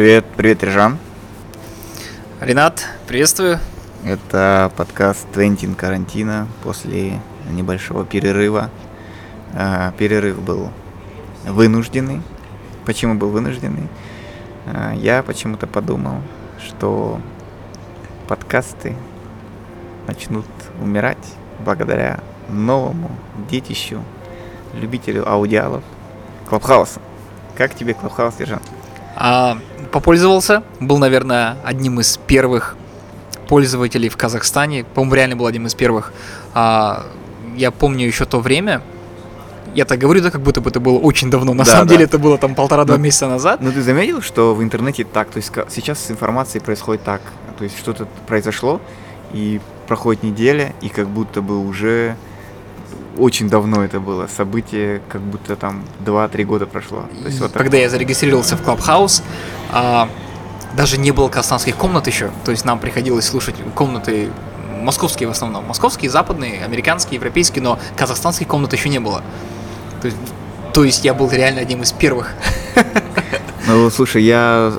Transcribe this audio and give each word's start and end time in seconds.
Привет, 0.00 0.24
привет, 0.34 0.64
Режан. 0.64 0.96
Ренат, 2.40 2.86
приветствую. 3.06 3.58
Это 4.02 4.72
подкаст 4.74 5.30
Твентин 5.30 5.74
Карантина 5.74 6.48
после 6.62 7.20
небольшого 7.50 8.06
перерыва. 8.06 8.70
А, 9.52 9.92
перерыв 9.98 10.40
был 10.40 10.70
вынужденный. 11.44 12.22
Почему 12.86 13.16
был 13.16 13.28
вынужденный? 13.28 13.88
А, 14.64 14.94
я 14.94 15.22
почему-то 15.22 15.66
подумал, 15.66 16.22
что 16.66 17.20
подкасты 18.26 18.96
начнут 20.06 20.46
умирать 20.80 21.34
благодаря 21.62 22.20
новому 22.48 23.10
детищу, 23.50 24.02
любителю 24.72 25.28
аудиалов, 25.28 25.84
Клабхауса. 26.48 27.02
Как 27.54 27.74
тебе 27.74 27.92
Клабхаус, 27.92 28.40
Режан? 28.40 28.62
А, 29.20 29.58
попользовался. 29.92 30.62
Был, 30.80 30.96
наверное, 30.98 31.58
одним 31.62 32.00
из 32.00 32.16
первых 32.16 32.76
пользователей 33.48 34.08
в 34.08 34.16
Казахстане. 34.16 34.84
По-моему, 34.84 35.14
реально 35.14 35.36
был 35.36 35.46
одним 35.46 35.66
из 35.66 35.74
первых. 35.74 36.12
А, 36.54 37.06
я 37.54 37.70
помню 37.70 38.06
еще 38.06 38.24
то 38.24 38.40
время. 38.40 38.80
Я 39.74 39.84
так 39.84 39.98
говорю, 39.98 40.22
да, 40.22 40.30
как 40.30 40.40
будто 40.40 40.60
бы 40.62 40.70
это 40.70 40.80
было 40.80 40.98
очень 40.98 41.30
давно. 41.30 41.52
На 41.52 41.64
Да, 41.64 41.70
самом 41.72 41.86
да. 41.86 41.94
деле 41.94 42.04
это 42.06 42.18
было 42.18 42.38
там 42.38 42.54
полтора-два 42.54 42.96
Ну, 42.96 43.02
месяца 43.02 43.28
назад. 43.28 43.60
Ну 43.60 43.70
ты 43.70 43.82
заметил, 43.82 44.22
что 44.22 44.54
в 44.54 44.62
интернете 44.62 45.04
так, 45.04 45.28
то 45.30 45.36
есть 45.36 45.52
сейчас 45.68 45.98
с 46.00 46.10
информацией 46.10 46.64
происходит 46.64 47.04
так, 47.04 47.20
то 47.58 47.64
есть 47.64 47.78
что-то 47.78 48.08
произошло, 48.26 48.80
и 49.32 49.60
проходит 49.86 50.22
неделя, 50.22 50.72
и 50.80 50.88
как 50.88 51.08
будто 51.08 51.40
бы 51.42 51.58
уже 51.58 52.16
очень 53.20 53.48
давно 53.48 53.84
это 53.84 54.00
было 54.00 54.26
событие, 54.26 55.00
как 55.08 55.20
будто 55.20 55.56
там 55.56 55.84
2-3 56.04 56.44
года 56.44 56.66
прошло. 56.66 57.04
То 57.22 57.26
есть 57.26 57.40
вот. 57.40 57.52
Когда 57.52 57.76
я 57.76 57.88
зарегистрировался 57.88 58.56
в 58.56 58.62
Clubhouse, 58.62 59.22
а, 59.70 60.08
даже 60.76 60.98
не 60.98 61.10
было 61.10 61.28
казахстанских 61.28 61.76
комнат 61.76 62.06
еще. 62.06 62.30
То 62.44 62.50
есть 62.50 62.64
нам 62.64 62.78
приходилось 62.78 63.26
слушать 63.26 63.56
комнаты 63.74 64.30
московские 64.82 65.28
в 65.28 65.32
основном. 65.32 65.66
Московские, 65.66 66.10
западные, 66.10 66.64
американские, 66.64 67.16
европейские, 67.16 67.62
но 67.62 67.78
казахстанских 67.96 68.46
комнат 68.48 68.72
еще 68.72 68.88
не 68.88 69.00
было. 69.00 69.22
То 70.00 70.06
есть, 70.06 70.18
то 70.72 70.84
есть 70.84 71.04
я 71.04 71.14
был 71.14 71.30
реально 71.30 71.60
одним 71.60 71.82
из 71.82 71.92
первых. 71.92 72.34
Ну 73.66 73.88
слушай, 73.90 74.24
я 74.24 74.72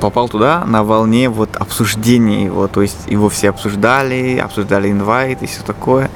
попал 0.00 0.28
туда 0.28 0.64
на 0.64 0.82
волне 0.82 1.28
вот 1.28 1.56
обсуждений 1.56 2.46
его, 2.46 2.66
то 2.66 2.82
есть 2.82 3.06
его 3.06 3.28
все 3.28 3.50
обсуждали, 3.50 4.38
обсуждали 4.38 4.90
инвайт 4.90 5.42
и 5.42 5.46
все 5.46 5.62
такое. 5.62 6.10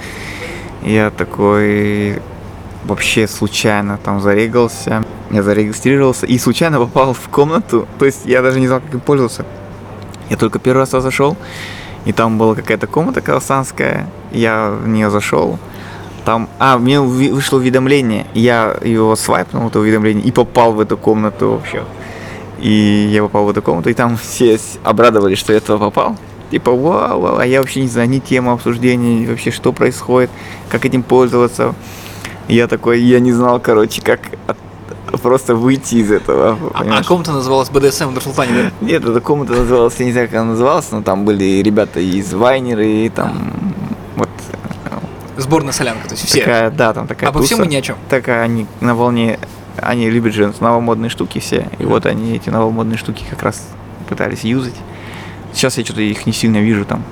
Я 0.83 1.11
такой 1.11 2.21
вообще 2.85 3.27
случайно 3.27 3.99
там 4.03 4.21
зарегался, 4.21 5.05
я 5.31 5.43
зарегистрировался 5.43 6.27
и 6.27 6.39
случайно 6.39 6.79
попал 6.79 7.13
в 7.13 7.29
комнату, 7.29 7.87
то 7.99 8.07
есть 8.07 8.25
я 8.25 8.41
даже 8.43 8.61
не 8.61 8.67
знал, 8.67 8.81
как 8.81 8.95
им 8.95 9.01
пользоваться. 9.01 9.45
Я 10.31 10.37
только 10.37 10.59
первый 10.59 10.81
раз 10.81 10.91
туда 10.91 11.01
зашел, 11.01 11.37
и 12.05 12.13
там 12.13 12.39
была 12.39 12.55
какая-то 12.55 12.87
комната 12.87 13.21
казахстанская, 13.21 14.09
я 14.31 14.71
в 14.71 14.89
нее 14.89 15.11
зашел, 15.11 15.59
там, 16.29 16.49
а, 16.59 16.77
мне 16.77 17.01
вышло 17.01 17.57
уведомление, 17.57 18.27
я 18.35 18.77
его 18.83 19.17
свайпнул, 19.17 19.69
это 19.69 19.81
уведомление, 19.81 20.23
и 20.23 20.31
попал 20.31 20.73
в 20.73 20.81
эту 20.81 20.99
комнату 20.99 21.53
вообще. 21.53 21.85
И 22.59 23.09
я 23.11 23.23
попал 23.23 23.47
в 23.47 23.51
эту 23.51 23.63
комнату, 23.63 23.89
и 23.89 23.95
там 23.95 24.19
все 24.19 24.59
обрадовались, 24.85 25.39
что 25.39 25.55
я 25.55 25.61
туда 25.61 25.79
попал. 25.79 26.17
Типа, 26.51 26.73
вау, 26.73 27.21
вау, 27.21 27.37
а 27.39 27.47
я 27.47 27.61
вообще 27.61 27.83
не 27.83 27.89
знаю 27.89 28.09
ни 28.09 28.21
тему 28.21 28.53
обсуждения, 28.53 29.21
ни 29.21 29.27
вообще 29.27 29.51
что 29.51 29.73
происходит, 29.73 30.31
как 30.71 30.87
этим 30.87 31.03
пользоваться. 31.03 31.75
Я 32.49 32.67
такой, 32.69 33.03
я 33.03 33.21
не 33.21 33.33
знал, 33.33 33.61
короче, 33.61 34.01
как 34.01 34.21
просто 35.23 35.55
выйти 35.55 35.97
из 35.97 36.11
этого. 36.11 36.59
А, 36.75 36.85
а 36.99 37.05
комната 37.05 37.33
называлась 37.33 37.69
BDSM 37.69 38.09
в 38.09 38.13
Нур-Султане, 38.13 38.53
да? 38.53 38.87
Нет, 38.87 39.05
эта 39.05 39.21
комната 39.21 39.53
называлась, 39.53 39.95
я 39.99 40.07
не 40.07 40.13
знаю, 40.13 40.29
как 40.29 40.39
она 40.39 40.51
называлась, 40.53 40.91
но 40.91 41.03
там 41.03 41.25
были 41.25 41.63
ребята 41.63 42.01
из 42.01 42.33
Вайнера, 42.33 42.85
и 42.85 43.09
там 43.09 43.53
вот 44.17 44.29
Сборная 45.37 45.73
солянка, 45.73 46.09
то 46.09 46.15
есть 46.15 46.27
все. 46.27 46.41
такая, 46.41 46.71
да, 46.71 46.93
там 46.93 47.07
такая 47.07 47.31
Обо 47.31 47.43
всем 47.43 47.59
туса. 47.59 47.69
и 47.69 47.73
ни 47.73 47.77
о 47.77 47.83
чем. 47.83 47.97
Так 48.09 48.29
они 48.29 48.67
на 48.81 48.95
волне, 48.95 49.39
они 49.77 50.11
любят 50.11 50.35
же 50.35 50.53
новомодные 50.61 51.11
штуки 51.11 51.39
все, 51.39 51.69
и 51.79 51.85
вот 51.85 52.07
они 52.07 52.37
эти 52.37 52.51
новомодные 52.51 52.99
штуки 52.99 53.25
как 53.29 53.43
раз 53.43 53.69
пытались 54.09 54.45
юзать. 54.45 54.75
Сейчас 55.53 55.79
я 55.79 55.85
что-то 55.85 56.01
их 56.01 56.27
не 56.27 56.33
сильно 56.33 56.59
вижу 56.59 56.85
там, 56.85 57.03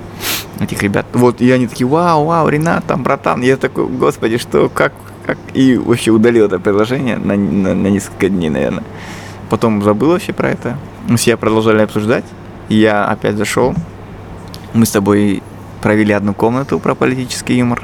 этих 0.61 0.83
ребят. 0.83 1.07
Вот, 1.13 1.41
и 1.41 1.51
они 1.51 1.67
такие, 1.67 1.87
вау, 1.87 2.25
вау, 2.25 2.49
Ренат, 2.49 2.85
там, 2.87 3.03
братан. 3.03 3.43
Я 3.43 3.57
такой, 3.57 3.89
господи, 3.89 4.39
что, 4.39 4.69
как, 4.69 4.93
как? 5.25 5.39
И 5.55 5.77
вообще 5.77 6.11
удалил 6.11 6.47
это 6.47 6.59
приложение 6.59 7.17
на, 7.17 7.37
на, 7.37 7.75
на 7.75 7.87
несколько 7.89 8.29
дней, 8.29 8.51
наверное. 8.51 8.85
Потом 9.51 9.83
забыл 9.83 10.11
вообще 10.11 10.33
про 10.33 10.51
это. 10.51 10.79
Мы 11.09 11.17
все 11.17 11.37
продолжали 11.37 11.83
обсуждать. 11.83 12.25
Я 12.69 13.07
опять 13.07 13.37
зашел. 13.37 13.75
Мы 14.75 14.87
с 14.87 14.91
тобой 14.91 15.43
провели 15.83 16.13
одну 16.13 16.35
комнату 16.35 16.79
про 16.79 16.95
политический 16.95 17.57
юмор. 17.59 17.83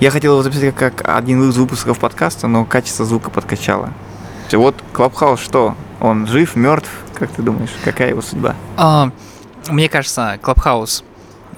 Я 0.00 0.10
хотел 0.10 0.32
его 0.32 0.42
записать 0.42 0.74
как, 0.74 1.08
один 1.08 1.48
из 1.48 1.56
выпусков 1.56 2.00
подкаста, 2.00 2.48
но 2.48 2.64
качество 2.64 3.04
звука 3.04 3.30
подкачало. 3.30 3.90
Вот 4.50 4.74
Клабхаус 4.92 5.40
что? 5.40 5.76
Он 6.00 6.26
жив, 6.26 6.56
мертв? 6.56 6.90
Как 7.14 7.30
ты 7.30 7.42
думаешь, 7.42 7.70
какая 7.84 8.08
его 8.08 8.20
судьба? 8.20 8.56
А, 8.76 9.12
мне 9.68 9.88
кажется, 9.88 10.38
Clubhouse 10.42 11.04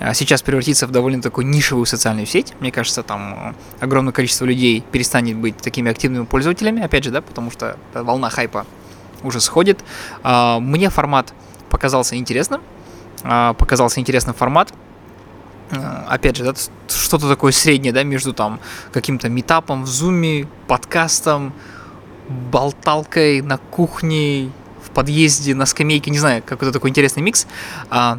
а, 0.00 0.12
сейчас 0.15 0.42
превратится 0.42 0.87
в 0.87 0.91
довольно 0.91 1.22
такую 1.22 1.47
нишевую 1.47 1.87
социальную 1.87 2.26
сеть. 2.26 2.54
Мне 2.60 2.72
кажется, 2.72 3.03
там 3.03 3.54
э, 3.81 3.84
огромное 3.84 4.12
количество 4.12 4.44
людей 4.44 4.81
перестанет 4.81 5.37
быть 5.37 5.56
такими 5.56 5.91
активными 5.91 6.25
пользователями, 6.25 6.82
опять 6.82 7.04
же, 7.04 7.10
да, 7.10 7.22
потому 7.22 7.50
что 7.50 7.76
эта 7.93 8.03
волна 8.03 8.28
хайпа 8.28 8.66
уже 9.22 9.41
сходит. 9.41 9.84
А, 10.22 10.59
Мне 10.60 10.91
формат 10.91 11.32
показался 11.70 12.16
интересным. 12.16 12.60
А, 13.22 13.54
Показался 13.54 14.00
интересным 14.00 14.34
формат. 14.34 14.72
А, 15.70 16.06
Опять 16.09 16.37
же, 16.37 16.44
да, 16.44 16.54
что-то 16.88 17.28
такое 17.28 17.53
среднее, 17.53 17.93
да, 17.93 18.03
между 18.03 18.32
там 18.32 18.60
каким-то 18.93 19.28
метапом 19.28 19.84
в 19.84 19.88
зуме, 19.88 20.47
подкастом, 20.66 21.53
болталкой 22.28 23.43
на 23.43 23.59
кухне, 23.59 24.50
подъезде, 24.94 25.55
на 25.55 25.66
скамейке, 25.66 26.10
не 26.10 26.19
знаю, 26.19 26.43
какой-то 26.44 26.72
такой 26.72 26.91
интересный 26.91 27.22
микс. 27.22 27.47
А, 27.91 28.19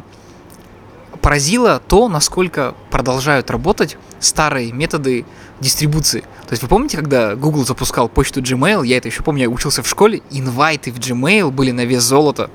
поразило 1.20 1.82
то, 1.88 2.08
насколько 2.08 2.74
продолжают 2.90 3.50
работать 3.50 3.96
старые 4.20 4.72
методы 4.72 5.24
дистрибуции. 5.60 6.20
То 6.20 6.52
есть 6.52 6.62
вы 6.62 6.68
помните, 6.68 6.96
когда 6.96 7.34
Google 7.34 7.64
запускал 7.64 8.08
почту 8.08 8.40
Gmail, 8.40 8.86
я 8.86 8.98
это 8.98 9.08
еще 9.08 9.22
помню, 9.22 9.42
я 9.42 9.48
учился 9.48 9.82
в 9.82 9.88
школе, 9.88 10.22
инвайты 10.30 10.92
в 10.92 10.98
Gmail 10.98 11.50
были 11.50 11.72
на 11.72 11.84
вес 11.84 12.02
золота, 12.02 12.50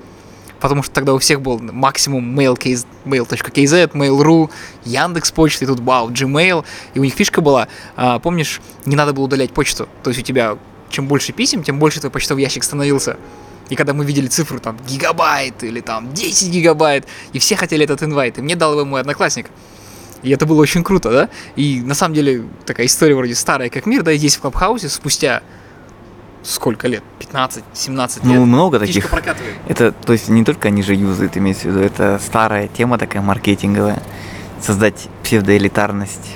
потому 0.60 0.84
что 0.84 0.94
тогда 0.94 1.14
у 1.14 1.18
всех 1.18 1.42
был 1.42 1.60
максимум 1.60 2.40
mail.kz, 2.40 2.86
mail.kz, 3.06 3.92
Mail.ru, 3.92 4.50
Яндекс 4.86 5.32
почта, 5.32 5.66
и 5.66 5.68
тут 5.68 5.80
вау, 5.82 6.10
Gmail, 6.10 6.64
и 6.94 7.00
у 7.00 7.04
них 7.04 7.14
фишка 7.14 7.42
была, 7.42 7.68
а, 7.96 8.20
помнишь, 8.20 8.62
не 8.86 8.96
надо 8.96 9.14
было 9.14 9.26
удалять 9.26 9.52
почту, 9.52 9.90
то 10.04 10.12
есть 10.12 10.22
у 10.22 10.24
тебя 10.24 10.58
чем 10.92 11.08
больше 11.08 11.32
писем, 11.32 11.64
тем 11.64 11.80
больше 11.80 12.00
твой 12.00 12.12
почтовый 12.12 12.44
ящик 12.44 12.64
становился. 12.64 13.18
И 13.72 13.76
когда 13.78 13.94
мы 13.94 14.04
видели 14.04 14.28
цифру 14.28 14.60
там 14.60 14.78
гигабайт 14.86 15.64
или 15.64 15.80
там 15.80 16.14
10 16.14 16.52
гигабайт, 16.52 17.08
и 17.32 17.40
все 17.40 17.56
хотели 17.56 17.86
этот 17.86 18.04
инвайт, 18.04 18.38
и 18.38 18.42
мне 18.42 18.58
дал 18.58 18.74
его 18.74 18.84
мой 18.84 19.00
одноклассник. 19.00 19.48
И 20.24 20.30
это 20.30 20.46
было 20.46 20.62
очень 20.62 20.84
круто, 20.84 21.10
да? 21.10 21.30
И 21.56 21.82
на 21.82 21.94
самом 21.94 22.14
деле 22.14 22.44
такая 22.66 22.86
история 22.86 23.16
вроде 23.16 23.34
старая 23.34 23.70
как 23.70 23.86
мир, 23.86 24.04
да, 24.04 24.12
и 24.12 24.18
здесь 24.18 24.36
в 24.36 24.42
Клабхаусе 24.42 24.90
спустя 24.90 25.42
сколько 26.44 26.90
лет? 26.90 27.02
15-17 27.22 28.16
лет. 28.16 28.24
Ну, 28.24 28.46
много 28.46 28.78
таких. 28.78 29.10
прокатывает. 29.10 29.56
Это, 29.70 29.94
то 29.94 30.12
есть, 30.12 30.28
не 30.28 30.44
только 30.44 30.68
они 30.68 30.84
же 30.84 30.94
юзают, 30.94 31.38
имеется 31.38 31.70
в 31.70 31.72
виду, 31.72 31.80
это 31.80 32.20
старая 32.22 32.68
тема 32.68 32.98
такая 32.98 33.22
маркетинговая. 33.22 34.04
Создать 34.62 35.08
псевдоэлитарность. 35.24 36.36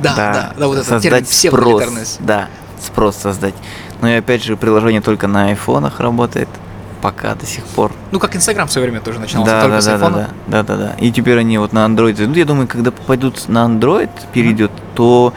Да, 0.00 0.16
да, 0.16 0.54
да, 0.58 0.66
вот 0.66 0.78
этот 0.78 1.00
термин 1.00 1.24
создать 1.24 1.28
спрос. 1.30 2.16
Да, 2.18 2.48
спрос 2.84 3.16
создать. 3.18 3.54
Но 4.00 4.08
и 4.08 4.14
опять 4.14 4.42
же, 4.42 4.56
приложение 4.56 5.00
только 5.00 5.28
на 5.28 5.46
айфонах 5.46 6.00
работает. 6.00 6.48
Пока 7.02 7.34
до 7.34 7.44
сих 7.44 7.64
пор. 7.64 7.92
Ну, 8.12 8.18
как 8.20 8.36
Инстаграм 8.36 8.66
в 8.68 8.72
свое 8.72 8.86
время 8.88 9.02
тоже 9.04 9.18
начинался, 9.18 9.50
Да, 9.50 9.60
только 9.62 9.74
да, 9.76 9.80
с 9.82 9.84
да, 9.84 9.98
да, 9.98 10.06
айфона. 10.06 10.30
да, 10.46 10.62
да, 10.62 10.76
да, 10.76 10.86
да. 10.86 10.94
И 11.00 11.10
теперь 11.10 11.38
они 11.38 11.58
вот 11.58 11.72
на 11.72 11.84
Android. 11.84 12.26
Ну, 12.26 12.32
я 12.34 12.44
думаю, 12.44 12.68
когда 12.68 12.92
пойдут 12.92 13.48
на 13.48 13.66
Android, 13.66 14.08
перейдет, 14.32 14.70
то 14.94 15.34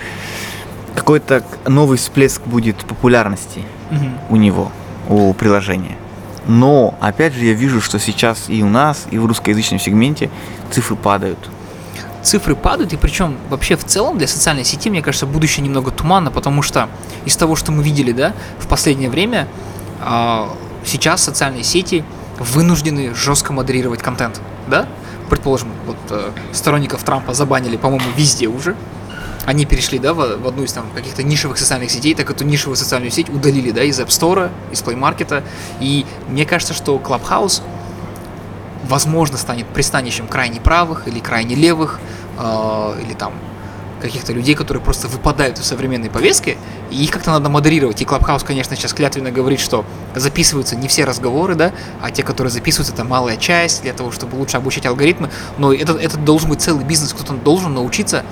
какой-то 0.95 1.44
новый 1.67 1.97
всплеск 1.97 2.41
будет 2.45 2.77
популярности 2.85 3.63
Мгм. 3.89 4.17
у 4.29 4.35
него, 4.35 4.71
у 5.09 5.33
приложения. 5.33 5.97
Но, 6.47 6.94
опять 7.01 7.33
же, 7.33 7.44
я 7.45 7.53
вижу, 7.53 7.81
что 7.81 7.97
сейчас 8.00 8.45
и 8.47 8.62
у 8.63 8.69
нас, 8.69 9.07
и 9.09 9.17
в 9.17 9.25
русскоязычном 9.25 9.79
сегменте 9.79 10.29
цифры 10.71 10.95
падают. 10.95 11.39
цифры 12.21 12.56
падают, 12.56 12.91
и 12.94 12.97
причем 12.97 13.38
вообще 13.50 13.75
в 13.75 13.83
целом 13.83 14.17
для 14.17 14.27
социальной 14.27 14.63
сети, 14.63 14.89
мне 14.89 15.03
кажется, 15.03 15.27
будущее 15.27 15.63
немного 15.63 15.91
туманно, 15.91 16.31
потому 16.31 16.63
что 16.63 16.89
из 17.23 17.35
того, 17.35 17.56
что 17.56 17.71
мы 17.71 17.83
видели, 17.83 18.12
да, 18.13 18.33
в 18.57 18.65
последнее 18.67 19.12
время, 19.12 19.47
а, 20.01 20.50
сейчас 20.85 21.23
социальные 21.23 21.63
сети 21.63 22.03
вынуждены 22.39 23.13
жестко 23.15 23.53
модерировать 23.53 24.01
контент, 24.01 24.41
да? 24.67 24.87
Предположим, 25.29 25.69
вот 25.85 25.97
э, 26.09 26.31
сторонников 26.53 27.03
Трампа 27.03 27.33
забанили, 27.33 27.77
по-моему, 27.77 28.05
везде 28.15 28.47
уже. 28.47 28.75
они 29.45 29.65
перешли, 29.65 29.99
да, 29.99 30.13
в, 30.13 30.37
в 30.37 30.47
одну 30.47 30.63
из 30.63 30.73
там 30.73 30.85
каких-то 30.93 31.23
нишевых 31.23 31.57
социальных 31.57 31.91
сетей, 31.91 32.15
так 32.15 32.29
эту 32.29 32.43
нишевую 32.43 32.75
социальную 32.75 33.11
сеть 33.11 33.29
удалили, 33.29 33.71
да, 33.71 33.83
из 33.83 33.99
App 33.99 34.07
Store, 34.07 34.49
из 34.71 34.81
Play 34.81 34.97
Market. 34.97 35.43
И 35.79 36.05
мне 36.27 36.45
кажется, 36.45 36.73
что 36.73 36.97
Clubhouse, 36.97 37.61
возможно, 38.83 39.38
станет 39.38 39.67
пристанищем 39.67 40.27
крайне 40.27 40.59
правых 40.59 41.07
или 41.07 41.19
крайне 41.19 41.55
левых, 41.55 41.99
э, 42.39 43.01
или 43.03 43.13
там 43.13 43.33
каких-то 44.01 44.33
людей, 44.33 44.56
которые 44.56 44.83
просто 44.83 45.07
выпадают 45.07 45.59
из 45.59 45.65
современной 45.65 46.09
повестки, 46.09 46.57
и 46.92 47.03
их 47.03 47.12
как-то 47.12 47.31
надо 47.31 47.50
модерировать. 47.50 48.01
И 48.01 48.06
Клабхаус, 48.06 48.44
конечно, 48.44 48.75
сейчас 48.75 48.94
клятвенно 48.94 49.31
говорит, 49.31 49.59
что 49.59 49.86
записываются 50.15 50.75
не 50.75 50.88
все 50.88 51.06
разговоры, 51.06 51.56
да, 51.56 51.71
а 52.01 52.12
те, 52.12 52.24
которые 52.24 52.51
записываются, 52.51 52.94
это 52.94 53.03
малая 53.03 53.38
часть 53.38 53.83
для 53.83 53.94
того, 53.94 54.12
чтобы 54.12 54.36
лучше 54.36 54.57
обучить 54.57 54.86
алгоритмы. 54.86 55.30
Но 55.57 55.74
это, 55.74 55.94
это 55.94 56.18
должен 56.18 56.50
быть 56.50 56.62
целый 56.62 56.83
бизнес, 56.86 57.13
кто-то 57.13 57.33
должен 57.33 57.74
научиться 57.74 58.24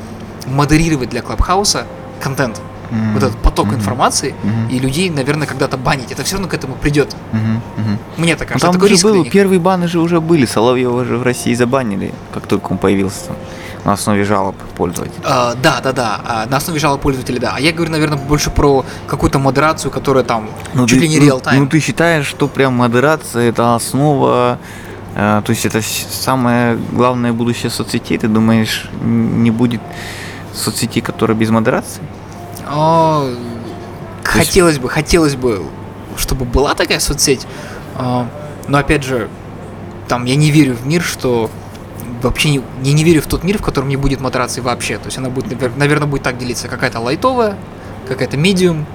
модерировать 0.46 1.10
для 1.10 1.22
Клабхауса 1.22 1.86
контент. 2.22 2.60
Mm-hmm. 2.92 3.14
Вот 3.14 3.24
этот 3.24 3.38
поток 3.38 3.68
mm-hmm. 3.68 3.76
информации, 3.76 4.36
mm-hmm. 4.44 4.72
и 4.72 4.80
людей, 4.80 5.10
наверное, 5.10 5.48
когда-то 5.48 5.78
банить. 5.78 6.12
Это 6.12 6.24
все 6.24 6.36
равно 6.36 6.48
к 6.48 6.54
этому 6.54 6.76
придет. 6.76 7.16
Mm-hmm. 7.32 7.98
Мне 8.18 8.36
так 8.36 8.50
кажется. 8.50 8.68
Ну, 8.68 8.80
там 8.80 8.88
же 8.88 9.04
был, 9.04 9.26
первые 9.26 9.60
баны 9.60 9.88
же 9.88 10.00
уже 10.00 10.22
были. 10.22 10.46
Соловьева 10.46 11.04
же 11.06 11.18
в 11.18 11.24
России 11.24 11.54
забанили, 11.56 12.14
как 12.34 12.46
только 12.46 12.72
он 12.72 12.78
появился 12.78 13.28
там 13.28 13.36
на 13.86 13.94
основе 13.94 14.24
жалоб 14.24 14.56
пользователей. 14.76 15.22
А, 15.24 15.56
да, 15.56 15.82
да, 15.82 15.92
да, 15.92 16.22
а, 16.26 16.46
на 16.46 16.58
основе 16.58 16.80
жалоб 16.80 17.02
пользователей, 17.02 17.40
да. 17.40 17.54
А 17.56 17.60
я 17.60 17.72
говорю, 17.72 17.92
наверное, 17.92 18.18
больше 18.18 18.50
про 18.50 18.86
какую-то 19.08 19.40
модерацию, 19.40 19.92
которая 19.92 20.24
там 20.24 20.50
ну, 20.74 20.88
чуть 20.88 21.00
ты, 21.00 21.06
ли 21.06 21.10
не 21.10 21.20
реал-тайм. 21.20 21.58
Ну, 21.58 21.64
ну, 21.66 21.70
ты 21.70 21.80
считаешь, 21.80 22.26
что 22.26 22.48
прям 22.48 22.74
модерация 22.74 23.50
это 23.50 23.76
основа, 23.76 24.58
э, 25.16 25.42
то 25.46 25.50
есть 25.50 25.66
это 25.66 25.82
самое 25.82 26.78
главное 26.92 27.34
будущее 27.34 27.70
соцсетей? 27.70 28.18
Ты 28.18 28.28
думаешь, 28.28 28.90
не 29.02 29.52
будет 29.52 29.82
соцсети, 30.54 31.02
которая 31.02 31.38
без 31.38 31.50
модерации? 31.50 32.02
О, 32.68 33.28
хотелось 34.24 34.76
есть... 34.76 34.82
бы, 34.82 34.90
хотелось 34.90 35.36
бы, 35.36 35.64
чтобы 36.16 36.46
была 36.46 36.74
такая 36.74 37.00
соцсеть, 37.00 37.46
а, 37.96 38.28
но 38.68 38.78
опять 38.78 39.04
же, 39.04 39.30
там 40.08 40.26
я 40.26 40.36
не 40.36 40.52
верю 40.52 40.76
в 40.76 40.86
мир, 40.86 41.02
что 41.02 41.50
вообще 42.24 42.50
не, 42.50 42.62
не, 42.82 42.94
не 42.94 43.04
верю 43.04 43.22
в 43.22 43.28
тот 43.28 43.44
мир, 43.44 43.58
в 43.58 43.62
котором 43.62 43.90
не 43.90 43.98
будет 43.98 44.20
модерации 44.20 44.62
вообще. 44.62 44.98
То 44.98 45.06
есть 45.06 45.18
она 45.18 45.30
будет, 45.30 45.78
наверное, 45.78 46.08
будет 46.08 46.24
так 46.24 46.38
делиться. 46.38 46.68
Какая-то 46.68 47.00
лайтовая, 47.00 47.58
какая-то 48.08 48.38
медиум 48.38 48.86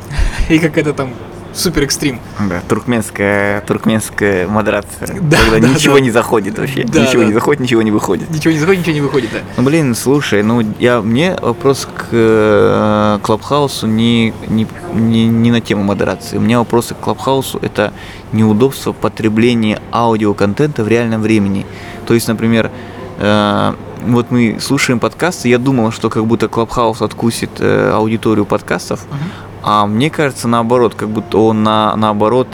и 0.48 0.58
какая-то 0.58 0.92
там 0.92 1.10
супер 1.56 1.84
экстрим. 1.84 2.20
Да, 2.38 2.60
туркменская, 2.68 3.60
туркменская 3.62 4.46
модерация. 4.46 5.08
Да, 5.26 5.38
когда 5.38 5.66
да, 5.66 5.74
ничего 5.74 5.94
да. 5.94 6.00
не 6.00 6.10
заходит 6.10 6.58
вообще. 6.58 6.84
Да, 6.84 7.00
ничего 7.00 7.22
да. 7.22 7.28
не 7.28 7.34
заходит, 7.34 7.60
ничего 7.60 7.82
не 7.82 7.90
выходит. 7.90 8.30
Ничего 8.30 8.52
не 8.52 8.60
заходит, 8.60 8.80
ничего 8.80 8.94
не 8.94 9.00
выходит, 9.00 9.30
да. 9.32 9.38
Ну 9.56 9.62
блин, 9.64 9.94
слушай, 9.94 10.42
ну 10.42 10.62
я 10.78 11.00
мне 11.00 11.36
вопрос 11.40 11.86
к 11.86 12.08
э, 12.12 13.18
Клабхаусу 13.22 13.86
не, 13.86 14.32
не, 14.48 14.66
не, 14.92 15.26
не 15.26 15.50
на 15.50 15.60
тему 15.60 15.82
модерации. 15.82 16.36
У 16.36 16.40
меня 16.40 16.58
вопросы 16.58 16.94
к 16.94 16.98
Клабхаусу 16.98 17.58
это 17.58 17.92
неудобство 18.32 18.92
потребления 18.92 19.80
аудиоконтента 19.92 20.84
в 20.84 20.88
реальном 20.88 21.22
времени. 21.22 21.66
То 22.06 22.14
есть, 22.14 22.28
например, 22.28 22.70
э, 23.18 23.74
вот 24.06 24.30
мы 24.30 24.58
слушаем 24.60 25.00
подкасты, 25.00 25.48
я 25.48 25.58
думал, 25.58 25.90
что 25.90 26.10
как 26.10 26.26
будто 26.26 26.48
Клабхаус 26.48 27.02
откусит 27.02 27.50
э, 27.58 27.90
аудиторию 27.92 28.44
подкастов, 28.44 29.00
uh-huh 29.10 29.46
а 29.66 29.84
мне 29.88 30.10
кажется, 30.10 30.46
наоборот, 30.46 30.94
как 30.94 31.08
будто 31.08 31.38
он 31.38 31.64
на, 31.64 31.96
наоборот 31.96 32.46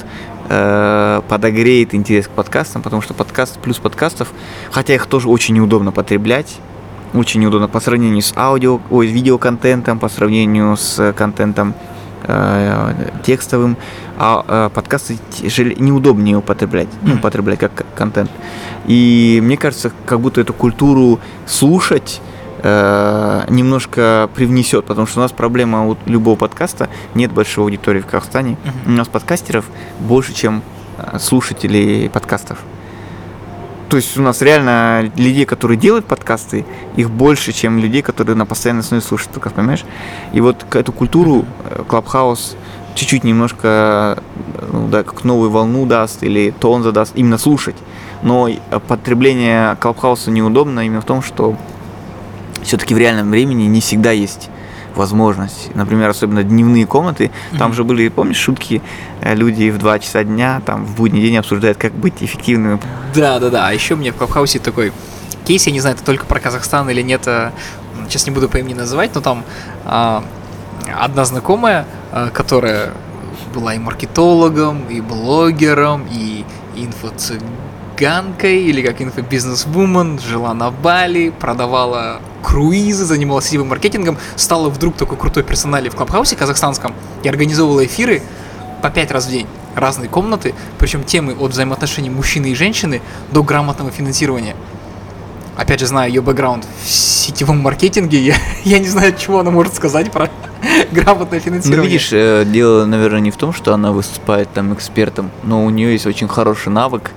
э, 0.48 1.20
подогреет 1.28 1.94
интерес 1.94 2.26
к 2.26 2.30
подкастам, 2.30 2.80
потому 2.80 3.02
что 3.02 3.12
подкаст 3.12 3.58
плюс 3.58 3.76
подкастов, 3.76 4.32
хотя 4.70 4.94
их 4.94 5.04
тоже 5.04 5.28
очень 5.28 5.54
неудобно 5.54 5.92
потреблять, 5.92 6.56
очень 7.12 7.42
неудобно 7.42 7.68
по 7.68 7.80
сравнению 7.80 8.22
с 8.22 8.32
аудио, 8.34 8.80
ой, 8.88 9.08
видеоконтентом, 9.08 9.98
по 9.98 10.08
сравнению 10.08 10.74
с 10.78 11.12
контентом 11.12 11.74
э, 12.22 13.10
текстовым, 13.22 13.76
а 14.16 14.42
э, 14.48 14.70
подкасты 14.74 15.18
неудобнее 15.42 16.38
употреблять, 16.38 16.88
ну, 17.02 17.16
употреблять 17.16 17.58
как 17.58 17.84
контент. 17.94 18.30
И 18.86 19.38
мне 19.42 19.58
кажется, 19.58 19.92
как 20.06 20.18
будто 20.20 20.40
эту 20.40 20.54
культуру 20.54 21.20
слушать 21.44 22.22
э, 22.62 23.44
немножко 23.48 24.28
привнесет, 24.34 24.84
потому 24.86 25.06
что 25.06 25.20
у 25.20 25.22
нас 25.22 25.32
проблема 25.32 25.86
у 25.86 25.96
любого 26.06 26.36
подкаста, 26.36 26.88
нет 27.14 27.32
большой 27.32 27.64
аудитории 27.64 28.00
в 28.00 28.06
Казахстане. 28.06 28.56
Uh-huh. 28.64 28.88
У 28.88 28.90
нас 28.92 29.08
подкастеров 29.08 29.66
больше, 30.00 30.34
чем 30.34 30.62
э, 30.98 31.18
слушателей 31.18 32.08
подкастов. 32.08 32.58
То 33.88 33.96
есть 33.96 34.16
у 34.16 34.22
нас 34.22 34.40
реально 34.40 35.12
людей, 35.16 35.44
которые 35.44 35.76
делают 35.76 36.06
подкасты, 36.06 36.64
их 36.96 37.10
больше, 37.10 37.52
чем 37.52 37.78
людей, 37.78 38.00
которые 38.00 38.36
на 38.36 38.46
постоянной 38.46 38.80
основе 38.80 39.02
слушают 39.02 39.34
подкаст, 39.34 39.54
понимаешь? 39.54 39.84
И 40.32 40.40
вот 40.40 40.64
эту 40.74 40.92
культуру 40.92 41.44
Клабхаус 41.88 42.56
э, 42.56 42.94
чуть-чуть 42.94 43.24
немножко 43.24 44.22
ну, 44.72 44.88
да, 44.88 45.02
как 45.02 45.24
новую 45.24 45.50
волну 45.50 45.86
даст 45.86 46.22
или 46.22 46.54
тон 46.58 46.82
задаст, 46.82 47.12
именно 47.14 47.38
слушать. 47.38 47.76
Но 48.22 48.48
потребление 48.88 49.76
Клабхауса 49.76 50.30
неудобно 50.30 50.80
именно 50.80 51.00
в 51.00 51.04
том, 51.04 51.22
что 51.22 51.56
все-таки 52.62 52.94
в 52.94 52.98
реальном 52.98 53.30
времени 53.30 53.64
не 53.64 53.80
всегда 53.80 54.10
есть 54.10 54.48
возможность. 54.94 55.74
Например, 55.74 56.10
особенно 56.10 56.42
дневные 56.42 56.86
комнаты. 56.86 57.30
Там 57.58 57.70
mm-hmm. 57.70 57.74
же 57.74 57.84
были, 57.84 58.08
помнишь, 58.08 58.36
шутки, 58.36 58.82
э, 59.20 59.34
люди 59.34 59.70
в 59.70 59.78
2 59.78 59.98
часа 60.00 60.24
дня, 60.24 60.60
там 60.64 60.84
в 60.84 60.96
будний 60.96 61.22
день 61.22 61.38
обсуждают, 61.38 61.78
как 61.78 61.92
быть 61.92 62.14
эффективными. 62.20 62.78
Да, 63.14 63.38
да, 63.38 63.50
да. 63.50 63.68
А 63.68 63.72
еще 63.72 63.96
мне 63.96 64.12
в 64.12 64.16
Клабхаусе 64.16 64.58
такой 64.58 64.92
кейс, 65.44 65.66
я 65.66 65.72
не 65.72 65.80
знаю, 65.80 65.96
это 65.96 66.04
только 66.04 66.26
про 66.26 66.40
Казахстан 66.40 66.88
или 66.90 67.02
нет, 67.02 67.22
а, 67.26 67.52
сейчас 68.08 68.26
не 68.26 68.32
буду 68.32 68.48
по 68.48 68.58
имени 68.58 68.74
называть, 68.74 69.14
но 69.14 69.20
там 69.20 69.44
а, 69.84 70.24
одна 70.98 71.24
знакомая, 71.24 71.86
а, 72.12 72.30
которая 72.30 72.92
была 73.54 73.74
и 73.74 73.78
маркетологом, 73.78 74.88
и 74.88 75.00
блогером, 75.00 76.06
и 76.10 76.44
инфо-цыганкой, 76.76 78.62
или 78.62 78.82
как 78.82 79.00
инфобизнес-вумен, 79.02 80.18
жила 80.20 80.54
на 80.54 80.70
Бали, 80.70 81.30
продавала 81.30 82.20
круизы, 82.42 83.04
занималась 83.04 83.46
сетевым 83.46 83.68
маркетингом, 83.68 84.18
стала 84.36 84.68
вдруг 84.68 84.96
такой 84.96 85.16
крутой 85.16 85.42
персонали 85.42 85.88
в 85.88 85.94
Клабхаусе 85.94 86.36
казахстанском 86.36 86.94
и 87.22 87.28
организовывала 87.28 87.84
эфиры 87.84 88.22
по 88.82 88.90
пять 88.90 89.10
раз 89.10 89.26
в 89.26 89.30
день 89.30 89.46
разные 89.74 90.08
комнаты, 90.08 90.54
причем 90.78 91.04
темы 91.04 91.34
от 91.34 91.52
взаимоотношений 91.52 92.10
мужчины 92.10 92.46
и 92.46 92.54
женщины 92.54 93.00
до 93.30 93.42
грамотного 93.42 93.90
финансирования. 93.90 94.54
Опять 95.56 95.80
же, 95.80 95.86
знаю 95.86 96.10
ее 96.10 96.22
бэкграунд 96.22 96.66
в 96.84 96.90
сетевом 96.90 97.60
маркетинге, 97.60 98.18
я, 98.18 98.34
я 98.64 98.78
не 98.78 98.88
знаю, 98.88 99.14
чего 99.16 99.40
она 99.40 99.50
может 99.50 99.74
сказать 99.74 100.10
про 100.10 100.30
грамотное 100.92 101.38
ну, 101.38 101.44
финансирование. 101.44 101.84
Ну, 101.84 101.90
видишь, 101.90 102.08
э, 102.12 102.44
дело, 102.46 102.84
наверное, 102.86 103.20
не 103.20 103.30
в 103.30 103.36
том, 103.36 103.52
что 103.52 103.74
она 103.74 103.92
выступает 103.92 104.52
там 104.52 104.72
экспертом, 104.74 105.30
но 105.42 105.64
у 105.64 105.70
нее 105.70 105.92
есть 105.92 106.06
очень 106.06 106.28
хороший 106.28 106.70
навык 106.70 107.12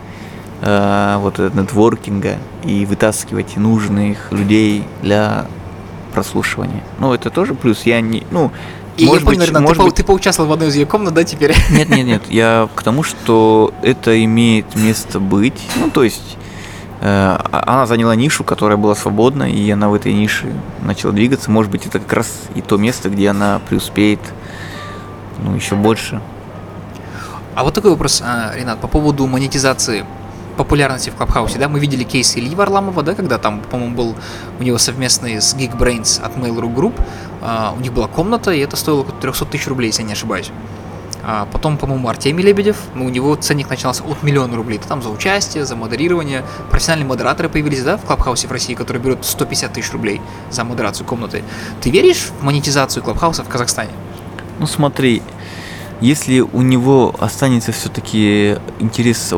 э, 0.61 1.17
вот 1.19 1.39
этот 1.39 1.55
нетворкинга 1.55 2.37
и 2.63 2.85
вытаскивать 2.85 3.57
нужных 3.57 4.31
людей 4.31 4.83
для 5.01 5.45
прослушивания. 6.13 6.83
Ну, 6.99 7.13
это 7.13 7.29
тоже 7.29 7.53
плюс. 7.53 7.83
Я 7.83 8.01
не, 8.01 8.25
ну, 8.31 8.51
и 8.97 9.05
может 9.05 9.21
я 9.21 9.25
понял, 9.25 9.39
быть, 9.39 9.49
Ренат, 9.49 9.61
может 9.61 9.77
ты, 9.77 9.83
быть... 9.83 9.95
ты 9.95 10.03
поучаствовал 10.03 10.49
в 10.49 10.53
одной 10.53 10.69
из 10.69 10.75
ее 10.75 10.85
комнат, 10.85 11.13
да, 11.13 11.23
теперь? 11.23 11.53
Нет, 11.69 11.89
нет, 11.89 12.05
нет. 12.05 12.21
Я 12.29 12.69
к 12.73 12.83
тому, 12.83 13.03
что 13.03 13.73
это 13.81 14.23
имеет 14.23 14.75
место 14.75 15.19
быть. 15.19 15.61
Ну, 15.75 15.89
то 15.89 16.03
есть 16.03 16.37
э, 17.01 17.37
она 17.51 17.85
заняла 17.85 18.15
нишу, 18.15 18.45
которая 18.45 18.77
была 18.77 18.95
свободна, 18.95 19.51
и 19.51 19.69
она 19.69 19.89
в 19.89 19.93
этой 19.93 20.13
нише 20.13 20.53
начала 20.81 21.11
двигаться. 21.11 21.51
Может 21.51 21.71
быть, 21.71 21.85
это 21.85 21.99
как 21.99 22.13
раз 22.13 22.31
и 22.55 22.61
то 22.61 22.77
место, 22.77 23.09
где 23.09 23.29
она 23.29 23.59
преуспеет, 23.67 24.21
ну, 25.43 25.53
еще 25.55 25.75
больше. 25.75 26.21
А 27.55 27.63
вот 27.63 27.73
такой 27.73 27.91
вопрос, 27.91 28.21
а, 28.25 28.53
Ренат, 28.55 28.79
по 28.79 28.87
поводу 28.87 29.27
монетизации 29.27 30.05
популярности 30.57 31.09
в 31.09 31.15
Клабхаусе, 31.15 31.59
да, 31.59 31.67
мы 31.67 31.79
видели 31.79 32.03
кейс 32.03 32.35
Ильи 32.37 32.55
Варламова, 32.55 33.03
да, 33.03 33.15
когда 33.15 33.37
там, 33.37 33.61
по-моему, 33.61 33.95
был 33.95 34.15
у 34.59 34.63
него 34.63 34.77
совместный 34.77 35.41
с 35.41 35.55
Geekbrains 35.55 36.21
от 36.21 36.35
Mail.ru 36.37 36.73
Group, 36.73 36.99
а, 37.41 37.73
у 37.77 37.81
них 37.81 37.93
была 37.93 38.07
комната, 38.07 38.51
и 38.51 38.59
это 38.59 38.75
стоило 38.75 39.05
300 39.05 39.45
тысяч 39.45 39.67
рублей, 39.67 39.87
если 39.87 40.01
я 40.01 40.07
не 40.07 40.13
ошибаюсь. 40.13 40.51
А 41.27 41.47
потом, 41.51 41.77
по-моему, 41.77 42.07
Артемий 42.07 42.43
Лебедев, 42.43 42.77
ну, 42.93 43.05
у 43.05 43.09
него 43.09 43.35
ценник 43.35 43.67
начинался 43.67 44.03
от 44.03 44.21
миллиона 44.21 44.55
рублей. 44.55 44.77
Это 44.77 44.87
там 44.87 45.01
за 45.01 45.09
участие, 45.09 45.65
за 45.65 45.75
модерирование. 45.75 46.45
Профессиональные 46.69 47.07
модераторы 47.07 47.49
появились, 47.49 47.81
да, 47.81 47.97
в 47.97 48.01
Клабхаусе 48.01 48.47
в 48.47 48.51
России, 48.51 48.75
которые 48.75 49.01
берут 49.01 49.25
150 49.25 49.73
тысяч 49.73 49.91
рублей 49.91 50.21
за 50.51 50.63
модерацию 50.63 51.07
комнаты. 51.07 51.43
Ты 51.81 51.89
веришь 51.89 52.29
в 52.39 52.43
монетизацию 52.43 53.01
Клабхауса 53.01 53.43
в 53.43 53.49
Казахстане? 53.49 53.89
Ну, 54.59 54.67
смотри, 54.67 55.23
если 55.99 56.41
у 56.41 56.61
него 56.61 57.15
останется 57.17 57.71
все-таки 57.71 58.57
интерес 58.79 59.17
с 59.17 59.33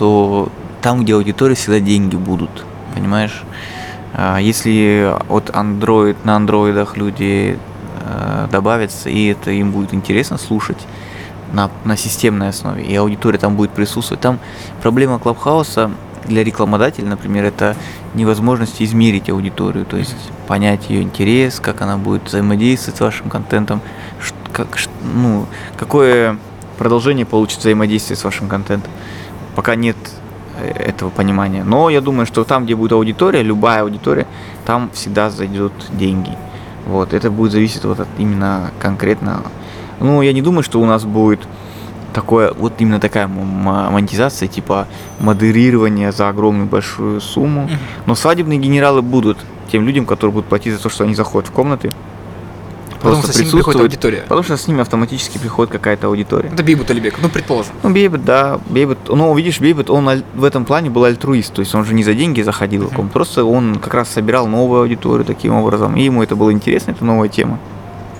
аудиторией, 0.00 0.48
то 0.48 0.48
там, 0.80 1.02
где 1.02 1.14
аудитория, 1.14 1.54
всегда 1.54 1.80
деньги 1.80 2.16
будут, 2.16 2.64
понимаешь? 2.94 3.42
А, 4.14 4.38
если 4.38 5.14
от 5.28 5.50
Android 5.50 6.16
на 6.24 6.36
андроидах 6.36 6.96
люди 6.96 7.58
э, 8.00 8.48
добавятся, 8.50 9.08
и 9.10 9.26
это 9.26 9.50
им 9.50 9.72
будет 9.72 9.94
интересно 9.94 10.38
слушать 10.38 10.78
на, 11.52 11.70
на 11.84 11.96
системной 11.96 12.48
основе, 12.48 12.82
и 12.82 12.94
аудитория 12.96 13.38
там 13.38 13.56
будет 13.56 13.70
присутствовать. 13.70 14.20
Там 14.20 14.38
проблема 14.82 15.18
Клабхауса 15.18 15.90
для 16.26 16.44
рекламодателя, 16.44 17.08
например, 17.08 17.44
это 17.44 17.76
невозможность 18.14 18.82
измерить 18.82 19.30
аудиторию, 19.30 19.84
то 19.84 19.96
есть 19.96 20.16
понять 20.46 20.90
ее 20.90 21.02
интерес, 21.02 21.60
как 21.60 21.82
она 21.82 21.96
будет 21.96 22.24
взаимодействовать 22.24 22.98
с 22.98 23.00
вашим 23.00 23.30
контентом, 23.30 23.80
как, 24.52 24.68
ну, 25.02 25.46
какое 25.76 26.36
продолжение 26.78 27.26
получит 27.26 27.60
взаимодействие 27.60 28.16
с 28.16 28.24
вашим 28.24 28.48
контентом. 28.48 28.90
Пока 29.60 29.74
нет 29.74 29.96
э, 30.56 30.70
этого 30.70 31.10
понимания. 31.10 31.64
Но 31.64 31.90
я 31.90 32.00
думаю, 32.00 32.24
что 32.24 32.44
там, 32.44 32.64
где 32.64 32.74
будет 32.74 32.92
аудитория, 32.92 33.42
любая 33.42 33.82
аудитория, 33.82 34.26
там 34.64 34.88
всегда 34.94 35.28
зайдут 35.28 35.74
деньги. 35.92 36.30
Вот, 36.86 37.12
это 37.12 37.30
будет 37.30 37.52
зависеть 37.52 37.84
вот 37.84 38.00
от 38.00 38.08
именно 38.16 38.70
конкретно. 38.78 39.42
Ну, 40.00 40.22
я 40.22 40.32
не 40.32 40.40
думаю, 40.40 40.62
что 40.62 40.80
у 40.80 40.86
нас 40.86 41.04
будет 41.04 41.40
такое, 42.14 42.54
вот 42.54 42.72
именно 42.78 43.00
такая 43.00 43.28
монетизация, 43.28 44.48
типа 44.48 44.88
модерирование 45.18 46.10
за 46.10 46.30
огромную 46.30 46.66
большую 46.66 47.20
сумму. 47.20 47.68
Но 48.06 48.14
свадебные 48.14 48.58
генералы 48.58 49.02
будут 49.02 49.36
тем 49.70 49.84
людям, 49.86 50.06
которые 50.06 50.32
будут 50.32 50.48
платить 50.48 50.72
за 50.72 50.82
то, 50.82 50.88
что 50.88 51.04
они 51.04 51.14
заходят 51.14 51.50
в 51.50 51.52
комнаты. 51.52 51.90
Потому 53.00 53.22
что 53.22 53.32
с 53.32 53.38
ними 53.38 53.80
аудитория. 53.80 54.22
Потому 54.22 54.42
что 54.42 54.56
с 54.56 54.68
ними 54.68 54.80
автоматически 54.80 55.38
приходит 55.38 55.72
какая-то 55.72 56.08
аудитория. 56.08 56.50
Это 56.52 56.62
Бейбут 56.62 56.90
Алибек, 56.90 57.18
ну, 57.22 57.28
предположим. 57.28 57.72
Ну, 57.82 57.90
Бейбет, 57.90 58.24
да, 58.24 58.60
Бейбет, 58.68 58.98
ну, 59.08 59.34
видишь, 59.34 59.60
Бейбет, 59.60 59.88
он 59.90 60.22
в 60.34 60.44
этом 60.44 60.64
плане 60.64 60.90
был 60.90 61.04
альтруист, 61.04 61.54
то 61.54 61.60
есть 61.60 61.74
он 61.74 61.84
же 61.84 61.94
не 61.94 62.04
за 62.04 62.14
деньги 62.14 62.42
заходил, 62.42 62.88
в 62.88 62.94
ком, 62.94 63.08
просто 63.08 63.44
он 63.44 63.76
как 63.76 63.94
раз 63.94 64.10
собирал 64.10 64.46
новую 64.46 64.82
аудиторию 64.82 65.24
таким 65.24 65.54
образом, 65.54 65.96
и 65.96 66.02
ему 66.02 66.22
это 66.22 66.36
было 66.36 66.52
интересно, 66.52 66.90
это 66.90 67.04
новая 67.04 67.28
тема. 67.28 67.58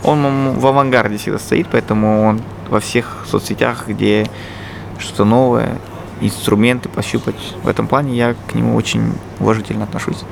Он 0.02 0.58
в 0.58 0.66
авангарде 0.66 1.18
всегда 1.18 1.38
стоит, 1.38 1.66
поэтому 1.70 2.24
он 2.24 2.40
во 2.70 2.80
всех 2.80 3.26
соцсетях, 3.30 3.84
где 3.86 4.26
что-то 4.98 5.24
новое, 5.24 5.78
инструменты 6.22 6.88
пощупать, 6.88 7.36
в 7.62 7.68
этом 7.68 7.86
плане 7.86 8.16
я 8.16 8.34
к 8.46 8.54
нему 8.54 8.74
очень 8.76 9.12
уважительно 9.40 9.84
отношусь. 9.84 10.24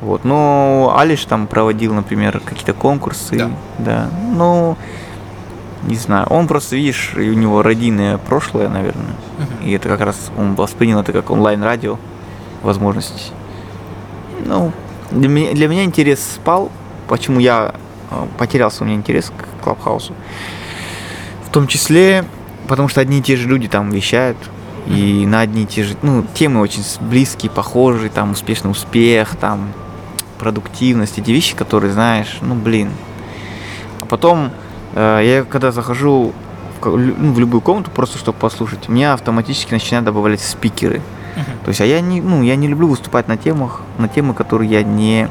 Вот. 0.00 0.24
Но 0.24 0.94
Алиш 0.96 1.24
там 1.24 1.46
проводил, 1.46 1.94
например, 1.94 2.40
какие-то 2.44 2.74
конкурсы. 2.74 3.36
Да. 3.36 3.50
Да. 3.78 4.10
Ну, 4.34 4.76
не 5.84 5.96
знаю. 5.96 6.26
Он 6.28 6.46
просто, 6.46 6.76
видишь, 6.76 7.12
у 7.16 7.20
него 7.20 7.62
родийное 7.62 8.18
прошлое, 8.18 8.68
наверное. 8.68 9.14
Мгм. 9.38 9.66
И 9.66 9.72
это 9.72 9.88
как 9.88 10.00
раз 10.00 10.30
он 10.36 10.54
воспринял 10.54 11.00
это 11.00 11.12
как 11.12 11.30
онлайн-радио, 11.30 11.98
возможность. 12.62 13.32
Ну, 14.44 14.72
для 15.10 15.28
меня, 15.28 15.52
для 15.52 15.68
меня 15.68 15.84
интерес 15.84 16.20
спал. 16.22 16.70
Почему 17.08 17.38
я 17.38 17.74
э, 18.10 18.26
потерялся 18.38 18.82
у 18.82 18.86
меня 18.86 18.96
интерес 18.96 19.30
к 19.30 19.64
Клабхаусу? 19.64 20.12
В 21.44 21.50
том 21.50 21.68
числе, 21.68 22.24
потому 22.68 22.88
что 22.88 23.00
одни 23.00 23.20
и 23.20 23.22
те 23.22 23.36
же 23.36 23.48
люди 23.48 23.68
там 23.68 23.90
вещают. 23.90 24.36
И 24.86 25.26
на 25.26 25.40
одни 25.40 25.64
и 25.64 25.66
те 25.66 25.82
же, 25.82 25.96
ну, 26.02 26.24
темы 26.34 26.60
очень 26.60 26.82
близкие, 27.00 27.50
похожие, 27.50 28.08
там, 28.08 28.32
успешный 28.32 28.70
успех, 28.70 29.34
там, 29.36 29.72
продуктивность, 30.38 31.18
эти 31.18 31.30
вещи, 31.30 31.56
которые 31.56 31.92
знаешь, 31.92 32.38
ну, 32.40 32.54
блин. 32.54 32.90
А 34.00 34.06
потом, 34.06 34.50
э, 34.94 35.20
я 35.24 35.44
когда 35.44 35.72
захожу 35.72 36.32
в, 36.80 36.96
ну, 36.96 37.32
в 37.32 37.38
любую 37.38 37.60
комнату, 37.60 37.90
просто 37.90 38.18
чтобы 38.18 38.38
послушать, 38.38 38.88
у 38.88 38.92
меня 38.92 39.14
автоматически 39.14 39.72
начинают 39.72 40.04
добавлять 40.04 40.40
спикеры. 40.40 41.00
Мгм. 41.36 41.44
То 41.64 41.68
есть, 41.68 41.80
а 41.80 41.84
я 41.84 42.00
не, 42.00 42.20
ну, 42.20 42.42
я 42.42 42.56
не 42.56 42.68
люблю 42.68 42.88
выступать 42.88 43.28
на 43.28 43.36
темах, 43.36 43.82
на 43.98 44.08
темы, 44.08 44.34
которые 44.34 44.70
я 44.70 44.82
не, 44.82 45.28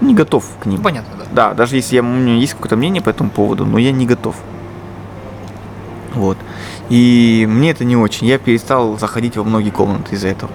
не 0.00 0.14
готов 0.14 0.44
к 0.60 0.66
ним. 0.66 0.82
Понятно, 0.82 1.16
да. 1.18 1.24
Да, 1.32 1.54
даже 1.54 1.76
если 1.76 1.96
я, 1.96 2.02
у 2.02 2.06
меня 2.06 2.34
есть 2.34 2.54
какое-то 2.54 2.76
мнение 2.76 3.02
по 3.02 3.08
этому 3.08 3.30
поводу, 3.30 3.64
но 3.64 3.78
я 3.78 3.92
не 3.92 4.06
готов. 4.06 4.36
Вот. 6.14 6.36
И 6.88 7.46
мне 7.48 7.70
это 7.70 7.84
не 7.84 7.96
очень. 7.96 8.26
Я 8.26 8.38
перестал 8.38 8.98
заходить 8.98 9.36
во 9.36 9.44
многие 9.44 9.70
комнаты 9.70 10.14
из-за 10.14 10.28
этого. 10.28 10.52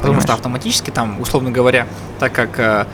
Потому 0.00 0.20
что 0.20 0.34
автоматически 0.34 0.90
там, 0.90 1.20
условно 1.20 1.50
говоря, 1.50 1.86
так 2.18 2.32
как 2.32 2.58
э, 2.58 2.86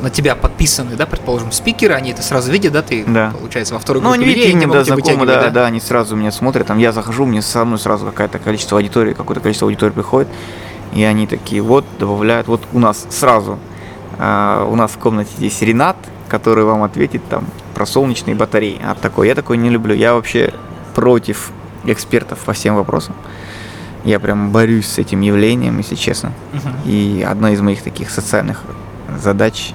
на 0.00 0.10
тебя 0.10 0.34
подписаны, 0.34 0.96
да, 0.96 1.06
предположим, 1.06 1.52
спикеры, 1.52 1.94
они 1.94 2.10
это 2.10 2.22
сразу 2.22 2.50
видят, 2.50 2.72
да, 2.72 2.82
ты, 2.82 3.04
Да. 3.06 3.32
получается, 3.38 3.74
во 3.74 3.80
второй 3.80 4.02
Ну, 4.02 4.08
группе 4.10 4.24
они 4.24 4.34
видят, 4.34 4.44
людей, 4.46 4.56
мне, 4.56 4.64
они 4.64 4.72
да, 4.74 4.84
знакомы, 4.84 5.26
да, 5.26 5.32
вытягивать, 5.32 5.52
да, 5.52 5.66
они 5.66 5.80
сразу 5.80 6.16
меня 6.16 6.32
смотрят, 6.32 6.66
там, 6.66 6.78
я 6.78 6.92
захожу, 6.92 7.24
мне 7.26 7.40
со 7.42 7.64
мной 7.64 7.78
сразу 7.78 8.06
какое-то 8.06 8.38
количество 8.38 8.78
аудитории, 8.78 9.12
какое-то 9.14 9.40
количество 9.40 9.66
аудитории 9.66 9.92
приходит, 9.92 10.28
и 10.92 11.04
они 11.04 11.26
такие, 11.26 11.62
вот, 11.62 11.84
добавляют, 11.98 12.48
вот 12.48 12.62
у 12.72 12.78
нас 12.78 13.06
сразу, 13.10 13.58
а, 14.18 14.66
у 14.70 14.74
нас 14.74 14.90
в 14.90 14.98
комнате 14.98 15.30
здесь 15.36 15.60
Ренат, 15.62 15.96
который 16.28 16.64
вам 16.64 16.82
ответит 16.82 17.22
там 17.28 17.46
про 17.74 17.86
солнечные 17.86 18.34
батареи, 18.34 18.80
а 18.84 18.94
такой, 18.94 19.28
я 19.28 19.34
такой 19.34 19.56
не 19.56 19.70
люблю, 19.70 19.94
я 19.94 20.14
вообще 20.14 20.52
против 20.94 21.50
экспертов 21.84 22.38
по 22.40 22.52
всем 22.52 22.74
вопросам, 22.76 23.14
я 24.04 24.18
прям 24.20 24.50
борюсь 24.50 24.86
с 24.86 24.98
этим 24.98 25.20
явлением, 25.20 25.78
если 25.78 25.94
честно, 25.94 26.32
Мгм. 26.52 26.72
и 26.84 27.24
одна 27.28 27.50
из 27.52 27.60
моих 27.60 27.82
таких 27.82 28.10
социальных 28.10 28.62
задач 29.22 29.72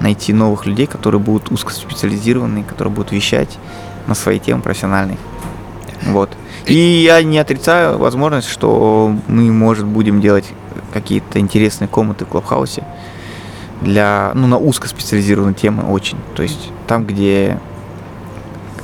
найти 0.00 0.32
новых 0.32 0.66
людей, 0.66 0.86
которые 0.86 1.20
будут 1.20 1.50
узкоспециализированные, 1.50 2.64
которые 2.64 2.92
будут 2.92 3.12
вещать 3.12 3.58
на 4.06 4.14
свои 4.14 4.38
темы 4.38 4.62
профессиональные. 4.62 5.18
Вот. 6.06 6.30
И 6.66 6.74
я 6.74 7.22
не 7.22 7.38
отрицаю 7.38 7.98
возможность, 7.98 8.48
что 8.48 9.14
мы, 9.28 9.52
может, 9.52 9.84
будем 9.86 10.20
делать 10.20 10.46
какие-то 10.92 11.38
интересные 11.38 11.88
комнаты 11.88 12.24
в 12.24 12.28
Клабхаусе 12.28 12.84
для, 13.82 14.32
ну, 14.34 14.46
на 14.46 14.58
узкоспециализированные 14.58 15.54
темы 15.54 15.84
очень. 15.84 16.18
То 16.34 16.42
есть 16.42 16.70
там, 16.86 17.04
где 17.04 17.58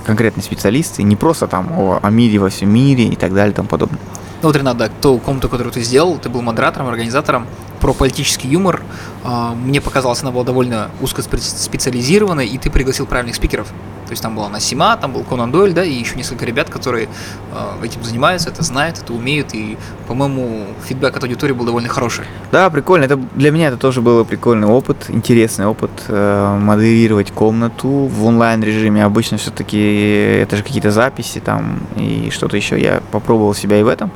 конкретные 0.05 0.45
специалисты, 0.45 1.03
не 1.03 1.17
просто 1.17 1.47
там 1.49 1.73
о, 1.73 1.99
о 2.03 2.11
мире 2.11 2.39
во 2.39 2.49
всем 2.49 2.71
мире 2.73 3.05
и 3.05 3.17
так 3.17 3.35
далее 3.35 3.53
и 3.53 3.57
тому 3.57 3.69
подобное. 3.69 3.99
Ну 4.43 4.49
вот, 4.49 4.57
Ренат, 4.57 4.77
да, 4.77 4.89
ту 4.89 5.19
комнату, 5.19 5.49
которую 5.49 5.73
ты 5.73 5.83
сделал, 5.83 6.19
ты 6.19 6.29
был 6.29 6.43
модератором, 6.43 6.89
организатором 6.89 7.47
про 7.81 7.95
политический 7.95 8.49
юмор. 8.49 8.83
А, 9.25 9.55
Мне 9.55 9.81
показалось, 9.81 10.23
она 10.23 10.31
была 10.31 10.45
довольно 10.45 10.91
узкоспециализированной, 11.01 12.47
и 12.47 12.59
ты 12.59 12.71
пригласил 12.71 13.07
правильных 13.07 13.37
спикеров. 13.37 13.69
То 14.07 14.13
есть 14.13 14.23
там 14.23 14.37
была 14.37 14.49
Насима, 14.49 14.97
там 14.97 15.13
был 15.13 15.25
Конан 15.25 15.51
Дойль, 15.51 15.73
да, 15.73 15.85
и 15.85 15.93
еще 15.93 16.15
несколько 16.15 16.47
ребят, 16.47 16.71
которые 16.71 17.09
а, 17.53 17.77
этим 17.85 18.03
занимаются, 18.05 18.51
это 18.51 18.63
знают, 18.63 18.99
это 18.99 19.13
умеют, 19.13 19.53
и, 19.53 19.77
по-моему, 20.07 20.67
фидбэк 20.87 21.17
от 21.17 21.23
аудитории 21.25 21.53
был 21.53 21.65
довольно 21.65 21.89
хороший. 21.89 22.25
Да, 22.53 22.71
прикольно. 22.71 23.05
Это 23.05 23.17
для 23.17 23.51
меня 23.51 23.69
это 23.69 23.77
тоже 23.77 24.01
был 24.01 24.25
прикольный 24.25 24.69
опыт, 24.69 25.07
интересный 25.09 25.67
опыт 25.67 25.91
э, 26.09 26.59
модерировать 26.61 27.33
комнату 27.33 27.89
в 27.89 28.25
онлайн 28.25 28.63
режиме. 28.63 29.05
Обычно 29.05 29.39
все-таки 29.39 30.39
это 30.41 30.57
же 30.57 30.63
какие-то 30.63 30.91
записи 30.91 31.41
там 31.41 31.81
и 31.97 32.31
что-то 32.31 32.57
еще. 32.57 32.81
Я 32.81 33.03
попробовал 33.11 33.55
себя 33.55 33.81
и 33.81 33.83
в 33.83 33.89
этом. 33.89 34.11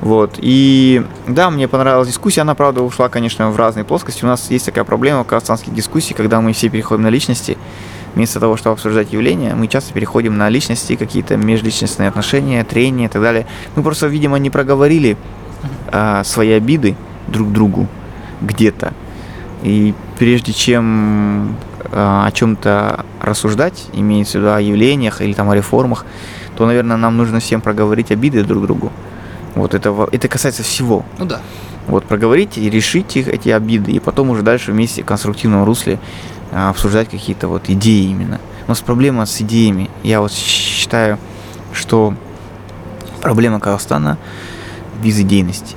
Вот. 0.00 0.34
И 0.36 1.04
да, 1.26 1.50
мне 1.50 1.68
понравилась 1.68 2.08
дискуссия. 2.08 2.42
Она, 2.42 2.54
правда, 2.54 2.82
ушла, 2.82 3.08
конечно, 3.08 3.50
в 3.50 3.56
разные 3.56 3.84
плоскости. 3.84 4.24
У 4.24 4.28
нас 4.28 4.50
есть 4.50 4.66
такая 4.66 4.84
проблема 4.84 5.24
в 5.24 5.26
казахстанских 5.26 5.74
дискуссиях, 5.74 6.16
когда 6.16 6.40
мы 6.40 6.52
все 6.52 6.68
переходим 6.68 7.02
на 7.02 7.08
личности. 7.08 7.56
Вместо 8.16 8.40
того, 8.40 8.56
чтобы 8.56 8.72
обсуждать 8.72 9.12
явления, 9.12 9.54
мы 9.54 9.68
часто 9.68 9.92
переходим 9.92 10.38
на 10.38 10.48
личности, 10.48 10.96
какие-то 10.96 11.36
межличностные 11.36 12.08
отношения, 12.08 12.64
трения 12.64 13.08
и 13.08 13.10
так 13.10 13.20
далее. 13.20 13.46
Мы 13.76 13.82
просто, 13.82 14.06
видимо, 14.06 14.38
не 14.38 14.48
проговорили 14.48 15.18
а, 15.88 16.24
свои 16.24 16.52
обиды 16.52 16.96
друг 17.28 17.52
другу 17.52 17.86
где-то. 18.40 18.94
И 19.62 19.92
прежде 20.18 20.54
чем 20.54 21.56
а, 21.92 22.26
о 22.26 22.32
чем-то 22.32 23.04
рассуждать, 23.20 23.84
имеется 23.92 24.38
в 24.38 24.40
виду 24.40 24.54
о 24.54 24.60
явлениях 24.62 25.20
или 25.20 25.34
там 25.34 25.50
о 25.50 25.54
реформах, 25.54 26.06
то, 26.56 26.64
наверное, 26.64 26.96
нам 26.96 27.18
нужно 27.18 27.38
всем 27.38 27.60
проговорить 27.60 28.10
обиды 28.10 28.44
друг 28.44 28.62
другу. 28.62 28.92
Вот 29.54 29.74
это, 29.74 30.08
это 30.10 30.26
касается 30.28 30.62
всего. 30.62 31.04
Ну 31.18 31.26
да. 31.26 31.42
Вот 31.86 32.04
проговорить 32.04 32.56
и 32.56 32.70
решить 32.70 33.14
их, 33.16 33.28
эти 33.28 33.50
обиды, 33.50 33.92
и 33.92 34.00
потом 34.00 34.30
уже 34.30 34.40
дальше 34.40 34.72
вместе 34.72 35.02
в 35.02 35.06
конструктивном 35.06 35.64
русле 35.64 35.98
обсуждать 36.56 37.10
какие-то 37.10 37.48
вот 37.48 37.68
идеи 37.68 38.10
именно. 38.10 38.40
У 38.66 38.70
нас 38.70 38.80
проблема 38.80 39.26
с 39.26 39.40
идеями. 39.40 39.90
Я 40.02 40.20
вот 40.20 40.32
считаю, 40.32 41.18
что 41.72 42.14
проблема 43.20 43.60
Казахстана 43.60 44.18
в 44.94 45.04
безидейности. 45.04 45.76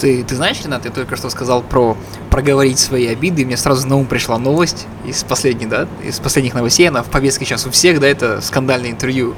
Ты, 0.00 0.24
ты 0.24 0.36
знаешь, 0.36 0.60
Ренат, 0.62 0.82
ты 0.82 0.90
только 0.90 1.16
что 1.16 1.30
сказал 1.30 1.62
про 1.62 1.96
проговорить 2.30 2.78
свои 2.78 3.06
обиды, 3.06 3.42
и 3.42 3.44
мне 3.46 3.56
сразу 3.56 3.86
на 3.88 3.96
ум 3.96 4.04
пришла 4.04 4.36
новость 4.36 4.86
из 5.06 5.24
последней, 5.24 5.66
да, 5.66 5.88
из 6.04 6.18
последних 6.18 6.52
новостей, 6.52 6.86
она 6.86 7.02
в 7.02 7.06
повестке 7.06 7.46
сейчас 7.46 7.66
у 7.66 7.70
всех, 7.70 7.98
да, 7.98 8.06
это 8.06 8.42
скандальное 8.42 8.90
интервью 8.90 9.34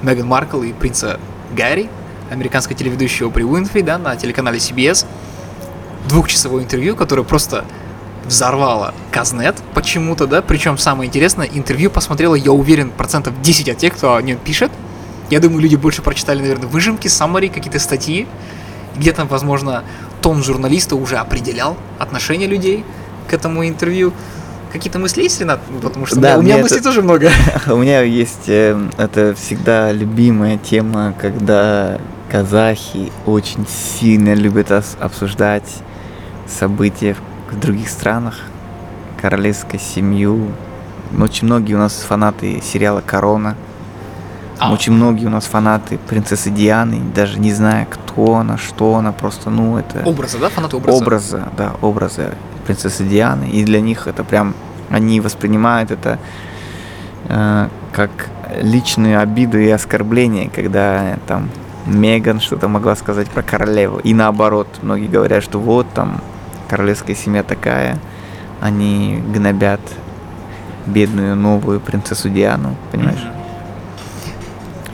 Меган 0.00 0.26
Маркл 0.26 0.62
и 0.62 0.72
принца 0.72 1.20
Гарри, 1.54 1.90
американской 2.30 2.74
телеведущей 2.74 3.26
Опри 3.26 3.44
Уинфри, 3.44 3.82
да, 3.82 3.98
на 3.98 4.16
телеканале 4.16 4.58
CBS. 4.58 5.04
Двухчасовое 6.08 6.62
интервью, 6.62 6.96
которое 6.96 7.22
просто 7.22 7.64
взорвало 8.28 8.94
Казнет 9.10 9.56
почему-то, 9.74 10.26
да, 10.26 10.42
причем 10.42 10.78
самое 10.78 11.08
интересное, 11.08 11.46
интервью 11.46 11.90
посмотрело, 11.90 12.34
я 12.34 12.52
уверен, 12.52 12.90
процентов 12.90 13.40
10 13.42 13.68
от 13.70 13.78
тех, 13.78 13.94
кто 13.94 14.14
о 14.14 14.22
нем 14.22 14.38
пишет. 14.38 14.70
Я 15.30 15.40
думаю, 15.40 15.60
люди 15.60 15.76
больше 15.76 16.02
прочитали, 16.02 16.40
наверное, 16.40 16.68
выжимки, 16.68 17.08
саммари, 17.08 17.48
какие-то 17.48 17.78
статьи, 17.78 18.26
где-то, 18.96 19.24
возможно, 19.24 19.82
тон 20.22 20.42
журналиста 20.42 20.96
уже 20.96 21.16
определял 21.16 21.76
отношение 21.98 22.48
людей 22.48 22.84
к 23.28 23.34
этому 23.34 23.66
интервью. 23.66 24.12
Какие-то 24.72 24.98
мысли 24.98 25.22
есть, 25.22 25.40
Ренат? 25.40 25.60
Потому 25.82 26.06
что 26.06 26.20
Да, 26.20 26.36
у 26.36 26.42
меня 26.42 26.54
мне 26.54 26.62
мыслей 26.62 26.78
это- 26.78 26.84
тоже 26.88 27.02
много. 27.02 27.30
У 27.66 27.76
меня 27.76 28.02
есть, 28.02 28.48
э, 28.48 28.78
это 28.98 29.34
всегда 29.34 29.92
любимая 29.92 30.58
тема, 30.58 31.14
когда 31.18 31.98
казахи 32.30 33.10
очень 33.24 33.66
сильно 33.66 34.34
любят 34.34 34.70
обсуждать 35.00 35.64
события 36.46 37.14
в 37.14 37.18
других 37.56 37.88
странах, 37.88 38.40
королевскую 39.20 39.80
семью. 39.80 40.48
Очень 41.18 41.46
многие 41.46 41.74
у 41.74 41.78
нас 41.78 41.94
фанаты 41.94 42.60
сериала 42.62 43.02
«Корона». 43.04 43.56
А. 44.60 44.72
Очень 44.72 44.92
многие 44.92 45.26
у 45.26 45.30
нас 45.30 45.44
фанаты 45.44 45.98
принцессы 46.08 46.50
Дианы, 46.50 47.00
даже 47.14 47.38
не 47.38 47.52
зная, 47.52 47.86
кто 47.86 48.34
она, 48.36 48.58
что 48.58 48.96
она, 48.96 49.12
просто, 49.12 49.50
ну, 49.50 49.78
это... 49.78 50.02
Образа, 50.04 50.38
да? 50.38 50.48
Фанаты 50.48 50.76
образа? 50.76 50.96
Образа, 50.96 51.48
да, 51.56 51.72
образа 51.80 52.34
принцессы 52.66 53.04
Дианы. 53.04 53.44
И 53.44 53.64
для 53.64 53.80
них 53.80 54.08
это 54.08 54.24
прям, 54.24 54.54
они 54.90 55.20
воспринимают 55.20 55.92
это 55.92 56.18
э, 57.28 57.68
как 57.92 58.10
личную 58.60 59.20
обиду 59.20 59.58
и 59.58 59.68
оскорбление, 59.68 60.50
когда 60.50 61.18
там 61.28 61.50
Меган 61.86 62.40
что-то 62.40 62.68
могла 62.68 62.96
сказать 62.96 63.28
про 63.28 63.42
королеву. 63.42 63.98
И 63.98 64.12
наоборот, 64.12 64.68
многие 64.82 65.06
говорят, 65.06 65.42
что 65.44 65.58
вот 65.60 65.86
там 65.94 66.20
королевская 66.68 67.16
семья 67.16 67.42
такая, 67.42 67.98
они 68.60 69.22
гнобят 69.32 69.80
бедную 70.86 71.36
новую 71.36 71.80
принцессу 71.80 72.28
Диану, 72.28 72.76
понимаешь? 72.92 73.26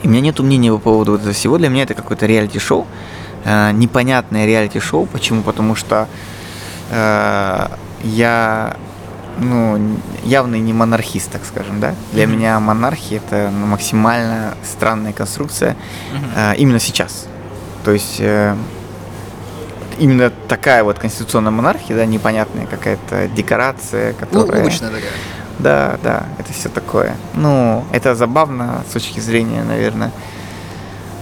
И 0.03 0.07
у 0.07 0.09
меня 0.09 0.21
нет 0.21 0.39
мнения 0.39 0.71
по 0.71 0.77
поводу 0.77 1.13
вот 1.13 1.21
этого 1.21 1.33
всего. 1.33 1.57
Для 1.57 1.69
меня 1.69 1.83
это 1.83 1.93
какое-то 1.93 2.25
реалити-шоу. 2.25 2.85
Э, 3.43 3.71
непонятное 3.71 4.45
реалити-шоу. 4.45 5.05
Почему? 5.07 5.41
Потому 5.41 5.75
что 5.75 6.07
э, 6.91 7.67
я 8.03 8.77
ну, 9.39 9.97
явный 10.23 10.59
не 10.59 10.73
монархист, 10.73 11.31
так 11.31 11.41
скажем, 11.45 11.79
да. 11.79 11.95
Для 12.11 12.23
mm-hmm. 12.23 12.27
меня 12.27 12.59
монархия 12.59 13.17
это 13.17 13.49
ну, 13.51 13.65
максимально 13.65 14.55
странная 14.63 15.13
конструкция 15.13 15.71
mm-hmm. 15.71 16.53
э, 16.53 16.55
именно 16.57 16.79
сейчас. 16.79 17.27
То 17.83 17.91
есть 17.91 18.17
э, 18.19 18.55
именно 19.97 20.31
такая 20.47 20.83
вот 20.83 20.99
конституционная 20.99 21.51
монархия, 21.51 21.95
да, 21.95 22.05
непонятная 22.05 22.65
какая-то 22.65 23.27
декорация, 23.27 24.13
которая... 24.13 24.57
Ну, 24.57 24.61
обычная 24.61 24.89
такая. 24.89 25.11
Да, 25.59 25.97
да, 26.03 26.25
это 26.37 26.51
все 26.53 26.69
такое. 26.69 27.15
Ну, 27.33 27.85
это 27.91 28.15
забавно 28.15 28.83
с 28.89 28.93
точки 28.93 29.19
зрения, 29.19 29.63
наверное, 29.63 30.11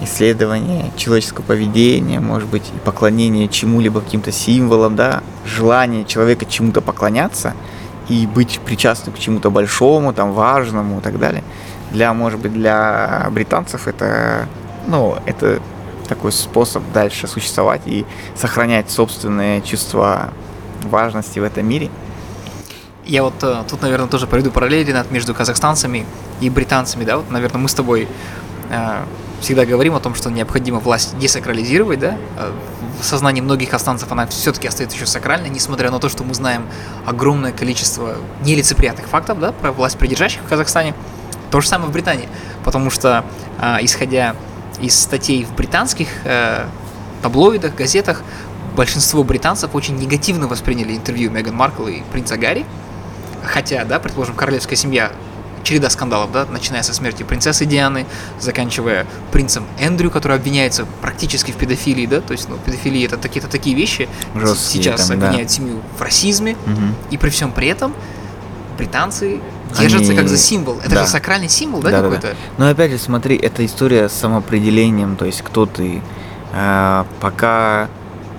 исследования 0.02 0.92
человеческого 0.98 1.44
поведения, 1.44 2.20
может 2.20 2.50
быть, 2.50 2.64
и 2.76 2.80
поклонения 2.80 3.48
чему-либо, 3.48 4.02
каким-то 4.02 4.32
символам, 4.32 4.96
да, 4.96 5.22
желание 5.46 6.04
человека 6.06 6.46
чему-то 6.46 6.82
поклоняться– 6.82 7.54
и 8.10 8.28
быть 8.28 8.60
причастным 8.66 9.16
к 9.16 9.20
чему-то 9.20 9.50
большому, 9.50 10.14
там, 10.14 10.34
важному 10.34 11.00
и 11.00 11.02
так 11.02 11.20
далее. 11.20 11.44
Для, 11.92 12.14
может 12.14 12.40
быть, 12.40 12.54
для 12.54 13.28
британцев 13.32 13.88
это, 13.88 14.48
ну, 14.88 15.18
это 15.26 15.62
такой 16.08 16.32
способ 16.32 16.84
дальше 16.94 17.28
существовать 17.28 17.82
и 17.86 18.06
сохранять 18.36 18.90
собственное 18.90 19.62
чувство 19.62 20.32
важности 20.84 21.40
в 21.40 21.44
этом 21.44 21.66
мире. 21.66 21.90
Я 23.06 23.24
вот 23.24 23.34
э, 23.42 23.64
тут, 23.70 23.82
наверное, 23.82 24.08
тоже 24.08 24.28
проведу 24.28 24.52
параллели 24.52 24.96
между 25.10 25.34
казахстанцами 25.34 26.06
и 26.40 26.50
британцами, 26.50 27.04
да, 27.04 27.18
вот, 27.18 27.30
наверное, 27.30 27.60
мы 27.60 27.68
с 27.68 27.74
тобой 27.74 28.08
э, 28.70 29.04
всегда 29.42 29.66
говорим 29.66 29.94
о 29.96 30.00
том, 30.00 30.16
что 30.16 30.32
необходимо 30.32 30.80
власть 30.80 31.18
десакрализировать, 31.18 32.00
да, 32.00 32.18
э, 32.38 32.52
в 33.02 33.04
сознании 33.04 33.42
многих 33.42 33.70
казахстанцев 33.70 34.12
она 34.12 34.26
все-таки 34.28 34.68
остается 34.68 34.96
еще 34.96 35.06
сакральной, 35.06 35.50
несмотря 35.50 35.92
на 35.92 36.00
то, 36.00 36.08
что 36.08 36.24
мы 36.24 36.34
знаем 36.34 36.66
огромное 37.06 37.52
количество 37.52 38.16
нелицеприятных 38.44 39.08
фактов, 39.08 39.40
да, 39.40 39.52
про 39.52 39.74
власть 39.74 39.98
придержащих 39.98 40.42
в 40.42 40.48
Казахстане. 40.48 40.94
То 41.52 41.60
же 41.60 41.68
самое 41.68 41.90
в 41.90 41.94
Британии, 41.94 42.30
потому 42.64 42.90
что, 42.90 43.26
э, 43.60 43.78
исходя 43.82 44.36
из 44.82 45.00
статей 45.00 45.46
в 45.46 45.56
британских 45.56 46.08
э, 46.26 46.66
таблоидах, 47.22 47.76
газетах, 47.76 48.22
большинство 48.76 49.24
британцев 49.24 49.76
очень 49.76 49.96
негативно 49.96 50.48
восприняли 50.48 50.96
интервью 50.96 51.32
Меган 51.32 51.56
Маркл 51.56 51.88
и 51.88 52.02
принца 52.12 52.38
Гарри, 52.38 52.66
хотя, 53.44 53.86
да, 53.86 54.00
предположим, 54.00 54.36
королевская 54.36 54.76
семья 54.76 55.12
череда 55.64 55.90
скандалов, 55.90 56.32
да, 56.32 56.46
начиная 56.46 56.84
со 56.84 56.94
смерти 56.94 57.24
принцессы 57.24 57.66
Дианы, 57.66 58.06
заканчивая 58.40 59.08
принцем 59.32 59.66
Эндрю, 59.80 60.12
который 60.12 60.36
обвиняется 60.36 60.86
практически 61.02 61.52
в 61.52 61.56
педофилии, 61.56 62.06
да, 62.06 62.22
то 62.22 62.34
есть, 62.34 62.50
ну, 62.50 62.58
педофилия 62.58 63.06
это 63.06 63.18
какие-то 63.18 63.50
такие 63.50 63.76
вещи, 63.76 64.10
Жесткие, 64.36 64.84
сейчас 64.84 65.08
там, 65.08 65.18
обвиняют 65.18 65.48
да. 65.48 65.54
семью 65.54 65.82
в 65.98 66.02
расизме, 66.02 66.58
угу. 66.66 66.82
и 67.12 67.18
при 67.18 67.30
всем 67.30 67.52
при 67.52 67.68
этом 67.68 67.94
британцы 68.78 69.40
держатся 69.80 70.12
Они... 70.12 70.18
как 70.18 70.30
за 70.30 70.38
символ. 70.38 70.80
Это 70.80 70.96
да. 70.96 71.04
же 71.04 71.10
сакральный 71.10 71.50
символ, 71.50 71.82
да, 71.82 71.92
да 71.92 72.02
какой-то? 72.02 72.22
Да, 72.22 72.30
да. 72.30 72.36
Но 72.58 72.70
опять 72.70 72.92
же, 72.92 72.98
смотри, 72.98 73.36
это 73.36 73.66
история 73.66 74.10
с 74.10 74.14
самоопределением, 74.14 75.16
то 75.16 75.26
есть 75.26 75.42
кто 75.42 75.66
ты. 75.66 76.02
А, 76.54 77.06
пока, 77.20 77.90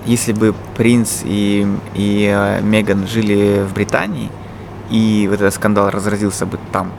если 0.05 0.33
бы 0.33 0.55
принц 0.77 1.21
и, 1.23 1.67
и 1.93 2.31
а, 2.33 2.61
Меган 2.61 3.07
жили 3.07 3.65
в 3.67 3.73
Британии, 3.73 4.29
и 4.89 5.27
вот 5.29 5.41
этот 5.41 5.53
скандал 5.53 5.89
разразился 5.89 6.45
бы 6.45 6.59
там, 6.71 6.91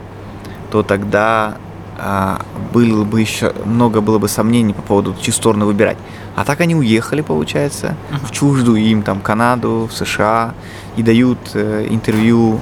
то 0.71 0.83
тогда 0.83 1.57
а, 1.97 2.41
было 2.73 3.03
бы 3.03 3.21
еще 3.21 3.53
много 3.65 4.01
было 4.01 4.19
бы 4.19 4.27
сомнений 4.27 4.73
по 4.73 4.81
поводу, 4.81 5.15
чью 5.19 5.33
сторону 5.33 5.65
выбирать. 5.65 5.97
А 6.35 6.45
так 6.45 6.61
они 6.61 6.75
уехали, 6.75 7.21
получается, 7.21 7.95
uh-huh. 8.11 8.27
в 8.27 8.31
чуждую 8.31 8.77
им 8.77 9.01
там 9.01 9.19
Канаду, 9.21 9.89
в 9.91 9.97
США 9.97 10.53
и 10.95 11.01
дают 11.01 11.39
э, 11.55 11.87
интервью, 11.89 12.59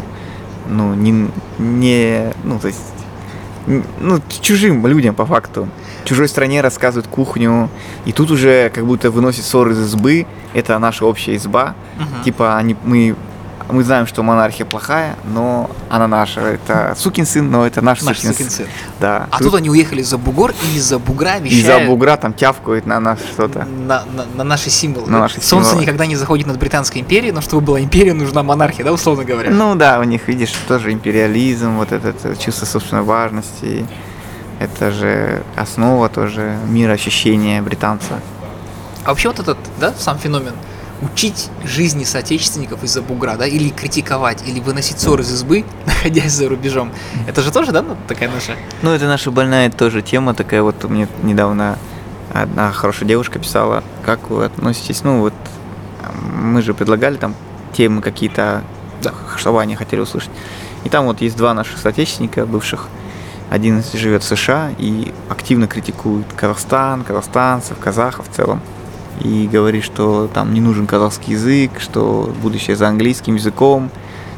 ну 0.69 0.93
не 0.93 1.29
не, 1.57 2.33
ну 2.43 2.59
то 2.59 2.67
есть 2.67 2.79
ну, 3.67 4.21
чужим 4.41 4.85
людям 4.85 5.15
по 5.15 5.25
факту. 5.25 5.67
В 6.03 6.07
чужой 6.07 6.27
стране 6.27 6.61
рассказывают 6.61 7.07
кухню, 7.07 7.69
и 8.05 8.11
тут 8.11 8.31
уже 8.31 8.69
как 8.69 8.85
будто 8.85 9.09
выносят 9.09 9.43
ссоры 9.43 9.71
из 9.71 9.79
избы. 9.79 10.27
Это 10.53 10.77
наша 10.79 11.05
общая 11.05 11.35
изба. 11.35 11.75
Uh-huh. 11.97 12.23
Типа 12.23 12.57
они, 12.57 12.75
мы 12.83 13.15
мы 13.69 13.83
знаем, 13.83 14.05
что 14.05 14.21
монархия 14.21 14.65
плохая, 14.65 15.15
но 15.23 15.69
она 15.89 16.07
наша. 16.07 16.41
Это 16.41 16.93
сукин 16.97 17.25
сын, 17.25 17.49
но 17.49 17.65
это 17.65 17.81
наш, 17.81 18.01
наш 18.01 18.19
сукин, 18.19 18.49
сын. 18.49 18.67
Да. 18.99 19.27
А 19.31 19.37
тут... 19.37 19.47
тут 19.47 19.55
они 19.55 19.69
уехали 19.69 20.01
за 20.01 20.17
бугор 20.17 20.51
и 20.51 20.77
из-за 20.77 20.99
бугра 20.99 21.39
вещают. 21.39 21.81
Из-за 21.81 21.89
бугра 21.89 22.17
там 22.17 22.33
тявкают 22.33 22.85
на 22.85 22.99
нас 22.99 23.19
что-то. 23.33 23.65
На, 23.65 24.03
на, 24.05 24.25
на 24.35 24.43
наши 24.43 24.69
символы. 24.69 25.09
На 25.09 25.19
наши 25.19 25.41
Солнце 25.41 25.69
символы. 25.69 25.81
никогда 25.83 26.05
не 26.05 26.15
заходит 26.15 26.47
над 26.47 26.59
Британской 26.59 27.01
империей, 27.01 27.31
но 27.31 27.41
чтобы 27.41 27.65
была 27.65 27.79
империя, 27.79 28.13
нужна 28.13 28.43
монархия, 28.43 28.85
да, 28.85 28.93
условно 28.93 29.23
говоря. 29.23 29.49
Ну 29.49 29.75
да, 29.75 29.99
у 29.99 30.03
них, 30.03 30.27
видишь, 30.27 30.53
тоже 30.67 30.91
империализм, 30.91 31.77
вот 31.77 31.91
это, 31.91 32.09
это 32.09 32.35
чувство 32.35 32.65
собственной 32.65 33.03
важности. 33.03 33.85
Это 34.59 34.91
же 34.91 35.43
основа 35.55 36.07
тоже 36.07 36.57
мира 36.67 36.93
ощущения 36.93 37.61
британца. 37.61 38.19
А 39.03 39.09
вообще 39.09 39.29
вот 39.29 39.39
этот, 39.39 39.57
да, 39.79 39.93
сам 39.97 40.17
феномен– 40.17 40.53
учить 41.05 41.49
жизни 41.63 42.03
соотечественников 42.03 42.83
из-за 42.83 43.01
бугра, 43.01 43.35
да, 43.35 43.45
или 43.45 43.69
критиковать, 43.69 44.47
или 44.47 44.59
выносить 44.59 44.99
ссор 44.99 45.21
из 45.21 45.31
избы, 45.31 45.65
находясь 45.85 46.31
за 46.31 46.49
рубежом. 46.49 46.91
Это 47.27 47.41
же 47.41 47.51
тоже, 47.51 47.71
да, 47.71 47.81
ну, 47.81 47.95
такая 48.07 48.29
наша... 48.29 48.55
Ну, 48.81 48.91
это 48.91 49.05
наша 49.05 49.31
больная 49.31 49.69
тоже 49.69 50.01
тема 50.01 50.33
такая. 50.33 50.61
Вот 50.61 50.83
мне 50.85 51.07
недавно 51.23 51.77
одна 52.33 52.71
хорошая 52.71 53.07
девушка 53.07 53.39
писала, 53.39 53.83
как 54.03 54.29
вы 54.29 54.45
относитесь, 54.45 55.03
ну, 55.03 55.19
вот 55.21 55.33
мы 56.41 56.61
же 56.61 56.73
предлагали 56.73 57.17
там 57.17 57.35
темы 57.73 58.01
какие-то, 58.01 58.63
да, 59.01 59.13
что 59.37 59.57
они 59.57 59.75
хотели 59.75 60.01
услышать. 60.01 60.31
И 60.83 60.89
там 60.89 61.05
вот 61.05 61.21
есть 61.21 61.35
два 61.35 61.53
наших 61.53 61.77
соотечественника 61.77 62.45
бывших. 62.45 62.87
Один 63.49 63.83
живет 63.93 64.23
в 64.23 64.27
США 64.27 64.71
и 64.77 65.13
активно 65.29 65.67
критикует 65.67 66.25
Казахстан, 66.35 67.03
казахстанцев, 67.03 67.77
казахов 67.79 68.27
в 68.29 68.35
целом 68.35 68.61
и 69.21 69.47
говорит, 69.51 69.83
что 69.83 70.29
там 70.33 70.53
не 70.53 70.61
нужен 70.61 70.87
казахский 70.87 71.33
язык, 71.33 71.79
что 71.79 72.33
будущее 72.41 72.75
за 72.75 72.87
английским 72.87 73.35
языком 73.35 73.89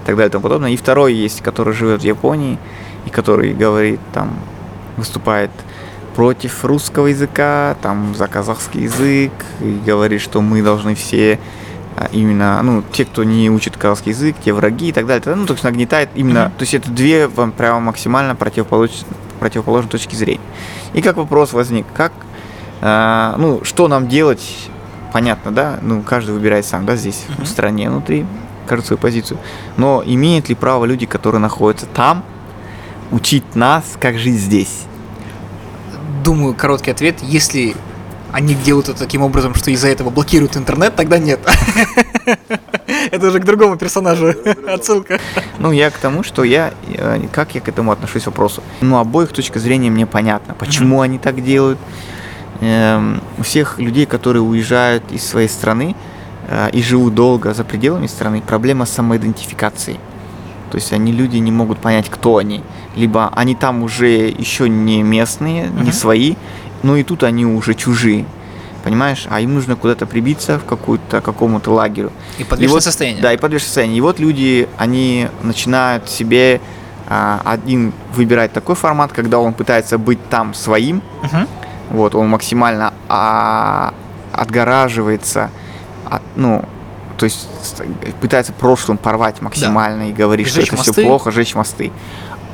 и 0.04 0.06
так 0.06 0.16
далее 0.16 0.30
и 0.30 0.32
тому 0.32 0.44
подобное. 0.44 0.72
И 0.72 0.78
второй 0.78 1.14
есть, 1.14 1.42
который 1.42 1.74
живет 1.74 2.02
в 2.02 2.06
Японии 2.06 2.58
и 3.06 3.10
который 3.10 3.54
говорит, 3.54 4.00
там, 4.14 4.34
выступает 4.98 5.52
против 6.16 6.66
русского 6.66 7.08
языка, 7.08 7.78
там, 7.82 8.16
за 8.16 8.28
казахский 8.28 8.84
язык, 8.84 9.32
и 9.62 9.80
говорит, 9.86 10.22
что 10.22 10.42
мы 10.42 10.64
должны 10.64 10.96
все 10.96 11.40
а, 11.96 12.10
именно, 12.12 12.62
ну, 12.64 12.84
те, 12.92 13.06
кто 13.06 13.24
не 13.24 13.50
учит 13.50 13.78
казахский 13.78 14.12
язык, 14.12 14.36
те 14.44 14.54
враги 14.54 14.90
и 14.90 14.92
так 14.92 15.06
далее. 15.06 15.36
Ну, 15.36 15.46
то 15.46 15.54
есть 15.54 15.64
нагнетает 15.64 16.10
именно, 16.16 16.40
mm-hmm. 16.40 16.58
то 16.58 16.62
есть 16.62 16.74
это 16.74 16.92
две 16.92 17.28
вам 17.28 17.52
прямо 17.52 17.80
максимально 17.80 18.36
противоположные, 18.36 19.06
противоположные 19.40 19.92
точки 19.92 20.16
зрения. 20.16 20.42
И 20.94 21.02
как 21.02 21.18
вопрос 21.18 21.54
возник, 21.54 21.86
как 21.96 22.14
а, 22.82 23.36
ну, 23.38 23.64
что 23.64 23.88
нам 23.88 24.08
делать, 24.08 24.70
понятно, 25.14 25.52
да? 25.52 25.80
Ну, 25.82 26.02
каждый 26.02 26.32
выбирает 26.32 26.66
сам, 26.66 26.86
да, 26.86 26.96
здесь, 26.96 27.26
uh-huh. 27.28 27.44
в 27.44 27.48
стране, 27.48 27.90
внутри, 27.90 28.26
каждую 28.68 28.86
свою 28.86 29.00
позицию. 29.00 29.40
Но 29.78 30.04
имеют 30.06 30.50
ли 30.50 30.56
право 30.56 30.86
люди, 30.86 31.06
которые 31.06 31.42
находятся 31.42 31.88
там, 31.88 32.24
учить 33.12 33.56
нас, 33.56 33.84
как 34.00 34.18
жить 34.18 34.36
здесь? 34.36 34.84
Думаю, 36.24 36.54
короткий 36.54 36.92
ответ. 36.92 37.22
Если 37.22 37.76
они 38.32 38.54
делают 38.54 38.90
это 38.90 39.00
таким 39.00 39.22
образом, 39.22 39.56
что 39.56 39.72
из-за 39.72 39.88
этого 39.88 40.10
блокируют 40.10 40.58
интернет, 40.58 40.96
тогда 40.96 41.18
нет. 41.18 41.40
Это 43.12 43.28
уже 43.28 43.40
к 43.40 43.46
другому 43.46 43.78
персонажу 43.78 44.34
отсылка. 44.68 45.20
Ну, 45.60 45.72
я 45.72 45.90
к 45.90 45.98
тому, 45.98 46.24
что 46.24 46.44
я, 46.44 46.74
э, 46.88 47.22
как 47.32 47.56
я 47.56 47.62
к 47.62 47.70
этому 47.70 47.92
отношусь 47.92 48.26
вопросу. 48.26 48.62
Ну, 48.82 48.98
обоих 48.98 49.32
точка 49.32 49.60
зрения 49.60 49.90
мне 49.90 50.06
понятно. 50.06 50.54
Почему 50.54 51.02
они 51.02 51.20
так 51.20 51.44
делают? 51.44 51.80
Эм, 52.62 53.22
у 53.38 53.44
всех 53.44 53.80
людей, 53.80 54.06
которые 54.06 54.42
уезжают 54.42 55.04
из 55.12 55.24
своей 55.28 55.48
страны 55.50 55.96
э, 56.50 56.70
и 56.72 56.82
живут 56.82 57.14
долго 57.16 57.54
за 57.54 57.64
пределами 57.64 58.08
страны, 58.08 58.42
проблема 58.46 58.86
с 58.86 58.92
самоидентификацией. 58.92 60.00
То 60.72 60.76
есть 60.78 60.92
они 60.94 61.12
люди 61.12 61.38
не 61.38 61.52
могут 61.52 61.80
понять, 61.80 62.10
кто 62.10 62.38
они. 62.38 62.62
Либо 62.96 63.32
они 63.36 63.56
там 63.56 63.84
уже 63.84 64.28
еще 64.30 64.68
не 64.70 65.02
местные, 65.04 65.68
не 65.70 65.84
Мгм. 65.84 65.92
свои, 65.94 66.36
но 66.84 66.98
и 66.98 67.04
тут 67.04 67.24
они 67.24 67.46
уже 67.46 67.74
чужие. 67.74 68.26
Понимаешь? 68.84 69.28
А 69.30 69.40
им 69.42 69.54
нужно 69.56 69.76
куда-то 69.76 70.06
прибиться 70.06 70.60
в 70.60 70.66
какую-то 70.66 71.20
какому-то 71.22 71.72
лагерю. 71.74 72.12
И 72.38 72.44
подвешенное 72.44 72.74
вот- 72.76 72.84
состояние. 72.84 73.22
Да, 73.22 73.34
и 73.34 73.38
подвешенное 73.38 73.66
состояние. 73.68 73.98
И 73.98 74.02
вот 74.02 74.20
люди, 74.20 74.68
они 74.78 75.28
начинают 75.44 76.10
себе 76.10 76.60
а, 77.10 77.42
один 77.46 77.94
выбирать 78.14 78.52
такой 78.52 78.76
формат, 78.76 79.14
когда 79.14 79.40
он 79.40 79.54
пытается 79.54 79.98
быть 79.98 80.20
там 80.30 80.54
своим, 80.54 81.02
Мгм. 81.24 81.48
Вот, 81.90 82.16
он 82.16 82.30
максимально 82.30 82.94
а, 83.10 83.94
отгораживается, 84.34 85.50
от, 86.10 86.22
ну, 86.36 86.64
то 87.18 87.24
есть 87.26 87.48
пытается 88.22 88.54
прошлым 88.54 88.98
порвать 88.98 89.42
максимально 89.42 90.10
и 90.10 90.14
говорить, 90.14 90.48
что 90.48 90.62
это 90.62 90.76
мосты. 90.76 90.92
все 90.92 91.04
плохо, 91.04 91.32
жечь 91.32 91.56
мосты. 91.56 91.92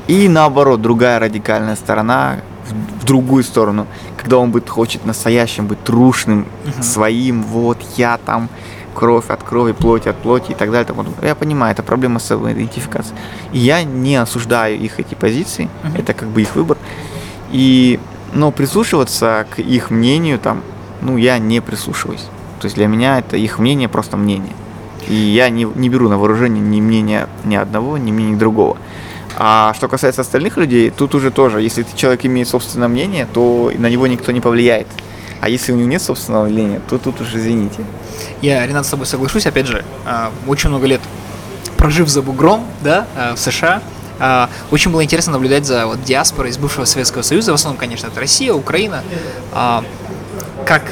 И 0.06 0.28
наоборот, 0.28 0.82
другая 0.82 1.18
радикальная 1.18 1.76
сторона 1.76 2.36
в, 2.68 3.02
в 3.02 3.04
другую 3.06 3.42
сторону, 3.44 3.86
когда 4.16 4.38
он 4.38 4.50
будет, 4.50 4.68
хочет 4.68 5.04
настоящим 5.06 5.66
быть 5.66 5.82
трушным, 5.84 6.46
Мгм. 6.64 6.82
своим, 6.82 7.42
вот 7.42 7.78
я 7.96 8.18
там, 8.18 8.48
кровь 8.94 9.28
от 9.28 9.42
крови, 9.42 9.72
плоть 9.72 10.06
от 10.06 10.16
плоти 10.16 10.52
и 10.52 10.54
так 10.54 10.70
далее. 10.70 10.86
тому. 10.86 11.04
Я 11.22 11.34
понимаю, 11.34 11.72
это 11.72 11.82
проблема 11.82 12.18
самоидентификации. 12.20 13.14
И 13.52 13.58
я 13.58 13.82
не 13.82 14.16
осуждаю 14.16 14.78
их 14.78 14.98
эти 15.00 15.14
позиции, 15.14 15.68
Мгм. 15.82 15.96
это 15.96 16.14
как 16.14 16.28
бы 16.28 16.42
их 16.42 16.54
выбор. 16.54 16.78
И, 17.50 17.98
но 18.34 18.50
прислушиваться 18.50 19.46
к 19.54 19.60
их 19.60 19.90
мнению 19.90 20.38
там, 20.38 20.62
ну, 21.00 21.16
я 21.16 21.38
не 21.38 21.60
прислушиваюсь. 21.60 22.26
То 22.60 22.66
есть 22.66 22.76
для 22.76 22.86
меня 22.86 23.18
это 23.18 23.36
их 23.36 23.58
мнение 23.58 23.88
просто 23.88 24.16
мнение. 24.16 24.52
И 25.08 25.14
я 25.14 25.50
не, 25.50 25.64
не 25.64 25.88
беру 25.88 26.08
на 26.08 26.18
вооружение 26.18 26.62
ни 26.62 26.80
мнения 26.80 27.28
ни 27.44 27.54
одного, 27.54 27.96
ни 27.96 28.10
мнения 28.10 28.36
другого. 28.36 28.76
А 29.36 29.72
что 29.74 29.88
касается 29.88 30.22
остальных 30.22 30.56
людей, 30.56 30.90
тут 30.90 31.14
уже 31.14 31.30
тоже, 31.30 31.60
если 31.60 31.82
ты 31.82 31.96
человек 31.96 32.24
имеет 32.24 32.48
собственное 32.48 32.88
мнение, 32.88 33.26
то 33.32 33.72
на 33.76 33.88
него 33.88 34.06
никто 34.06 34.32
не 34.32 34.40
повлияет. 34.40 34.86
А 35.40 35.48
если 35.48 35.72
у 35.72 35.76
него 35.76 35.88
нет 35.88 36.00
собственного 36.00 36.46
мнения, 36.46 36.80
то 36.88 36.98
тут 36.98 37.20
уже 37.20 37.38
извините. 37.38 37.84
Я, 38.40 38.66
Ренат, 38.66 38.86
с 38.86 38.88
тобой 38.88 39.06
соглашусь, 39.06 39.46
опять 39.46 39.66
же, 39.66 39.84
а, 40.06 40.30
очень 40.46 40.70
много 40.70 40.86
лет 40.86 41.00
прожив 41.76 42.08
за 42.08 42.22
бугром, 42.22 42.64
да, 42.82 43.06
а, 43.14 43.34
в 43.34 43.38
США, 43.38 43.82
очень 44.70 44.90
было 44.90 45.02
интересно 45.02 45.32
наблюдать 45.32 45.66
за 45.66 45.86
вот, 45.86 46.02
диаспорой 46.04 46.50
из 46.50 46.58
бывшего 46.58 46.84
Советского 46.84 47.22
Союза, 47.22 47.52
в 47.52 47.54
основном, 47.54 47.78
конечно, 47.78 48.06
это 48.06 48.20
Россия, 48.20 48.52
Украина, 48.52 49.02
а, 49.52 49.84
как 50.66 50.82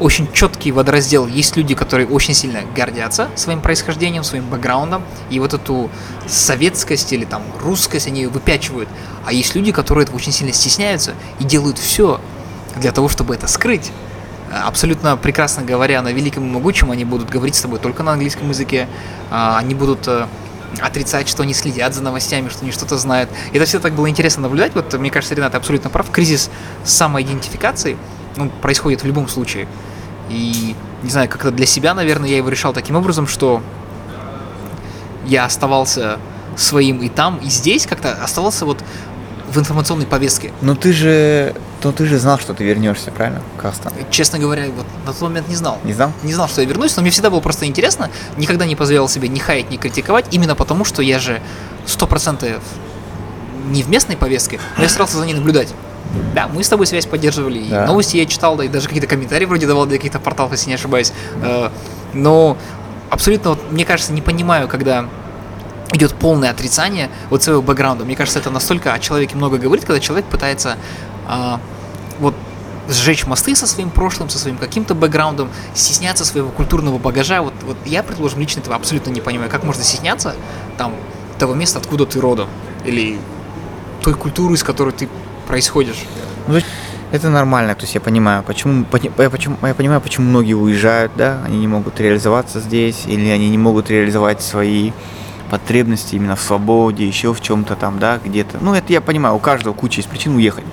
очень 0.00 0.32
четкий 0.32 0.72
водораздел. 0.72 1.26
Есть 1.26 1.56
люди, 1.56 1.74
которые 1.74 2.08
очень 2.08 2.34
сильно 2.34 2.60
гордятся 2.74 3.28
своим 3.36 3.60
происхождением, 3.60 4.24
своим 4.24 4.48
бэкграундом, 4.48 5.04
и 5.28 5.38
вот 5.38 5.54
эту 5.54 5.90
советскость 6.26 7.12
или 7.12 7.24
там 7.24 7.42
русскость 7.62 8.06
они 8.06 8.26
выпячивают. 8.26 8.88
А 9.26 9.32
есть 9.32 9.54
люди, 9.54 9.72
которые 9.72 10.04
этого 10.04 10.16
очень 10.16 10.32
сильно 10.32 10.52
стесняются 10.52 11.14
и 11.38 11.44
делают 11.44 11.78
все 11.78 12.20
для 12.76 12.92
того, 12.92 13.08
чтобы 13.08 13.34
это 13.34 13.46
скрыть. 13.46 13.92
Абсолютно 14.50 15.16
прекрасно 15.16 15.62
говоря 15.62 16.02
на 16.02 16.12
великом 16.12 16.44
и 16.46 16.50
могучем, 16.50 16.90
они 16.90 17.04
будут 17.04 17.28
говорить 17.28 17.54
с 17.54 17.60
тобой 17.60 17.78
только 17.78 18.02
на 18.02 18.12
английском 18.12 18.48
языке, 18.48 18.88
а, 19.30 19.58
они 19.58 19.76
будут 19.76 20.08
э, 20.08 20.26
отрицать, 20.78 21.28
что 21.28 21.42
они 21.42 21.54
следят 21.54 21.94
за 21.94 22.02
новостями, 22.02 22.48
что 22.48 22.62
они 22.62 22.72
что-то 22.72 22.96
знают. 22.98 23.30
Это 23.52 23.64
все 23.64 23.80
так 23.80 23.94
было 23.94 24.08
интересно 24.08 24.42
наблюдать. 24.42 24.74
Вот 24.74 24.92
мне 24.94 25.10
кажется, 25.10 25.34
Ренат 25.34 25.54
абсолютно 25.54 25.90
прав. 25.90 26.10
Кризис 26.10 26.50
самоидентификации 26.84 27.96
он 28.36 28.50
происходит 28.50 29.02
в 29.02 29.06
любом 29.06 29.28
случае. 29.28 29.66
И 30.28 30.76
не 31.02 31.10
знаю, 31.10 31.28
как-то 31.28 31.50
для 31.50 31.66
себя, 31.66 31.94
наверное, 31.94 32.28
я 32.28 32.36
его 32.36 32.48
решал 32.48 32.72
таким 32.72 32.96
образом, 32.96 33.26
что 33.26 33.62
я 35.26 35.44
оставался 35.44 36.18
своим 36.56 36.98
и 36.98 37.08
там, 37.08 37.38
и 37.38 37.48
здесь, 37.48 37.86
как-то 37.86 38.12
оставался 38.12 38.64
вот 38.64 38.82
в 39.50 39.58
информационной 39.58 40.06
повестке. 40.06 40.52
Но 40.62 40.74
ты 40.74 40.92
же, 40.92 41.54
ну 41.82 41.92
ты 41.92 42.06
же 42.06 42.18
знал, 42.18 42.38
что 42.38 42.54
ты 42.54 42.64
вернешься, 42.64 43.10
правильно, 43.10 43.42
Кастон? 43.56 43.92
Честно 44.10 44.38
говоря, 44.38 44.64
вот 44.76 44.86
на 45.06 45.12
тот 45.12 45.20
момент 45.22 45.48
не 45.48 45.56
знал. 45.56 45.78
Не 45.84 45.92
знал? 45.92 46.12
Не 46.22 46.32
знал, 46.32 46.48
что 46.48 46.60
я 46.60 46.66
вернусь, 46.68 46.94
но 46.96 47.02
мне 47.02 47.10
всегда 47.10 47.30
было 47.30 47.40
просто 47.40 47.66
интересно. 47.66 48.10
Никогда 48.36 48.64
не 48.64 48.76
позволял 48.76 49.08
себе 49.08 49.28
ни 49.28 49.38
хаять, 49.38 49.70
ни 49.70 49.76
критиковать, 49.76 50.26
именно 50.30 50.54
потому, 50.54 50.84
что 50.84 51.02
я 51.02 51.18
же 51.18 51.40
сто 51.86 52.06
процентов 52.06 52.62
не 53.70 53.82
в 53.82 53.88
местной 53.88 54.16
повестке, 54.16 54.58
но 54.76 54.84
я 54.84 54.88
старался 54.88 55.18
за 55.18 55.26
ней 55.26 55.34
наблюдать. 55.34 55.68
Да, 56.34 56.48
мы 56.48 56.64
с 56.64 56.68
тобой 56.68 56.86
связь 56.86 57.06
поддерживали, 57.06 57.58
и 57.58 57.70
Да. 57.70 57.86
новости 57.86 58.16
я 58.16 58.26
читал, 58.26 58.56
да, 58.56 58.64
и 58.64 58.68
даже 58.68 58.86
какие-то 58.86 59.06
комментарии 59.06 59.44
вроде 59.44 59.66
давал 59.66 59.86
для 59.86 59.96
каких-то 59.98 60.18
порталов, 60.18 60.52
если 60.52 60.68
не 60.68 60.74
ошибаюсь. 60.74 61.12
Э, 61.42 61.70
Но 62.12 62.56
абсолютно, 63.10 63.50
вот, 63.50 63.70
мне 63.70 63.84
кажется, 63.84 64.12
не 64.12 64.20
понимаю, 64.22 64.66
когда 64.66 65.06
идет 65.92 66.14
полное 66.14 66.50
отрицание 66.50 67.10
вот 67.30 67.42
своего 67.42 67.62
бэкграунда. 67.62 68.04
Мне 68.04 68.16
кажется, 68.16 68.38
это 68.38 68.50
настолько 68.50 68.92
о 68.92 68.98
человеке 68.98 69.36
много 69.36 69.58
говорит, 69.58 69.84
когда 69.84 70.00
человек 70.00 70.26
пытается 70.26 70.76
а, 71.26 71.60
вот 72.18 72.34
сжечь 72.88 73.26
мосты 73.26 73.54
со 73.54 73.66
своим 73.66 73.90
прошлым, 73.90 74.28
со 74.28 74.38
своим 74.38 74.56
каким-то 74.56 74.94
бэкграундом, 74.94 75.50
стесняться 75.74 76.24
своего 76.24 76.50
культурного 76.50 76.98
багажа. 76.98 77.42
Вот, 77.42 77.54
вот 77.62 77.76
я, 77.86 78.02
предположим, 78.02 78.40
лично 78.40 78.60
этого 78.60 78.76
абсолютно 78.76 79.10
не 79.10 79.20
понимаю. 79.20 79.50
Как 79.50 79.64
можно 79.64 79.82
стесняться 79.82 80.34
там 80.76 80.94
того 81.38 81.54
места, 81.54 81.78
откуда 81.78 82.06
ты 82.06 82.20
родом? 82.20 82.48
Или 82.84 83.18
той 84.02 84.14
культуры, 84.14 84.54
из 84.54 84.62
которой 84.62 84.92
ты 84.92 85.08
происходишь? 85.46 86.04
Ну, 86.46 86.60
это 87.12 87.28
нормально, 87.28 87.74
то 87.74 87.82
есть 87.82 87.94
я 87.94 88.00
понимаю, 88.00 88.44
почему, 88.44 88.86
я, 89.18 89.30
почему, 89.30 89.56
я 89.62 89.74
понимаю, 89.74 90.00
почему 90.00 90.28
многие 90.28 90.54
уезжают, 90.54 91.12
да, 91.16 91.40
они 91.44 91.58
не 91.58 91.66
могут 91.66 91.98
реализоваться 92.00 92.60
здесь, 92.60 93.02
или 93.06 93.28
они 93.28 93.50
не 93.50 93.58
могут 93.58 93.90
реализовать 93.90 94.42
свои 94.42 94.92
потребности 95.50 96.14
именно 96.14 96.36
в 96.36 96.40
свободе, 96.40 97.06
еще 97.06 97.34
в 97.34 97.40
чем-то 97.40 97.76
там, 97.76 97.98
да, 97.98 98.18
где-то. 98.24 98.58
Ну, 98.60 98.74
это 98.74 98.92
я 98.92 99.00
понимаю, 99.00 99.34
у 99.34 99.38
каждого 99.38 99.74
куча 99.74 99.98
есть 99.98 100.08
причин 100.08 100.36
уехать. 100.36 100.64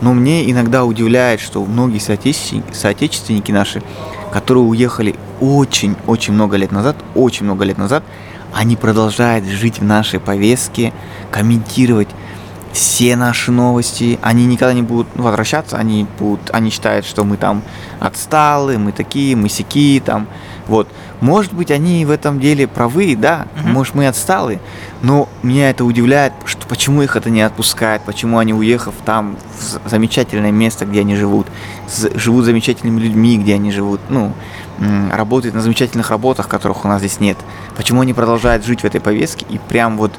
Но 0.00 0.14
мне 0.14 0.50
иногда 0.50 0.84
удивляет, 0.84 1.40
что 1.40 1.64
многие 1.64 1.98
соотечественники, 1.98 2.72
соотечественники 2.72 3.52
наши, 3.52 3.82
которые 4.32 4.64
уехали 4.64 5.16
очень-очень 5.40 6.32
много 6.32 6.56
лет 6.56 6.72
назад, 6.72 6.96
очень 7.14 7.44
много 7.44 7.64
лет 7.64 7.76
назад, 7.76 8.02
они 8.54 8.76
продолжают 8.76 9.44
жить 9.44 9.80
в 9.80 9.84
нашей 9.84 10.20
повестке, 10.20 10.92
комментировать 11.30 12.08
все 12.72 13.16
наши 13.16 13.50
новости, 13.50 14.18
они 14.22 14.46
никогда 14.46 14.72
не 14.72 14.82
будут 14.82 15.08
возвращаться, 15.14 15.76
они 15.76 16.06
будут, 16.18 16.50
они 16.52 16.70
считают, 16.70 17.04
что 17.04 17.24
мы 17.24 17.36
там 17.36 17.62
отсталые, 17.98 18.78
мы 18.78 18.92
такие, 18.92 19.36
мы 19.36 19.48
сякие, 19.48 20.00
там, 20.00 20.28
вот. 20.66 20.88
Может 21.20 21.52
быть, 21.52 21.70
они 21.70 22.04
в 22.06 22.10
этом 22.10 22.40
деле 22.40 22.66
правы, 22.66 23.14
да, 23.16 23.46
Мгм. 23.56 23.72
может, 23.72 23.94
мы 23.94 24.08
отсталые, 24.08 24.58
но 25.02 25.28
меня 25.42 25.70
это 25.70 25.84
удивляет, 25.84 26.32
что 26.46 26.66
почему 26.66 27.02
их 27.02 27.14
это 27.16 27.28
не 27.30 27.42
отпускает, 27.42 28.02
почему 28.02 28.38
они, 28.38 28.54
уехав 28.54 28.94
там 29.04 29.36
в 29.84 29.88
замечательное 29.88 30.50
место, 30.50 30.86
где 30.86 31.00
они 31.00 31.16
живут, 31.16 31.46
з- 31.88 32.10
живут 32.18 32.44
замечательными 32.46 33.00
людьми, 33.00 33.36
где 33.38 33.54
они 33.54 33.70
живут, 33.70 34.00
ну, 34.08 34.32
работают 35.12 35.54
на 35.54 35.60
замечательных 35.60 36.08
работах, 36.10 36.48
которых 36.48 36.86
у 36.86 36.88
нас 36.88 37.00
здесь 37.00 37.20
нет. 37.20 37.36
Почему 37.76 38.00
они 38.00 38.14
продолжают 38.14 38.64
жить 38.64 38.80
в 38.80 38.84
этой 38.86 39.00
повестке 39.00 39.44
и 39.50 39.58
прям 39.58 39.98
вот 39.98 40.12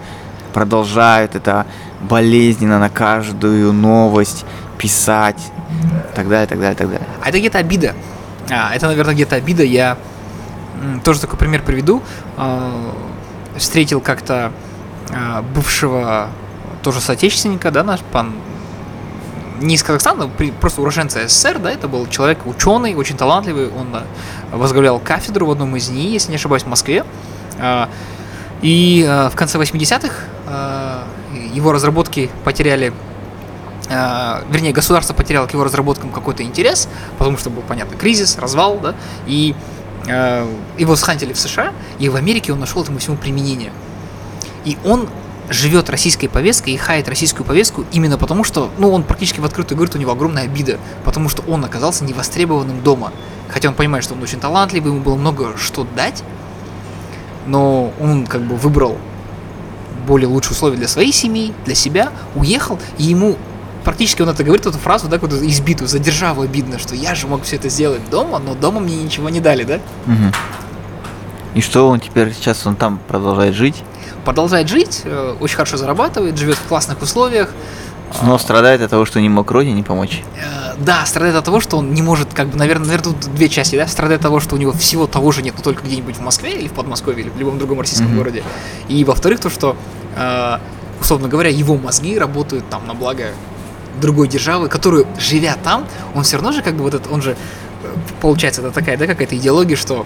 продолжают 0.54 1.34
это 1.36 1.66
болезненно 2.02 2.78
на 2.78 2.90
каждую 2.90 3.74
новость 3.74 4.46
писать, 4.78 5.42
так 6.16 6.28
далее, 6.30 6.46
так 6.48 6.60
далее, 6.60 6.76
так 6.76 6.90
далее. 6.90 7.08
А 7.24 7.30
это 7.30 7.40
где-то 7.40 7.58
обида. 7.60 7.94
А, 8.52 8.76
это, 8.76 8.88
наверное, 8.88 9.14
где-то 9.16 9.38
обида. 9.38 9.64
Я 9.64 9.98
тоже 11.04 11.20
такой 11.20 11.38
пример 11.38 11.63
приведу. 11.63 12.02
А, 12.38 12.94
встретил 13.58 14.02
как-то 14.02 14.52
а, 15.10 15.41
бывшего 15.41 16.30
тоже 16.84 17.02
соотечественника, 17.02 17.72
да, 17.72 17.84
наш 17.84 18.00
пан 18.00 18.34
не 19.60 19.76
из 19.76 19.84
Казахстана, 19.84 20.28
просто 20.60 20.82
уроженца 20.82 21.28
СССР, 21.28 21.60
да, 21.60 21.72
это 21.72 21.88
был 21.88 22.08
человек 22.08 22.48
ученый, 22.48 22.96
очень 22.96 23.15
талантливый, 23.15 23.70
он 23.70 23.88
а, 23.94 24.06
возглавлял 24.52 25.00
кафедру 25.00 25.46
в 25.46 25.52
одном 25.52 25.76
из 25.76 25.89
НИИ, 25.89 26.13
если 26.13 26.32
не 26.32 26.38
ошибаюсь, 26.38 26.63
в 26.63 26.67
Москве. 26.67 27.06
И 28.62 29.06
в 29.32 29.36
конце 29.36 29.60
80-х 29.60 30.13
а, 30.48 31.04
его 31.54 31.72
разработки 31.72 32.30
потеряли 32.44 32.94
вернее, 33.89 34.72
государство 34.72 35.13
потеряло 35.13 35.48
к 35.48 35.54
его 35.54 35.65
разработкам 35.65 36.12
какой-то 36.12 36.44
интерес, 36.44 36.88
потому 37.17 37.38
что 37.38 37.50
был, 37.50 37.62
понятно, 37.62 37.98
кризис, 37.98 38.38
развал, 38.38 38.80
да, 38.80 38.96
и 39.28 39.54
его 40.06 40.96
схантили 40.96 41.34
в 41.34 41.40
США, 41.40 41.74
и 42.00 42.10
в 42.10 42.16
Америке 42.16 42.54
он 42.54 42.60
нашел 42.60 42.82
этому 42.82 43.00
всему 43.00 43.18
применение. 43.18 43.72
И 44.66 44.78
он 44.84 45.08
живет 45.50 45.90
российской 45.90 46.28
повесткой 46.28 46.74
и 46.74 46.78
хает 46.78 47.10
российскую 47.10 47.46
повестку 47.46 47.86
именно 47.92 48.18
потому, 48.18 48.44
что, 48.44 48.72
ну, 48.78 48.92
он 48.92 49.04
практически 49.04 49.40
в 49.40 49.46
открытую 49.46 49.78
говорит, 49.78 49.96
у 49.96 50.00
него 50.00 50.12
огромная 50.12 50.44
обида, 50.44 50.80
потому 51.04 51.30
что 51.30 51.44
он 51.44 51.66
оказался 51.66 52.06
невостребованным 52.06 52.82
дома. 52.82 53.12
Хотя 53.50 53.70
он 53.70 53.76
понимает, 53.76 54.04
что 54.04 54.14
он 54.14 54.24
очень 54.24 54.40
талантливый, 54.40 54.92
ему 54.92 55.02
было 55.02 55.16
много 55.16 55.58
что 55.58 55.86
дать, 55.96 56.24
но 57.48 57.92
он 58.00 58.26
как 58.26 58.42
бы 58.42 58.56
выбрал 58.56 58.98
более 60.08 60.28
лучшие 60.28 60.54
условия 60.54 60.78
для 60.78 60.88
своей 60.88 61.12
семьи, 61.12 61.54
для 61.66 61.76
себя, 61.76 62.12
уехал, 62.36 62.80
и 62.98 63.04
ему 63.04 63.38
практически 63.84 64.22
он 64.22 64.30
это 64.30 64.44
говорит, 64.44 64.65
эту 64.65 64.78
фразу, 64.78 65.08
да, 65.08 65.17
какую-то 65.20 65.46
избитую, 65.48 65.88
за 65.88 66.00
державу 66.00 66.41
обидно, 66.41 66.80
что 66.80 66.96
я 66.96 67.15
же 67.15 67.28
мог 67.28 67.44
все 67.44 67.56
это 67.58 67.70
сделать 67.70 68.02
дома, 68.10 68.39
но 68.39 68.54
дома 68.56 68.80
мне 68.80 68.96
ничего 68.96 69.30
не 69.30 69.39
дали, 69.39 69.63
да? 69.63 69.80
Мгм. 70.06 70.32
И 71.56 71.62
что 71.62 71.89
он 71.89 72.00
теперь 72.00 72.34
сейчас 72.34 72.65
он 72.65 72.76
там 72.76 73.00
продолжает 73.08 73.56
жить, 73.56 73.84
Продолжает 74.26 74.67
жить, 74.70 75.02
э, 75.04 75.36
очень 75.39 75.56
хорошо 75.56 75.78
зарабатывает, 75.78 76.38
живет 76.38 76.56
в 76.56 76.67
классных 76.67 77.02
условиях. 77.02 77.50
но 78.22 78.38
страдает 78.38 78.82
от 78.82 78.89
того, 78.91 79.06
что 79.06 79.20
не 79.20 79.30
мог 79.30 79.50
родине 79.52 79.84
помочь. 79.84 80.22
Э, 80.38 80.76
Да, 80.78 81.06
страдает 81.08 81.36
от 81.38 81.46
того, 81.46 81.60
что 81.60 81.78
он 81.78 81.94
не 81.94 82.02
может, 82.04 82.32
как 82.34 82.50
бы, 82.50 82.58
наверное, 82.58 82.86
наверное, 82.88 83.13
тут 83.13 83.34
две 83.34 83.50
части, 83.50 83.76
да, 83.78 83.88
страдает 83.88 84.20
от 84.22 84.24
того, 84.28 84.39
что 84.39 84.56
у 84.56 84.60
него 84.60 84.74
всего 84.74 85.08
того 85.08 85.32
же 85.32 85.41
нет, 85.41 85.56
но 85.58 85.63
только 85.63 85.84
где-нибудь 85.84 86.17
в 86.17 86.22
Москве 86.22 86.52
или 86.54 86.67
в 86.67 86.74
Подмосковье, 86.74 87.24
или 87.24 87.30
в 87.32 87.38
любом 87.39 87.58
другом 87.58 87.80
российском 87.80 88.10
Мгм. 88.10 88.17
городе. 88.17 88.44
И 88.89 89.04
во-вторых, 89.06 89.39
то, 89.39 89.50
что, 89.50 89.76
э, 90.15 90.58
условно 91.00 91.28
говоря, 91.28 91.50
его 91.50 91.76
мозги 91.78 92.20
работают 92.20 92.70
там 92.70 92.86
на 92.86 92.94
благо 92.94 93.30
другой 93.99 94.27
державы, 94.27 94.69
которую, 94.69 95.08
живя 95.19 95.58
там, 95.63 95.86
он 96.15 96.23
все 96.23 96.38
равно 96.38 96.51
же, 96.51 96.62
как 96.62 96.75
бы, 96.75 96.84
вот 96.84 96.93
это, 96.93 97.10
он 97.10 97.21
же, 97.21 97.32
э, 97.32 97.36
получается, 98.21 98.62
это 98.62 98.71
такая, 98.71 98.97
да, 98.97 99.08
какая-то 99.08 99.36
идеология, 99.36 99.75
что 99.75 100.06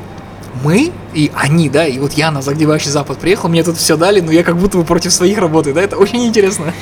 мы 0.63 0.91
и 1.13 1.31
они, 1.35 1.69
да, 1.69 1.85
и 1.85 1.99
вот 1.99 2.13
я 2.13 2.31
на 2.31 2.41
загнивающий 2.41 2.89
Запад 2.89 3.17
приехал, 3.17 3.49
мне 3.49 3.63
тут 3.63 3.77
все 3.77 3.97
дали, 3.97 4.21
но 4.21 4.31
я 4.31 4.43
как 4.43 4.57
будто 4.57 4.77
бы 4.77 4.83
против 4.83 5.13
своих 5.13 5.37
работаю, 5.37 5.75
да, 5.75 5.81
это 5.81 5.97
очень 5.97 6.25
интересно. 6.25 6.73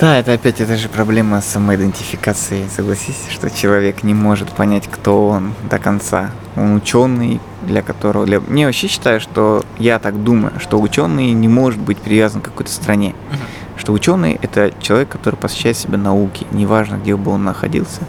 Да, 0.00 0.16
это 0.18 0.32
опять 0.32 0.62
это 0.62 0.78
же 0.78 0.88
проблема 0.88 1.42
самоидентификации. 1.42 2.66
Согласись, 2.74 3.18
что 3.28 3.50
человек 3.50 4.02
не 4.02 4.14
может 4.14 4.48
понять, 4.48 4.88
кто 4.90 5.28
он 5.28 5.52
до 5.68 5.78
конца. 5.78 6.30
Он 6.56 6.76
ученый, 6.76 7.38
для 7.60 7.82
которого... 7.82 8.24
Для... 8.24 8.40
Мне 8.40 8.64
вообще 8.64 8.88
считаю, 8.88 9.20
что 9.20 9.62
я 9.78 9.98
так 9.98 10.24
думаю, 10.24 10.54
что 10.58 10.80
ученый 10.80 11.32
не 11.32 11.48
может 11.48 11.78
быть 11.78 11.98
привязан 11.98 12.40
к 12.40 12.46
какой-то 12.46 12.72
стране. 12.72 13.14
Мгм. 13.30 13.40
Что 13.80 13.92
ученый 13.94 14.38
это 14.42 14.72
человек, 14.80 15.08
который 15.08 15.36
посвящает 15.36 15.76
себя 15.76 15.96
науке, 15.96 16.46
неважно, 16.52 16.96
где 16.96 17.16
бы 17.16 17.30
он 17.30 17.44
находился. 17.44 18.02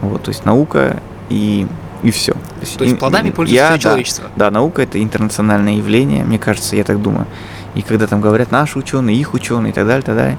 Вот, 0.00 0.22
то 0.22 0.30
есть 0.30 0.46
наука 0.46 1.00
и, 1.28 1.66
и 2.02 2.10
все. 2.10 2.32
То 2.78 2.84
есть 2.84 2.98
плодами 2.98 3.30
пользуется 3.30 3.68
всё 3.72 3.78
человечество. 3.78 4.30
Да, 4.36 4.50
наука 4.50 4.80
это 4.82 5.02
интернациональное 5.02 5.74
явление, 5.74 6.24
мне 6.24 6.38
кажется, 6.38 6.76
я 6.76 6.84
так 6.84 7.02
думаю. 7.02 7.26
И 7.74 7.82
когда 7.82 8.06
там 8.06 8.22
говорят 8.22 8.50
наши 8.52 8.78
ученые, 8.78 9.16
их 9.18 9.34
ученые 9.34 9.70
и 9.70 9.74
так 9.74 9.86
далее, 9.86 10.02
так 10.02 10.16
далее, 10.16 10.38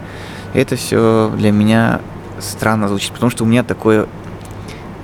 это 0.55 0.75
все 0.75 1.31
для 1.37 1.51
меня 1.51 2.01
странно 2.39 2.87
звучит, 2.87 3.11
потому 3.13 3.29
что 3.29 3.43
у 3.43 3.47
меня 3.47 3.63
такое, 3.63 4.07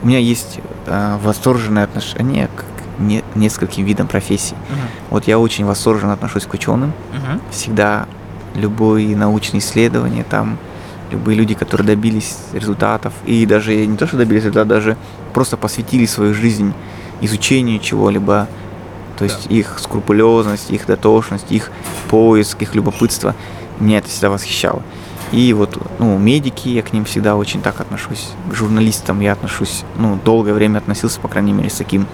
у 0.01 0.07
меня 0.07 0.17
есть 0.17 0.59
э, 0.87 1.17
восторженное 1.21 1.83
отношение 1.83 2.47
к 2.47 2.63
не- 2.99 3.23
нескольким 3.35 3.85
видам 3.85 4.07
профессий. 4.07 4.55
Мгм. 4.69 4.79
Вот 5.11 5.27
я 5.27 5.37
очень 5.37 5.63
восторженно 5.65 6.13
отношусь 6.13 6.45
к 6.45 6.53
ученым, 6.55 6.91
Мгм. 7.11 7.39
всегда 7.51 8.07
любые 8.55 9.15
научные 9.15 9.59
исследования, 9.59 10.25
там 10.29 10.57
любые 11.11 11.37
люди, 11.37 11.53
которые 11.53 11.87
добились 11.87 12.37
результатов, 12.53 13.13
и 13.25 13.45
даже 13.45 13.85
не 13.85 13.97
то, 13.97 14.07
что 14.07 14.17
добились 14.17 14.43
результатов, 14.43 14.69
даже 14.69 14.97
просто 15.33 15.57
посвятили 15.57 16.05
свою 16.05 16.33
жизнь 16.33 16.73
изучению 17.21 17.79
чего-либо, 17.79 18.47
то 19.17 19.25
есть 19.25 19.47
их 19.47 19.79
скрупулезность, 19.79 20.71
их 20.71 20.85
дотошность, 20.85 21.51
их 21.51 21.71
поиск, 22.09 22.61
их 22.61 22.75
любопытство, 22.75 23.35
меня 23.79 23.99
это 23.99 24.09
всегда 24.09 24.29
восхищало. 24.29 24.81
И 25.31 25.51
вот, 25.53 25.81
ну, 25.97 26.17
медики, 26.19 26.69
я 26.69 26.83
к 26.83 26.93
ним 26.93 27.05
всегда 27.05 27.35
очень 27.35 27.61
так 27.61 27.81
отношусь. 27.81 28.29
К 28.51 28.53
журналистам 28.53 29.19
я 29.19 29.33
отношусь, 29.33 29.83
ну, 29.97 30.19
долгое 30.23 30.53
время 30.53 30.77
относился, 30.77 31.19
по 31.19 31.27
крайней 31.27 31.53
мере, 31.53 31.69
с 31.69 31.75
таким 31.75 32.05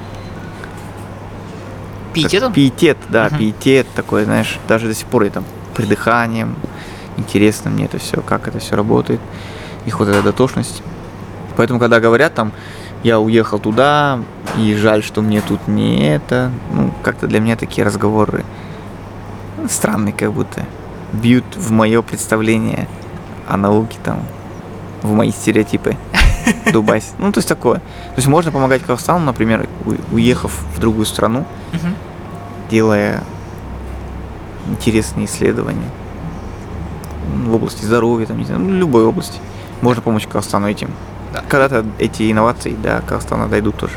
Пиететом? 2.14 2.54
Пиетет, 2.54 2.98
да, 3.10 3.26
Мгм. 3.26 3.38
пиетет 3.38 3.88
такой, 3.94 4.26
знаешь, 4.26 4.58
даже 4.68 4.88
до 4.88 4.96
сих 4.96 5.06
пор 5.08 5.24
я 5.24 5.30
там 5.30 5.46
придыханием. 5.80 6.56
Интересно 7.18 7.72
мне 7.72 7.86
это 7.86 7.98
все, 8.00 8.22
как 8.22 8.48
это 8.48 8.60
все 8.60 8.76
работает, 8.76 9.22
их 9.86 10.00
вот 10.00 10.10
эта 10.10 10.22
дотошность. 10.22 10.84
Поэтому, 11.56 11.80
когда 11.80 12.00
говорят 12.00 12.34
там, 12.34 12.52
я 13.04 13.20
уехал 13.20 13.60
туда, 13.60 14.20
и 14.58 14.76
жаль, 14.76 15.04
что 15.04 15.22
мне 15.22 15.42
тут 15.42 15.68
не 15.68 16.06
это, 16.08 16.52
ну, 16.74 16.94
как-то 17.02 17.28
для 17.28 17.40
меня 17.40 17.56
такие 17.56 17.86
разговоры 17.86 18.44
странные, 19.70 20.14
как 20.14 20.34
будто 20.34 20.66
бьют 21.14 21.46
в 21.56 21.72
мое 21.72 22.02
представление 22.02 22.88
о 23.48 23.58
науке 23.58 23.98
там, 24.04 24.24
в 25.02 25.14
мои 25.14 25.32
стереотипы. 25.32 25.96
Дубайс. 26.74 27.14
Ну, 27.20 27.32
то 27.32 27.38
есть 27.40 27.48
такое. 27.48 27.76
То 27.80 28.16
есть 28.18 28.28
можно 28.28 28.52
помогать 28.52 28.82
Казахстану, 28.82 29.24
например, 29.26 29.68
уехав 30.12 30.52
в 30.76 30.80
другую 30.80 31.06
страну, 31.06 31.46
делая 32.70 33.24
интересные 34.70 35.26
исследования 35.26 35.90
в 37.46 37.56
области 37.56 37.84
здоровья, 37.86 38.26
там, 38.26 38.38
не 38.38 38.46
знаю, 38.46 38.62
ну, 38.62 38.74
любой 38.74 39.06
области. 39.06 39.40
Можно 39.82 40.02
помочь 40.02 40.28
Казахстану 40.28 40.68
этим. 40.70 40.92
Да. 41.34 41.44
Когда-то 41.48 41.86
эти 42.00 42.32
инновации 42.32 42.72
до 42.72 43.02
Казахстана 43.06 43.48
дойдут 43.48 43.78
тоже. 43.78 43.94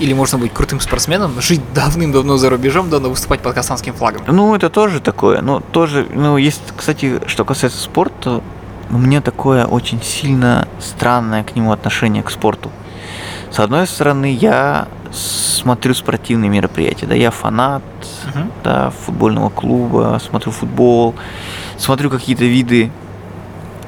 Или 0.00 0.14
можно 0.14 0.38
быть 0.38 0.52
крутым 0.52 0.80
спортсменом, 0.80 1.40
жить 1.40 1.60
давным-давно 1.74 2.36
за 2.36 2.50
рубежом, 2.50 2.90
да, 2.90 2.98
но 2.98 3.10
выступать 3.10 3.40
под 3.40 3.54
казахстанским 3.54 3.94
флагом. 3.94 4.22
Ну, 4.26 4.54
это 4.54 4.68
тоже 4.70 5.00
такое. 5.00 5.42
Ну, 5.42 5.60
тоже, 5.60 6.06
ну, 6.12 6.36
есть, 6.36 6.62
кстати, 6.76 7.20
что 7.26 7.44
касается 7.44 7.78
спорта, 7.78 8.42
у 8.90 8.98
меня 8.98 9.20
такое 9.20 9.64
очень 9.64 10.02
сильно 10.02 10.66
странное 10.80 11.44
к 11.44 11.54
нему 11.54 11.72
отношение 11.72 12.22
к 12.22 12.30
спорту. 12.30 12.70
С 13.52 13.58
одной 13.60 13.86
стороны, 13.86 14.32
я 14.34 14.88
смотрю 15.12 15.92
спортивные 15.94 16.48
мероприятия, 16.48 17.06
да, 17.06 17.14
я 17.14 17.30
фанат, 17.30 17.82
Мгм. 18.34 18.50
да, 18.64 18.90
футбольного 19.04 19.50
клуба, 19.50 20.18
смотрю 20.26 20.52
футбол, 20.52 21.14
смотрю 21.76 22.08
какие-то 22.08 22.44
виды. 22.44 22.90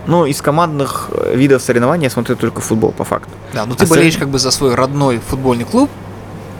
Ну, 0.07 0.27
из 0.27 0.43
командных 0.43 1.09
э, 1.13 1.35
видов 1.35 1.63
соревнований 1.63 2.05
я 2.05 2.11
смотрю 2.11 2.37
только 2.37 2.61
футбол, 2.61 2.93
по 2.93 3.05
факту. 3.05 3.31
Да, 3.55 3.65
ну 3.65 3.75
ты 3.75 3.85
Остальные- 3.85 3.89
болеешь 4.01 4.17
как 4.19 4.29
бы 4.29 4.39
за 4.39 4.51
свой 4.51 4.75
родной 4.75 5.19
футбольный 5.19 5.65
клуб, 5.65 5.89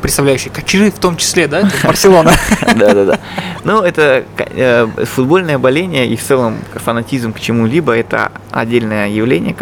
представляющий 0.01 0.51
Качиры 0.51 0.91
в 0.91 0.99
том 0.99 1.19
числе, 1.19 1.47
да, 1.47 1.69
Барселона. 1.83 2.33
Да-да-да. 2.75 3.19
Ну, 3.65 3.83
это 3.83 4.25
э, 4.39 4.87
футбольное 5.15 5.59
боление 5.59 6.07
и 6.09 6.17
в 6.17 6.23
целом 6.25 6.57
фанатизм 6.75 7.35
к 7.35 7.41
чему-либо 7.41 7.95
это 7.95 8.33
отдельное 8.51 9.09
явление. 9.11 9.55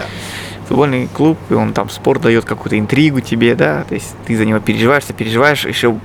Футбольный 0.69 1.09
клуб, 1.09 1.39
и 1.51 1.55
он 1.55 1.73
там 1.73 1.91
спорт 1.91 2.23
дает 2.23 2.45
какую-то 2.45 2.79
интригу 2.79 3.21
тебе, 3.21 3.55
да, 3.55 3.85
то 3.89 3.95
есть 3.95 4.15
ты 4.27 4.37
за 4.37 4.45
него 4.45 4.61
переживаешь, 4.61 5.05
переживаешь, 5.05 5.67
еще 5.67 5.97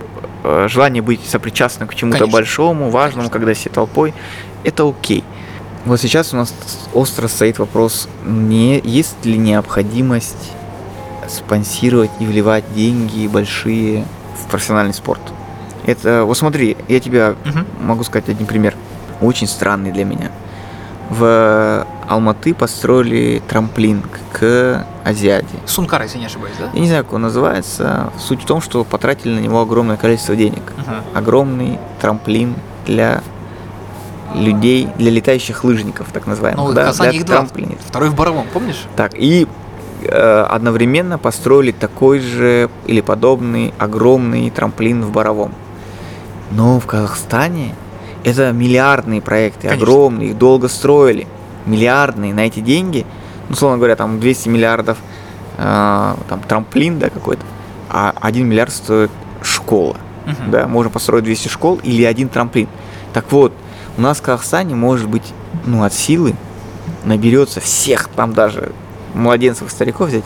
э, 0.43 0.67
желание 0.69 1.01
быть 1.01 1.21
сопричастным 1.25 1.87
к 1.87 1.95
чему-то 1.95 2.27
большому, 2.27 2.89
важному, 2.89 3.29
когда 3.29 3.53
все 3.53 3.69
толпой, 3.69 4.13
это 4.63 4.87
окей. 4.87 5.23
Вот 5.85 6.01
сейчас 6.01 6.33
у 6.33 6.37
нас 6.37 6.53
остро 6.93 7.27
стоит 7.27 7.59
вопрос, 7.59 8.09
не, 8.25 8.81
есть 8.83 9.23
ли 9.25 9.37
необходимость 9.37 10.51
спонсировать 11.29 12.11
и 12.19 12.25
вливать 12.25 12.63
деньги 12.73 13.27
большие 13.27 14.05
в 14.41 14.49
профессиональный 14.49 14.93
спорт. 14.93 15.21
Это, 15.85 16.25
вот 16.25 16.37
смотри, 16.37 16.75
я 16.87 16.99
тебя 16.99 17.35
Мгм. 17.45 17.65
могу 17.81 18.03
сказать 18.03 18.27
один 18.29 18.45
пример, 18.47 18.75
очень 19.21 19.47
странный 19.47 19.91
для 19.91 20.03
меня. 20.03 20.31
В 21.09 21.87
Алматы 22.07 22.53
построили 22.53 23.41
трамплин 23.47 24.01
к- 24.31 24.85
Азиаде. 25.03 25.47
Сункар, 25.65 26.01
если 26.03 26.17
не 26.19 26.25
ошибаюсь, 26.25 26.55
да? 26.59 26.69
Я 26.73 26.79
не 26.79 26.87
знаю, 26.87 27.03
как 27.05 27.13
он 27.13 27.21
называется. 27.21 28.11
Суть 28.19 28.43
в 28.43 28.45
том, 28.45 28.59
что 28.61 28.83
потратили 28.83 29.33
на 29.33 29.39
него 29.39 29.61
огромное 29.61 29.95
количество 29.97 30.35
денег. 30.35 30.61
Мгм. 30.77 30.95
Огромный 31.13 31.79
трамплин 32.01 32.55
для 32.85 33.21
людей, 34.35 34.89
для 34.97 35.11
летающих 35.11 35.63
лыжников, 35.63 36.07
так 36.11 36.27
называемых. 36.27 36.65
Ну, 36.67 36.73
да, 36.73 36.91
для 36.93 37.11
их 37.11 37.25
трамплинов. 37.25 37.79
Второй 37.85 38.09
в 38.09 38.15
Боровом, 38.15 38.45
помнишь? 38.53 38.85
Так, 38.97 39.13
и 39.15 39.47
э, 40.03 40.45
одновременно 40.49 41.17
построили 41.17 41.71
такой 41.71 42.19
же 42.19 42.69
или 42.85 43.01
подобный 43.01 43.73
огромный 43.77 44.49
трамплин 44.49 45.03
в 45.03 45.11
Боровом. 45.11 45.53
Но 46.51 46.79
в 46.79 46.85
Казахстане 46.85 47.75
это 48.23 48.51
миллиардные 48.51 49.21
проекты, 49.21 49.69
Конечно. 49.69 49.83
огромные, 49.85 50.29
их 50.31 50.37
долго 50.37 50.67
строили. 50.67 51.27
Миллиардные 51.67 52.33
на 52.33 52.41
эти 52.41 52.59
деньги, 52.59 53.05
ну, 53.49 53.53
условно 53.53 53.77
говоря, 53.77 53.95
там 53.95 54.19
200 54.19 54.49
миллиардов 54.49 54.97
э, 55.57 56.15
там 56.29 56.39
трамплин, 56.47 56.97
да, 56.99 57.09
какой-то, 57.09 57.43
а 57.89 58.13
1 58.21 58.47
миллиард 58.47 58.73
стоит 58.73 59.11
школа. 59.41 59.97
Мгм. 60.25 60.51
Да, 60.51 60.67
можно 60.67 60.89
построить 60.89 61.23
200 61.25 61.47
школ 61.49 61.79
или 61.83 62.03
один 62.03 62.29
трамплин. 62.29 62.67
Так 63.13 63.31
вот, 63.31 63.53
у 63.97 64.01
нас 64.01 64.17
в 64.17 64.21
Казахстане 64.21 64.75
может 64.75 65.07
быть, 65.07 65.33
ну, 65.65 65.83
от 65.83 65.93
силы 65.93 66.35
наберется 67.03 67.59
всех, 67.59 68.07
там 68.09 68.33
даже 68.33 68.71
младенцев 69.13 69.67
и 69.67 69.71
стариков 69.71 70.09
взять, 70.09 70.23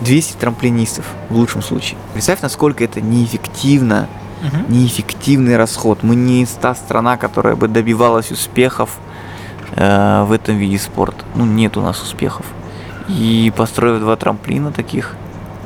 200 0.00 0.36
трамплинистов 0.38 1.04
в 1.28 1.36
лучшем 1.36 1.62
случае. 1.62 1.98
Представь, 2.12 2.40
насколько 2.40 2.82
это 2.84 3.00
неэффективно, 3.00 4.08
Мгм. 4.42 4.64
неэффективный 4.68 5.56
расход. 5.56 6.02
Мы 6.02 6.16
не 6.16 6.44
та 6.60 6.74
страна, 6.74 7.16
которая 7.16 7.54
бы 7.56 7.68
добивалась 7.68 8.30
успехов 8.30 8.98
э, 9.76 10.24
в 10.24 10.32
этом 10.32 10.56
виде 10.56 10.78
спорта. 10.78 11.24
Ну, 11.34 11.44
нет 11.44 11.76
у 11.76 11.80
нас 11.80 12.00
успехов. 12.02 12.46
И 13.08 13.52
построив 13.56 14.00
два 14.00 14.16
трамплина 14.16 14.72
таких, 14.72 15.16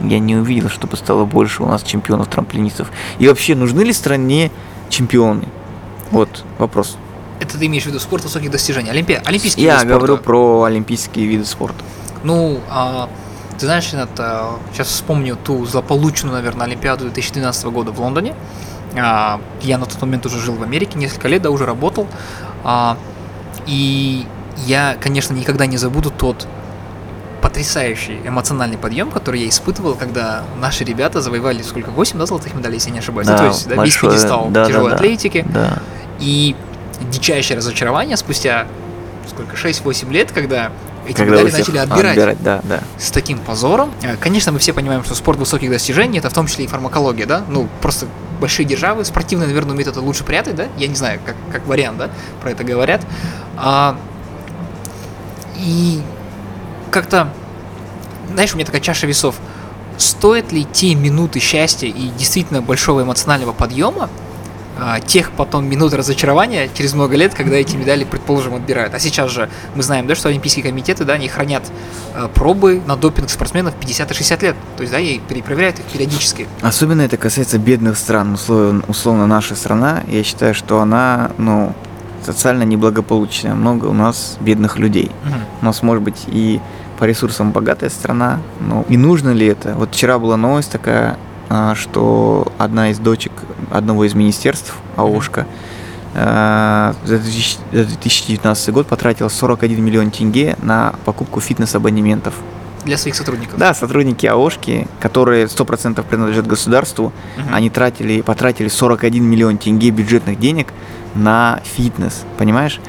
я 0.03 0.18
не 0.18 0.37
увидел, 0.37 0.68
чтобы 0.68 0.97
стало 0.97 1.25
больше 1.25 1.62
у 1.62 1.66
нас 1.66 1.83
чемпионов-трамплинистов. 1.83 2.90
И 3.18 3.29
вообще, 3.29 3.55
нужны 3.55 3.83
ли 3.83 3.92
стране 3.92 4.51
чемпионы? 4.88 5.44
Вот 6.11 6.44
вопрос. 6.59 6.97
Это 7.40 7.59
ты 7.59 7.66
имеешь 7.66 7.85
в 7.85 7.87
виду 7.87 8.01
спорт 8.01 8.25
высоких 8.25 8.51
достижений. 8.51 8.90
Олимпия... 8.90 9.23
Олимпийские 9.25 9.66
Я 9.66 9.75
виды 9.75 9.88
спорта. 9.88 9.99
говорю 9.99 10.23
про 10.23 10.62
олимпийские 10.64 11.27
виды 11.27 11.44
спорта. 11.44 11.85
Ну, 12.25 12.61
а, 12.68 13.09
ты 13.59 13.66
знаешь, 13.66 13.92
Ренат, 13.92 14.11
а, 14.18 14.59
сейчас 14.73 14.88
вспомню 14.88 15.37
ту 15.37 15.64
злополучную, 15.64 16.35
наверное, 16.35 16.66
Олимпиаду 16.66 17.05
2012 17.05 17.71
года 17.71 17.92
в 17.92 18.01
Лондоне. 18.01 18.35
А, 18.97 19.40
я 19.62 19.79
на 19.79 19.87
тот 19.87 20.01
момент 20.01 20.27
уже 20.27 20.40
жил 20.40 20.55
в 20.55 20.62
Америке, 20.62 20.99
несколько 20.99 21.29
лет, 21.29 21.42
да, 21.42 21.51
уже 21.51 21.64
работал. 21.66 22.09
А, 22.64 22.97
и 23.68 24.26
я, 24.66 24.96
конечно, 25.00 25.35
никогда 25.35 25.66
не 25.66 25.76
забуду 25.76 26.11
тот 26.11 26.48
потрясающий 27.42 28.18
эмоциональный 28.24 28.78
подъем, 28.78 29.11
который 29.11 29.42
я 29.42 29.48
испытывал, 29.48 29.94
когда 29.94 30.42
наши 30.61 30.83
ребята 30.83 31.20
завоевали 31.20 31.62
сколько, 31.62 31.90
8 31.90 32.18
да, 32.18 32.26
золотых 32.26 32.54
медалей, 32.54 32.74
если 32.74 32.88
я 32.88 32.94
не 32.94 32.98
ошибаюсь. 32.98 33.28
Ну, 33.28 33.35
Да, 33.35 33.38
то 33.38 33.46
есть, 33.46 33.68
да, 33.68 33.85
весь 33.85 33.96
пьедестал 33.96 34.48
да, 34.50 34.66
тяжелой 34.66 34.90
да. 34.90 34.96
атлетики. 34.96 35.46
Да. 35.48 35.78
И 36.18 36.57
дичайшее 37.12 37.59
разочарование 37.59 38.16
спустя 38.16 38.66
сколько, 39.28 39.54
6-8 39.54 40.11
лет, 40.11 40.33
когда 40.33 40.72
эти 41.09 41.16
Когда 41.16 41.37
медали 41.37 41.51
начали 41.51 41.79
а, 41.79 41.83
отбирать 41.83 42.42
да, 42.42 42.61
да. 42.64 42.81
с 42.99 43.11
таким 43.11 43.38
позором. 43.38 43.92
Э, 44.03 44.16
Конечно, 44.16 44.53
мы 44.53 44.59
все 44.59 44.73
понимаем, 44.73 45.03
что 45.05 45.14
спорт 45.14 45.38
высоких 45.38 45.71
достижений 45.71 46.18
это 46.18 46.29
в 46.29 46.35
том 46.35 46.47
числе 46.47 46.66
и 46.66 46.68
фармакология, 46.68 47.27
да? 47.27 47.44
Ну, 47.49 47.68
просто 47.81 48.07
большие 48.40 48.66
державы, 48.66 49.05
спортивные, 49.05 49.49
наверное, 49.49 49.73
умеют 49.73 49.88
это 49.88 50.01
лучше 50.01 50.25
прятать, 50.25 50.55
да? 50.55 50.66
Я 50.77 50.87
не 50.87 50.94
знаю, 50.94 51.21
как, 51.25 51.35
как 51.51 51.66
вариант, 51.66 51.99
да, 51.99 52.11
про 52.42 52.51
это 52.51 52.62
говорят. 52.62 53.01
А, 53.57 53.99
и 55.57 56.03
как-то, 56.90 57.33
знаешь, 58.33 58.53
у 58.53 58.57
меня 58.57 58.66
такая 58.66 58.81
чаша 58.81 59.07
весов. 59.07 59.37
Стоит 59.97 60.53
ли 60.53 60.64
те 60.64 60.94
минуты 60.94 61.40
счастья 61.40 61.88
и 61.88 62.09
действительно 62.18 62.62
большого 62.62 63.03
эмоционального 63.03 63.53
подъема 63.53 64.09
тех 65.07 65.33
потом 65.33 65.69
минут 65.69 65.93
разочарования 65.93 66.69
через 66.73 66.95
много 66.95 67.17
лет, 67.17 67.35
когда 67.35 67.57
эти 67.57 67.77
медали, 67.77 68.05
предположим, 68.05 68.55
отбирают. 68.55 68.95
А 68.95 68.99
сейчас 68.99 69.31
же 69.31 69.49
мы 69.75 69.83
знаем, 69.83 70.07
да, 70.07 70.14
что 70.14 70.29
Олимпийские 70.29 70.64
комитеты, 70.64 71.05
да, 71.05 71.14
они 71.14 71.29
хранят 71.29 71.64
э, 72.14 72.29
пробы 72.35 72.81
на 72.87 72.97
допинг 72.97 73.31
спортсменов 73.31 73.75
50 73.75 74.11
и 74.11 74.14
60 74.14 74.43
лет. 74.43 74.57
То 74.77 74.83
есть, 74.83 74.93
да, 74.93 75.01
и 75.01 75.19
перепроверяют 75.19 75.79
их 75.81 75.87
периодически. 75.87 76.47
Особенно 76.62 77.03
это 77.03 77.17
касается 77.17 77.59
бедных 77.59 77.97
стран. 77.97 78.35
Условно, 78.35 78.83
условно 78.88 79.27
наша 79.27 79.57
страна, 79.57 80.03
я 80.09 80.23
считаю, 80.23 80.55
что 80.55 80.81
она, 80.81 81.33
ну, 81.38 81.75
социально 82.25 82.62
неблагополучная. 82.62 83.55
Много 83.55 83.87
у 83.87 83.95
нас 83.95 84.37
бедных 84.41 84.79
людей. 84.79 85.11
У 85.61 85.64
нас, 85.64 85.83
может 85.83 86.03
быть, 86.03 86.25
и 86.27 86.61
по 86.99 87.05
ресурсам 87.05 87.53
богатая 87.53 87.91
страна, 87.91 88.41
но 88.61 88.85
и 88.88 88.97
нужно 88.97 89.31
ли 89.31 89.47
это? 89.47 89.75
Вот 89.75 89.95
вчера 89.95 90.19
была 90.19 90.37
новость 90.37 90.73
такая, 90.73 91.12
а, 91.12 91.17
что 91.75 92.53
одна 92.59 92.91
из 92.91 92.99
дочек 92.99 93.33
одного 93.71 94.05
из 94.05 94.15
министерств, 94.15 94.75
АОшка, 94.97 95.47
а, 96.15 96.95
за 97.05 97.19
2000 97.19 97.59
за 97.73 97.85
2019 97.85 98.71
год 98.71 98.87
потратила 98.87 99.29
41 99.29 99.81
миллион 99.85 100.11
тенге 100.11 100.57
на 100.63 100.95
покупку 101.05 101.41
фитнес-абонементов. 101.41 102.35
Для 102.85 102.97
своих 102.97 103.17
сотрудников. 103.17 103.59
Да, 103.59 103.75
сотрудники 103.75 104.25
АОшки, 104.27 104.89
которые 105.01 105.47
100% 105.49 106.07
принадлежат 106.07 106.47
государству, 106.47 107.13
Мгм. 107.37 107.55
они 107.55 107.71
тратили, 107.71 108.21
потратили 108.23 108.69
41 108.69 109.25
миллион 109.25 109.59
тенге 109.59 109.91
бюджетных 109.91 110.39
денег 110.39 110.69
на 111.15 111.61
фитнес, 111.65 112.25
понимаешь? 112.39 112.81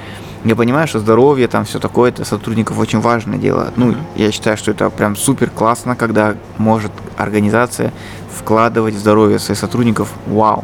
Я 0.46 0.56
понимаю, 0.56 0.88
что 0.88 1.00
здоровье, 1.00 1.48
там 1.48 1.66
все 1.66 1.80
такое, 1.80 2.12
это 2.12 2.24
сотрудников 2.24 2.80
очень 2.80 3.02
важное 3.02 3.38
дело. 3.38 3.74
Ну, 3.76 3.96
я 4.16 4.32
считаю, 4.32 4.58
что 4.58 4.72
это 4.72 4.90
прям 4.90 5.16
супер 5.16 5.50
классно, 5.50 5.96
когда 5.96 6.36
может 6.58 6.92
организация 7.18 7.92
вкладывать 8.34 8.96
в 8.96 9.00
здоровье 9.00 9.38
своих 9.40 9.60
сотрудников. 9.60 10.10
Вау. 10.28 10.64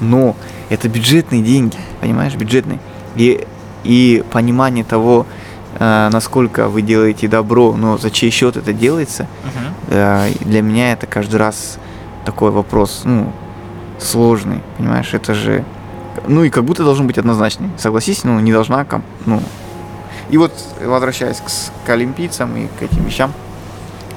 Но 0.00 0.36
это 0.68 0.88
бюджетные 0.88 1.42
деньги, 1.42 1.76
понимаешь, 2.00 2.34
бюджетные. 2.34 2.78
И, 3.16 3.46
и 3.84 4.24
понимание 4.30 4.84
того, 4.84 5.26
э, 5.78 6.08
насколько 6.12 6.68
вы 6.68 6.82
делаете 6.82 7.28
добро, 7.28 7.74
но 7.76 7.98
за 7.98 8.10
чей 8.10 8.30
счет 8.30 8.56
это 8.56 8.72
делается, 8.72 9.26
э, 9.88 10.32
для 10.40 10.62
меня 10.62 10.92
это 10.92 11.06
каждый 11.06 11.36
раз 11.36 11.78
такой 12.24 12.50
вопрос, 12.50 13.02
ну, 13.04 13.32
сложный, 13.98 14.62
понимаешь, 14.76 15.14
это 15.14 15.34
же, 15.34 15.64
ну 16.28 16.44
и 16.44 16.50
как 16.50 16.64
будто 16.64 16.84
должен 16.84 17.06
быть 17.06 17.18
однозначный, 17.18 17.68
согласись, 17.78 18.24
ну, 18.24 18.38
не 18.40 18.52
должна, 18.52 18.84
ком- 18.84 19.02
ну, 19.26 19.42
и 20.30 20.36
вот, 20.38 20.52
возвращаясь 20.84 21.38
к, 21.38 21.86
к 21.86 21.90
олимпийцам 21.90 22.56
и 22.56 22.66
к 22.78 22.82
этим 22.82 23.04
вещам, 23.04 23.32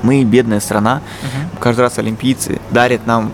мы 0.01 0.23
бедная 0.23 0.59
страна, 0.59 1.01
Мгм. 1.21 1.59
каждый 1.59 1.81
раз 1.81 1.97
олимпийцы 1.99 2.59
дарят 2.71 3.05
нам 3.05 3.31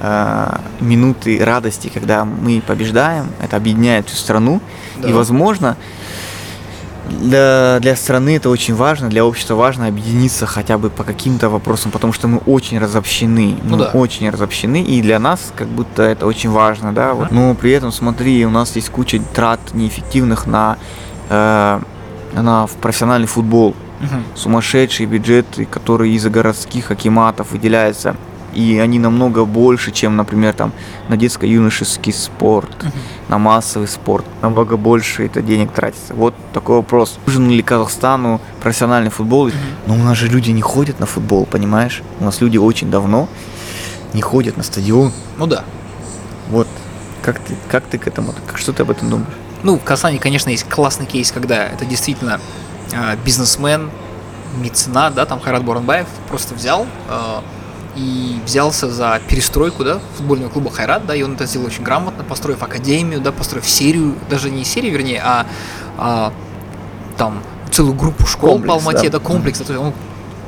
э, 0.00 0.58
минуты 0.80 1.42
радости, 1.44 1.90
когда 1.92 2.24
мы 2.24 2.60
побеждаем, 2.66 3.28
это 3.40 3.56
объединяет 3.56 4.08
всю 4.08 4.16
страну, 4.18 4.60
Да. 4.96 5.08
и, 5.08 5.12
возможно, 5.12 5.76
для, 7.08 7.78
для 7.80 7.96
страны 7.96 8.36
это 8.36 8.50
очень 8.50 8.74
важно, 8.74 9.08
для 9.08 9.24
общества 9.24 9.54
важно 9.54 9.86
объединиться 9.86 10.46
хотя 10.46 10.78
бы 10.78 10.90
по 10.90 11.04
каким-то 11.04 11.48
вопросам, 11.48 11.90
потому 11.90 12.12
что 12.12 12.28
мы 12.28 12.38
очень 12.46 12.78
разобщены, 12.78 13.56
Ну 13.62 13.76
мы 13.76 13.84
да. 13.84 13.90
очень 13.94 14.28
разобщены, 14.30 14.82
и 14.82 15.00
для 15.02 15.18
нас 15.18 15.52
как 15.56 15.68
будто 15.68 16.02
это 16.02 16.26
очень 16.26 16.50
важно, 16.50 16.92
да, 16.92 17.12
вот. 17.14 17.30
но 17.30 17.54
при 17.54 17.70
этом, 17.72 17.92
смотри, 17.92 18.44
у 18.46 18.50
нас 18.50 18.76
есть 18.76 18.90
куча 18.90 19.20
трат 19.34 19.60
неэффективных 19.72 20.46
на, 20.46 20.76
э, 21.28 21.80
на 22.32 22.66
в 22.66 22.72
профессиональный 22.72 23.28
футбол, 23.28 23.74
Мгм. 24.00 24.24
сумасшедшие 24.34 25.06
бюджеты, 25.06 25.64
которые 25.64 26.14
из-за 26.16 26.28
городских 26.28 26.90
акиматов 26.90 27.52
выделяются, 27.52 28.14
и 28.56 28.78
они 28.78 28.98
намного 28.98 29.44
больше, 29.44 29.90
чем, 29.92 30.16
например, 30.16 30.54
там 30.54 30.72
на 31.08 31.16
детско-юношеский 31.16 32.12
спорт, 32.12 32.70
Мгм. 32.82 32.92
на 33.28 33.38
массовый 33.38 33.86
спорт, 33.88 34.24
намного 34.42 34.76
больше 34.76 35.26
это 35.26 35.42
денег 35.42 35.72
тратится. 35.72 36.14
Вот 36.14 36.34
такой 36.54 36.76
вопрос. 36.76 37.18
Нужен 37.26 37.50
ли 37.50 37.62
Казахстану 37.62 38.40
профессиональный 38.62 39.10
футбол? 39.10 39.50
Но 39.86 39.94
у 39.94 39.98
нас 39.98 40.16
же 40.16 40.28
люди 40.28 40.50
не 40.52 40.62
ходят 40.62 41.00
на 41.00 41.06
футбол, 41.06 41.44
понимаешь? 41.46 42.02
У 42.20 42.24
нас 42.24 42.40
люди 42.40 42.56
очень 42.58 42.90
давно 42.90 43.28
не 44.14 44.22
ходят 44.22 44.56
на 44.56 44.62
стадион. 44.62 45.12
Ну 45.38 45.46
да. 45.46 45.64
Вот. 46.50 46.66
Как 47.22 47.38
ты, 47.40 47.54
как 47.70 47.84
ты 47.84 47.98
к 47.98 48.06
этому? 48.08 48.32
Как- 48.46 48.56
Что 48.58 48.72
ты 48.72 48.82
об 48.82 48.90
этом 48.90 49.10
думаешь? 49.10 49.28
Ну, 49.62 49.78
в 49.78 49.82
Казани, 49.84 50.18
конечно, 50.18 50.50
есть 50.50 50.68
классный 50.68 51.06
кейс, 51.06 51.30
когда 51.32 51.64
это 51.66 51.84
действительно 51.84 52.40
э, 52.92 53.16
бизнесмен, 53.24 53.90
меценат, 54.62 55.14
да, 55.14 55.26
там 55.26 55.40
Хайрат 55.40 55.64
Боранбаев 55.64 56.06
просто 56.28 56.54
взял 56.54 56.86
э, 57.08 57.40
и 57.96 58.38
взялся 58.44 58.90
за 58.90 59.20
перестройку, 59.28 59.82
да, 59.84 60.00
футбольного 60.16 60.50
клуба 60.50 60.70
Хайрат, 60.70 61.06
да, 61.06 61.14
и 61.14 61.22
он 61.22 61.34
это 61.34 61.46
сделал 61.46 61.66
очень 61.66 61.82
грамотно, 61.82 62.24
построив 62.24 62.62
академию, 62.62 63.20
да, 63.20 63.32
построив 63.32 63.68
серию, 63.68 64.14
даже 64.28 64.50
не 64.50 64.64
серию, 64.64 64.92
вернее, 64.92 65.22
а, 65.24 65.46
а, 65.96 66.32
там 67.16 67.42
целую 67.70 67.94
группу 67.94 68.26
школ 68.26 68.52
Комплекс, 68.52 68.68
по 68.68 68.74
Алмате, 68.74 69.10
да. 69.10 69.18
да, 69.18 69.24
комплекс, 69.24 69.58
то 69.58 69.72
есть 69.72 69.84
он 69.84 69.92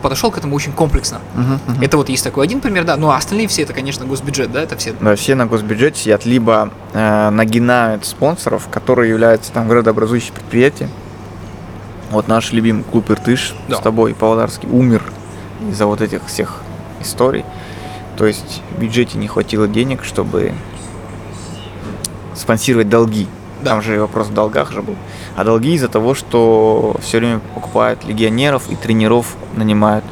подошел 0.03 0.31
к 0.31 0.39
этому 0.39 0.55
очень 0.55 0.73
комплексно. 0.73 1.21
Мгм, 1.35 1.61
мгм. 1.67 1.83
Это 1.83 1.97
вот 1.97 2.09
есть 2.09 2.23
такой 2.23 2.45
один 2.45 2.61
пример, 2.61 2.85
да, 2.85 2.97
ну 2.97 3.11
а 3.11 3.17
остальные 3.17 3.49
все 3.49 3.63
это, 3.63 3.73
конечно, 3.73 4.05
госбюджет, 4.05 4.53
да, 4.53 4.63
это 4.63 4.77
все 4.77 4.93
Да, 5.01 5.17
все 5.17 5.35
на 5.35 5.47
госбюджете 5.47 6.01
сидят, 6.01 6.27
либо 6.27 6.71
э, 6.93 7.31
нагинают 7.31 8.07
спонсоров, 8.07 8.69
которые 8.71 9.11
являются 9.11 9.53
там 9.53 9.69
градообразующие 9.69 10.33
предприятия. 10.33 10.89
Вот 12.11 12.29
наш 12.29 12.53
любимый 12.53 12.85
клуб 12.85 13.11
Иртыш 13.11 13.55
Да. 13.69 13.77
с 13.77 13.81
тобой, 13.81 14.15
Павлодарский, 14.15 14.69
умер 14.69 15.03
из-за 15.71 15.87
вот 15.87 16.01
этих 16.01 16.27
всех 16.27 16.63
историй. 17.01 17.45
То 18.17 18.27
есть 18.27 18.63
в 18.77 18.81
бюджете 18.81 19.19
не 19.19 19.29
хватило 19.29 19.69
денег, 19.69 20.05
чтобы 20.05 20.53
спонсировать 22.35 22.89
долги. 22.89 23.27
Да. 23.63 23.71
Там 23.71 23.83
же 23.83 24.01
вопрос 24.01 24.29
в 24.29 24.35
долгах 24.35 24.71
же 24.71 24.83
был. 24.83 24.95
А 25.37 25.45
долги 25.45 25.75
из-за 25.75 25.89
того, 25.89 26.15
что 26.15 26.97
все 27.03 27.19
время 27.19 27.41
покупают 27.55 28.05
легионеров 28.05 28.71
и 28.71 28.77
тренеров 28.77 29.35
нанимают 29.57 30.05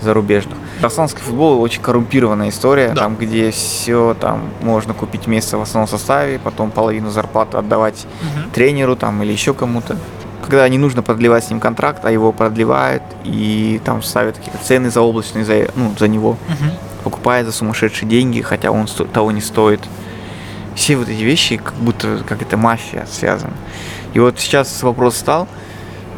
зарубежных. 0.00 0.56
Казахстанский 0.76 1.22
футбол 1.22 1.60
очень 1.60 1.80
коррумпированная 1.82 2.48
история, 2.48 2.88
Да. 2.88 3.02
там 3.02 3.16
где 3.16 3.50
все 3.52 4.16
там 4.20 4.50
можно 4.60 4.94
купить 4.94 5.26
место 5.28 5.58
в 5.58 5.62
основном 5.62 5.88
составе, 5.88 6.38
потом 6.40 6.70
половину 6.72 7.10
зарплаты 7.10 7.56
отдавать 7.58 8.06
Мгм. 8.20 8.50
тренеру 8.50 8.96
там 8.96 9.22
или 9.22 9.30
еще 9.32 9.54
кому-то. 9.54 9.96
Когда 10.42 10.68
не 10.68 10.76
нужно 10.78 11.02
продлевать 11.02 11.44
с 11.44 11.50
ним 11.50 11.60
контракт, 11.60 12.04
а 12.04 12.10
его 12.10 12.32
продлевают 12.32 13.02
и 13.24 13.80
там 13.84 14.02
ставят 14.02 14.36
какие-то 14.36 14.58
цены 14.58 14.90
заоблачные 14.90 15.44
за, 15.44 15.68
ну, 15.76 15.94
за 15.98 16.08
него, 16.08 16.36
Мгм. 16.48 16.70
покупает 17.04 17.46
за 17.46 17.52
сумасшедшие 17.52 18.08
деньги, 18.08 18.40
хотя 18.42 18.70
он 18.70 18.88
сто- 18.88 19.04
того 19.04 19.30
не 19.30 19.40
стоит. 19.40 19.80
Все 20.74 20.96
вот 20.96 21.08
эти 21.08 21.22
вещи, 21.22 21.56
как 21.58 21.74
будто 21.74 22.22
как 22.28 22.42
это 22.42 22.56
мафия 22.56 23.06
связана. 23.10 23.52
И 24.14 24.18
вот 24.20 24.40
сейчас 24.40 24.82
вопрос 24.82 25.16
стал, 25.16 25.46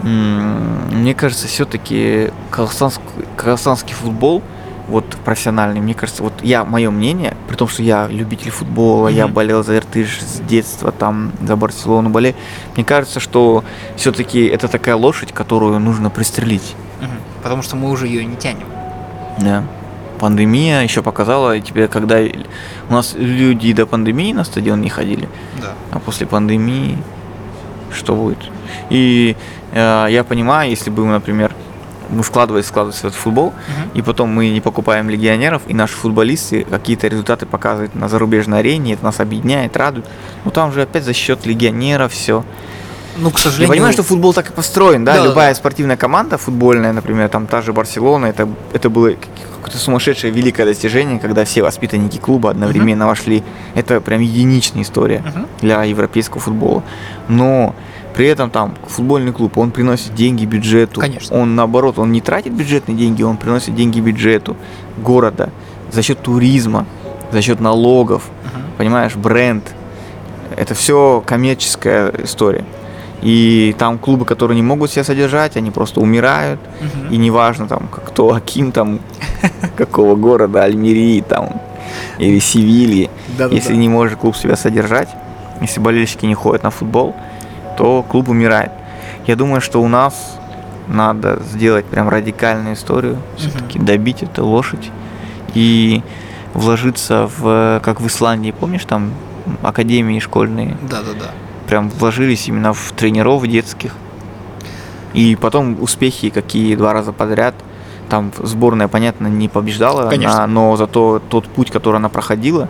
мне 0.02 1.14
кажется, 1.14 1.46
все-таки 1.48 2.30
казахстанск- 2.50 3.00
казахстанский 3.36 3.94
футбол, 3.94 4.42
вот 4.88 5.04
профессиональный, 5.24 5.80
мне 5.80 5.94
кажется, 5.94 6.22
вот 6.22 6.32
я, 6.42 6.64
мое 6.64 6.90
мнение, 6.90 7.36
при 7.48 7.56
том, 7.56 7.68
что 7.68 7.82
я 7.82 8.06
любитель 8.08 8.50
футбола, 8.50 9.08
я 9.08 9.24
Мгм. 9.26 9.34
болел 9.34 9.64
за 9.64 9.76
Иртыш 9.78 10.20
с 10.20 10.40
детства, 10.40 10.92
там, 10.92 11.32
за 11.42 11.56
Барселону 11.56 12.10
болею, 12.10 12.34
мне 12.76 12.84
кажется, 12.84 13.18
что 13.20 13.64
все-таки 13.96 14.44
это 14.44 14.68
такая 14.68 14.96
лошадь, 14.96 15.32
которую 15.32 15.78
нужно 15.80 16.10
пристрелить. 16.10 16.74
Мгм. 17.00 17.10
Потому 17.42 17.62
что 17.62 17.76
мы 17.76 17.90
уже 17.90 18.06
ее 18.06 18.24
не 18.24 18.36
тянем. 18.36 18.66
Да. 19.40 19.64
Пандемия 20.20 20.82
еще 20.82 21.02
показала 21.02 21.58
тебе, 21.60 21.88
когда 21.88 22.18
у 22.88 22.92
нас 22.92 23.14
люди 23.16 23.72
до 23.72 23.84
пандемии 23.86 24.32
на 24.32 24.44
стадион 24.44 24.80
не 24.80 24.88
ходили, 24.90 25.28
Да. 25.60 25.72
а 25.90 25.98
после 25.98 26.26
пандемии 26.26 26.98
что 27.92 28.14
будет? 28.14 28.38
И 28.90 29.36
э, 29.72 30.06
я 30.10 30.24
понимаю, 30.24 30.70
если 30.70 30.90
бы, 30.90 31.04
например, 31.06 31.52
мы 32.10 32.22
вкладывались, 32.22 32.66
вкладывались 32.66 33.00
в 33.00 33.04
этот 33.04 33.14
футбол, 33.18 33.52
Мгм. 33.52 33.90
и 33.94 34.02
потом 34.02 34.30
мы 34.30 34.48
не 34.50 34.60
покупаем 34.60 35.08
легионеров, 35.10 35.62
и 35.66 35.74
наши 35.74 35.94
футболисты 35.94 36.64
какие-то 36.64 37.08
результаты 37.08 37.46
показывают 37.46 37.94
на 37.94 38.08
зарубежной 38.08 38.60
арене, 38.60 38.94
это 38.94 39.04
нас 39.04 39.20
объединяет, 39.20 39.76
радует. 39.76 40.06
Но 40.44 40.50
там 40.50 40.72
же 40.72 40.82
опять 40.82 41.04
за 41.04 41.12
счет 41.12 41.46
легионеров 41.46 42.12
все. 42.12 42.44
Ну, 43.16 43.30
к 43.30 43.34
Я 43.34 43.44
сожалению... 43.44 43.68
понимаю, 43.68 43.92
что 43.92 44.02
футбол 44.02 44.32
так 44.34 44.50
и 44.50 44.52
построен, 44.52 45.04
да? 45.04 45.14
Да, 45.14 45.24
Любая 45.24 45.50
да. 45.50 45.54
спортивная 45.54 45.96
команда 45.96 46.36
футбольная, 46.36 46.92
например, 46.92 47.28
там 47.28 47.46
та 47.46 47.62
же 47.62 47.72
Барселона, 47.72 48.26
это, 48.26 48.48
это 48.72 48.90
было 48.90 49.10
какое-то 49.56 49.78
сумасшедшее 49.78 50.32
великое 50.32 50.64
достижение, 50.66 51.20
когда 51.20 51.44
все 51.44 51.62
воспитанники 51.62 52.18
клуба 52.18 52.50
одновременно 52.50 53.06
вошли. 53.06 53.44
Это 53.76 54.00
прям 54.00 54.20
единичная 54.20 54.82
история 54.82 55.20
Мгм. 55.24 55.46
для 55.60 55.84
европейского 55.84 56.40
футбола. 56.40 56.82
Но 57.28 57.74
при 58.14 58.26
этом 58.26 58.50
там 58.50 58.74
футбольный 58.86 59.32
клуб, 59.32 59.58
он 59.58 59.70
приносит 59.70 60.14
деньги 60.14 60.44
бюджету. 60.44 61.00
Конечно. 61.00 61.36
Он 61.36 61.54
наоборот, 61.56 61.98
он 61.98 62.12
не 62.12 62.20
тратит 62.20 62.52
бюджетные 62.52 62.96
деньги, 62.96 63.22
он 63.22 63.36
приносит 63.36 63.74
деньги 63.74 64.00
бюджету 64.00 64.56
города 64.98 65.50
за 65.90 66.02
счет 66.02 66.20
туризма, 66.20 66.86
за 67.32 67.42
счет 67.42 67.60
налогов, 67.60 68.28
Мгм. 68.44 68.62
понимаешь, 68.78 69.16
бренд. 69.16 69.64
Это 70.56 70.74
все 70.74 71.22
коммерческая 71.26 72.12
история. 72.22 72.64
И 73.22 73.74
там 73.78 73.98
клубы, 73.98 74.24
которые 74.26 74.54
не 74.56 74.62
могут 74.62 74.90
себя 74.90 75.02
содержать, 75.02 75.56
они 75.56 75.70
просто 75.70 76.00
умирают. 76.00 76.60
Мгм. 76.80 77.12
И 77.12 77.16
неважно 77.16 77.66
там, 77.66 77.88
кто, 77.90 78.32
Аким 78.34 78.70
там, 78.70 79.00
какого 79.76 80.14
города, 80.14 80.62
Альмерии 80.62 81.20
там, 81.22 81.60
или 82.18 82.38
Севильи. 82.38 83.10
Если 83.50 83.74
не 83.74 83.88
может 83.88 84.18
клуб 84.18 84.36
себя 84.36 84.56
содержать, 84.56 85.08
если 85.60 85.80
болельщики 85.80 86.26
не 86.26 86.34
ходят 86.34 86.62
на 86.62 86.70
футбол, 86.70 87.14
то 87.76 88.02
клуб 88.02 88.28
умирает. 88.28 88.70
Я 89.26 89.36
думаю, 89.36 89.60
что 89.60 89.82
у 89.82 89.88
нас 89.88 90.38
надо 90.88 91.40
сделать 91.50 91.84
прям 91.86 92.08
радикальную 92.08 92.74
историю, 92.74 93.18
все-таки 93.36 93.78
добить 93.78 94.22
эту 94.22 94.44
лошадь 94.46 94.90
и 95.54 96.02
вложиться 96.52 97.30
в, 97.38 97.80
как 97.82 98.00
в 98.00 98.06
Исландии, 98.06 98.50
помнишь, 98.58 98.84
там 98.84 99.12
академии 99.62 100.18
школьные, 100.20 100.76
Да-да-да. 100.82 101.30
прям 101.66 101.88
вложились 101.90 102.48
именно 102.48 102.72
в 102.72 102.92
тренеров 102.92 103.46
детских. 103.46 103.92
И 105.14 105.36
потом 105.36 105.76
успехи 105.80 106.28
какие 106.30 106.74
два 106.76 106.92
раза 106.92 107.12
подряд. 107.12 107.54
Там 108.08 108.32
сборная, 108.42 108.88
понятно, 108.88 109.28
не 109.28 109.48
побеждала, 109.48 110.10
Конечно. 110.10 110.36
она- 110.44 110.46
но 110.46 110.76
зато 110.76 111.22
тот 111.28 111.46
путь, 111.46 111.70
который 111.70 111.96
она 111.96 112.08
проходила, 112.08 112.68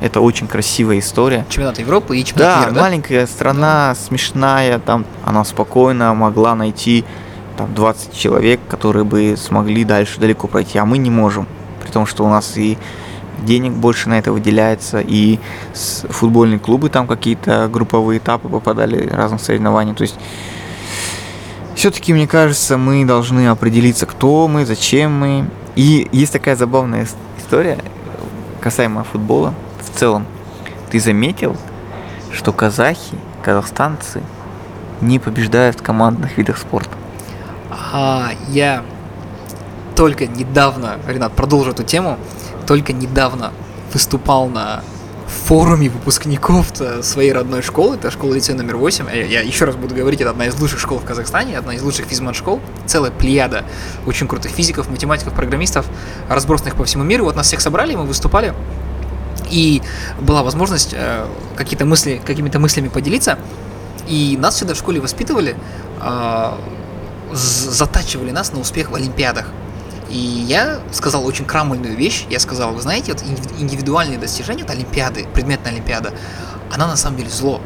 это 0.00 0.20
очень 0.20 0.46
красивая 0.46 0.98
история. 0.98 1.46
Чемпионат 1.48 1.78
Европы 1.78 2.16
и 2.18 2.24
чемпионат 2.24 2.54
Да, 2.56 2.60
мира, 2.62 2.74
да? 2.74 2.80
маленькая 2.82 3.26
страна, 3.26 3.94
смешная, 3.94 4.78
там 4.78 5.04
она 5.24 5.44
спокойно 5.44 6.12
могла 6.14 6.54
найти 6.54 7.04
там 7.56 7.72
20 7.74 8.12
человек, 8.16 8.60
которые 8.68 9.04
бы 9.04 9.34
смогли 9.38 9.84
дальше 9.84 10.20
далеко 10.20 10.46
пройти, 10.48 10.78
а 10.78 10.84
мы 10.84 10.98
не 10.98 11.10
можем, 11.10 11.46
при 11.82 11.90
том, 11.90 12.04
что 12.06 12.24
у 12.24 12.28
нас 12.28 12.56
и 12.56 12.76
денег 13.42 13.72
больше 13.72 14.08
на 14.08 14.18
это 14.18 14.32
выделяется, 14.32 15.00
и 15.00 15.38
футбольные 15.74 16.58
клубы 16.58 16.88
там 16.90 17.06
какие-то 17.06 17.68
групповые 17.72 18.18
этапы 18.18 18.48
попадали 18.48 19.08
разных 19.08 19.40
соревнований, 19.40 19.94
то 19.94 20.02
есть 20.02 20.16
все-таки, 21.74 22.12
мне 22.14 22.26
кажется, 22.26 22.78
мы 22.78 23.04
должны 23.04 23.48
определиться, 23.48 24.06
кто 24.06 24.48
мы, 24.48 24.64
зачем 24.64 25.12
мы. 25.12 25.44
И 25.74 26.08
есть 26.10 26.32
такая 26.32 26.56
забавная 26.56 27.02
ис- 27.04 27.14
история 27.38 27.78
касаемо 28.62 29.04
футбола 29.04 29.52
целом. 29.96 30.26
Ты 30.90 31.00
заметил, 31.00 31.56
что 32.32 32.52
казахи, 32.52 33.16
казахстанцы 33.42 34.22
не 35.00 35.18
побеждают 35.18 35.80
в 35.80 35.82
командных 35.82 36.38
видах 36.38 36.58
спорта? 36.58 36.90
А, 37.92 38.30
я 38.48 38.82
только 39.94 40.26
недавно, 40.26 40.98
Ренат, 41.06 41.32
продолжу 41.32 41.70
эту 41.70 41.82
тему, 41.82 42.18
только 42.66 42.92
недавно 42.92 43.52
выступал 43.92 44.48
на 44.48 44.82
форуме 45.26 45.88
выпускников 45.88 46.80
э, 46.80 47.02
своей 47.02 47.32
родной 47.32 47.62
школы, 47.62 47.96
это 47.96 48.10
школа 48.10 48.34
лицей 48.34 48.54
номер 48.54 48.76
8. 48.76 49.06
Я, 49.12 49.24
я 49.24 49.40
еще 49.40 49.64
раз 49.64 49.76
буду 49.76 49.94
говорить, 49.94 50.20
это 50.20 50.30
одна 50.30 50.46
из 50.46 50.58
лучших 50.60 50.78
школ 50.78 50.98
в 50.98 51.04
Казахстане, 51.04 51.58
одна 51.58 51.74
из 51.74 51.82
лучших 51.82 52.06
физмат-школ, 52.06 52.60
целая 52.86 53.10
плеяда 53.10 53.64
очень 54.06 54.28
крутых 54.28 54.52
физиков, 54.52 54.88
математиков, 54.88 55.32
программистов, 55.32 55.86
разбросанных 56.28 56.76
по 56.76 56.84
всему 56.84 57.04
миру. 57.04 57.24
Вот 57.24 57.36
нас 57.36 57.46
всех 57.46 57.60
собрали, 57.60 57.94
мы 57.94 58.04
выступали, 58.04 58.54
и 59.50 59.82
была 60.20 60.42
возможность 60.42 60.90
э, 60.92 61.26
какие-то 61.56 61.84
мысли, 61.84 62.20
какими-то 62.24 62.58
мыслями 62.58 62.88
поделиться. 62.88 63.38
И 64.08 64.36
нас 64.38 64.54
всегда 64.54 64.74
в 64.74 64.76
школе 64.76 65.00
воспитывали, 65.00 65.56
э, 66.00 66.52
затачивали 67.32 68.30
нас 68.30 68.52
на 68.52 68.60
успех 68.60 68.90
в 68.90 68.94
Олимпиадах. 68.94 69.46
И 70.08 70.18
я 70.18 70.80
сказал 70.92 71.26
очень 71.26 71.44
крамольную 71.44 71.96
вещь. 71.96 72.26
Я 72.30 72.38
сказал, 72.38 72.72
вы 72.72 72.80
знаете, 72.80 73.12
вот 73.12 73.22
индив- 73.22 73.60
индивидуальные 73.60 74.18
достижения, 74.18 74.62
вот 74.62 74.70
Олимпиады, 74.70 75.26
предметная 75.34 75.72
Олимпиада, 75.72 76.12
она 76.72 76.86
на 76.86 76.96
самом 76.96 77.16
деле 77.16 77.30
зло. 77.30 77.60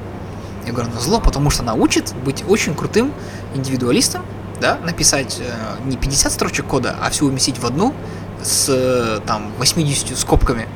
Я 0.66 0.72
говорю, 0.72 0.91
она 0.91 1.01
зло, 1.01 1.20
потому 1.20 1.51
что 1.51 1.62
она 1.62 1.74
учит 1.74 2.14
быть 2.24 2.45
очень 2.49 2.74
крутым 2.74 3.12
индивидуалистом, 3.55 4.24
да, 4.61 4.78
написать 4.85 5.39
э, 5.41 5.87
не 5.87 5.97
50 5.97 6.33
строчек 6.33 6.66
кода, 6.66 6.97
а 7.01 7.11
все 7.11 7.24
уместить 7.24 7.59
в 7.59 7.66
одну 7.66 7.95
с 8.43 8.66
э, 8.68 9.20
там 9.26 9.53
80 9.59 10.18
скобками. 10.18 10.68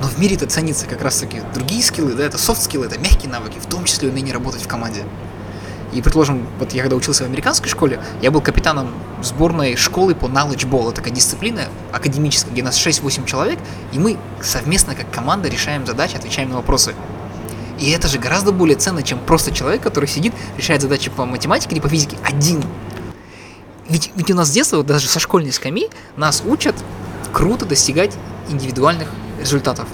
Но 0.00 0.08
в 0.08 0.18
мире 0.18 0.36
это 0.36 0.46
ценится 0.46 0.86
как 0.86 1.02
раз 1.02 1.18
таки 1.18 1.42
другие 1.54 1.82
скиллы, 1.82 2.14
да, 2.14 2.24
это 2.24 2.38
софт-скиллы, 2.38 2.86
это 2.86 2.98
мягкие 2.98 3.30
навыки, 3.30 3.58
в 3.60 3.66
том 3.66 3.84
числе 3.84 4.08
умение 4.08 4.32
работать 4.32 4.62
в 4.62 4.66
команде. 4.66 5.04
И, 5.92 6.00
предположим, 6.00 6.46
вот 6.58 6.72
я 6.72 6.82
когда 6.82 6.96
учился 6.96 7.24
в 7.24 7.26
американской 7.26 7.68
школе, 7.68 8.00
я 8.22 8.30
был 8.30 8.40
капитаном 8.40 8.94
сборной 9.22 9.76
школы 9.76 10.14
по 10.14 10.26
knowledge 10.26 10.68
ball. 10.68 10.86
Это 10.86 10.96
такая 10.96 11.12
дисциплина 11.12 11.68
академическая, 11.92 12.52
где 12.52 12.62
нас 12.62 12.78
6-8 12.78 13.26
человек, 13.26 13.58
и 13.92 13.98
мы 13.98 14.16
совместно 14.40 14.94
как 14.94 15.10
команда 15.10 15.48
решаем 15.48 15.84
задачи, 15.84 16.16
отвечаем 16.16 16.50
на 16.50 16.56
вопросы. 16.56 16.94
И 17.80 17.90
это 17.90 18.08
же 18.08 18.18
гораздо 18.18 18.52
более 18.52 18.76
ценно, 18.76 19.02
чем 19.02 19.18
просто 19.18 19.52
человек, 19.52 19.82
который 19.82 20.08
сидит, 20.08 20.32
решает 20.56 20.80
задачи 20.80 21.10
по 21.10 21.24
математике 21.24 21.74
или 21.74 21.80
по 21.80 21.88
физике 21.88 22.16
один. 22.22 22.62
Ведь, 23.88 24.12
ведь 24.14 24.30
у 24.30 24.34
нас 24.34 24.48
с 24.48 24.50
детства, 24.52 24.84
даже 24.84 25.08
со 25.08 25.18
школьной 25.18 25.52
скамьи, 25.52 25.90
нас 26.16 26.42
учат 26.46 26.76
круто 27.32 27.66
достигать 27.66 28.14
индивидуальных 28.48 29.08
результатов. 29.40 29.88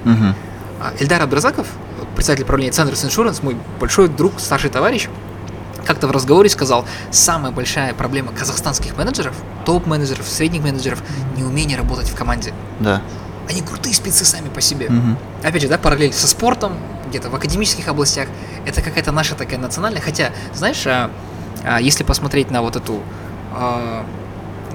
А 0.78 0.92
Эльдар 0.98 1.22
Абдразаков, 1.22 1.66
председатель 2.14 2.44
правления 2.44 2.72
Центрс 2.72 3.02
Insurance, 3.04 3.42
мой 3.42 3.56
большой 3.80 4.08
друг, 4.08 4.38
старший 4.38 4.68
товарищ, 4.68 5.08
как-то 5.86 6.08
в 6.08 6.10
разговоре 6.10 6.48
сказал, 6.48 6.84
самая 7.10 7.52
большая 7.52 7.94
проблема 7.94 8.32
казахстанских 8.32 8.96
менеджеров, 8.96 9.34
топ-менеджеров, 9.64 10.26
средних 10.28 10.62
менеджеров, 10.62 11.02
неумение 11.36 11.78
работать 11.78 12.08
в 12.08 12.14
команде. 12.14 12.52
Да. 12.80 13.00
Они 13.48 13.62
крутые 13.62 13.94
спецы 13.94 14.24
сами 14.24 14.48
по 14.48 14.60
себе. 14.60 14.90
Мгм. 14.90 15.16
Опять 15.42 15.62
же, 15.62 15.68
да, 15.68 15.78
параллель 15.78 16.12
со 16.12 16.26
спортом, 16.26 16.72
где-то 17.08 17.30
в 17.30 17.34
академических 17.36 17.86
областях, 17.86 18.28
это 18.66 18.82
какая-то 18.82 19.12
наша 19.12 19.36
такая 19.36 19.58
национальная. 19.58 20.02
Хотя, 20.02 20.32
знаешь, 20.52 20.84
а, 20.86 21.10
а, 21.64 21.80
если 21.80 22.02
посмотреть 22.02 22.50
на 22.50 22.62
вот 22.62 22.74
эту, 22.74 23.02
а, 23.52 24.04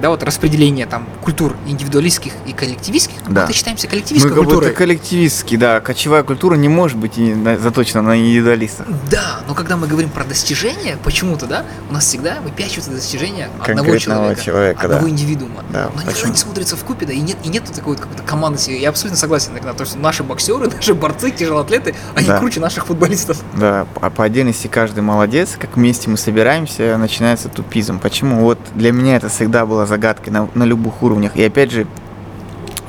да, 0.02 0.10
вот 0.10 0.24
распределение 0.24 0.86
там 0.86 1.08
культур 1.22 1.56
индивидуалистских 1.68 2.34
и 2.46 2.54
коллективистских, 2.54 3.16
Да. 3.30 3.46
мы 3.48 3.54
считаемся 3.54 3.88
Мы 3.88 3.92
коллективистской 3.92 4.32
будто 4.34 4.46
культурой. 4.46 4.74
коллективистский, 4.74 5.58
да. 5.58 5.80
Кочевая 5.80 6.24
культура 6.24 6.56
не 6.56 6.68
может 6.70 6.98
быть 6.98 7.14
заточена 7.62 8.02
на 8.02 8.18
индивидуалистов. 8.18 8.88
Да, 9.10 9.42
но 9.48 9.54
когда 9.54 9.78
мы 9.78 9.88
говорим 9.88 10.10
про 10.10 10.24
достижения, 10.24 10.98
почему-то, 11.04 11.46
да, 11.46 11.66
у 11.90 11.94
нас 11.94 12.06
всегда 12.06 12.40
выпячиваются 12.44 12.92
достижения 12.92 13.50
одного 13.60 13.98
человека, 13.98 14.42
человека, 14.42 14.82
одного 14.86 15.04
да. 15.04 15.10
индивидуума. 15.10 15.64
Да, 15.70 15.90
но 15.96 16.02
почему? 16.12 16.32
не 16.32 16.38
смотрится 16.38 16.76
в 16.76 16.84
купе, 16.84 17.06
да, 17.06 17.14
и 17.14 17.20
нет, 17.20 17.38
и 17.44 17.50
нет 17.50 17.64
такой 17.66 17.94
вот 17.94 18.02
какой-то 18.02 18.24
команды. 18.24 18.60
Я 18.78 18.90
абсолютно 18.90 19.18
согласен, 19.18 19.52
иногда, 19.54 19.74
то, 19.74 19.86
что 19.86 19.98
наши 19.98 20.24
боксеры, 20.24 20.70
наши 20.76 20.94
борцы, 20.94 21.32
тяжелоатлеты, 21.32 21.96
они 22.16 22.28
Да. 22.28 22.40
круче 22.40 22.60
наших 22.60 22.88
футболистов. 22.88 23.38
Да, 23.56 23.88
а 24.02 24.10
по 24.10 24.24
отдельности 24.24 24.68
каждый 24.68 25.02
молодец, 25.02 25.52
как 25.60 25.76
вместе 25.78 26.10
мы 26.10 26.18
собираемся, 26.18 26.98
начинается 26.98 27.50
тупизм. 27.50 28.00
Почему? 28.00 28.42
Вот 28.42 28.58
для 28.76 28.92
меня 28.92 29.16
это 29.18 29.30
всегда 29.30 29.66
была 29.66 29.86
загадкой 29.92 30.32
на, 30.32 30.48
на 30.56 30.64
любых 30.64 31.04
уровнях. 31.04 31.36
И 31.36 31.44
опять 31.44 31.72
же, 31.72 31.86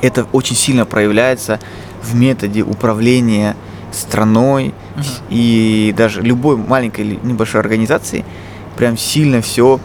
это 0.01 0.25
очень 0.31 0.55
сильно 0.55 0.85
проявляется 0.85 1.59
в 2.01 2.15
методе 2.15 2.63
управления 2.63 3.55
страной 3.91 4.73
Мгм. 4.95 5.05
и 5.29 5.93
даже 5.97 6.21
любой 6.21 6.55
маленькой 6.57 7.01
или 7.05 7.19
небольшой 7.23 7.61
организации 7.61 8.23
прям 8.77 8.97
сильно 8.97 9.41
все 9.41 9.79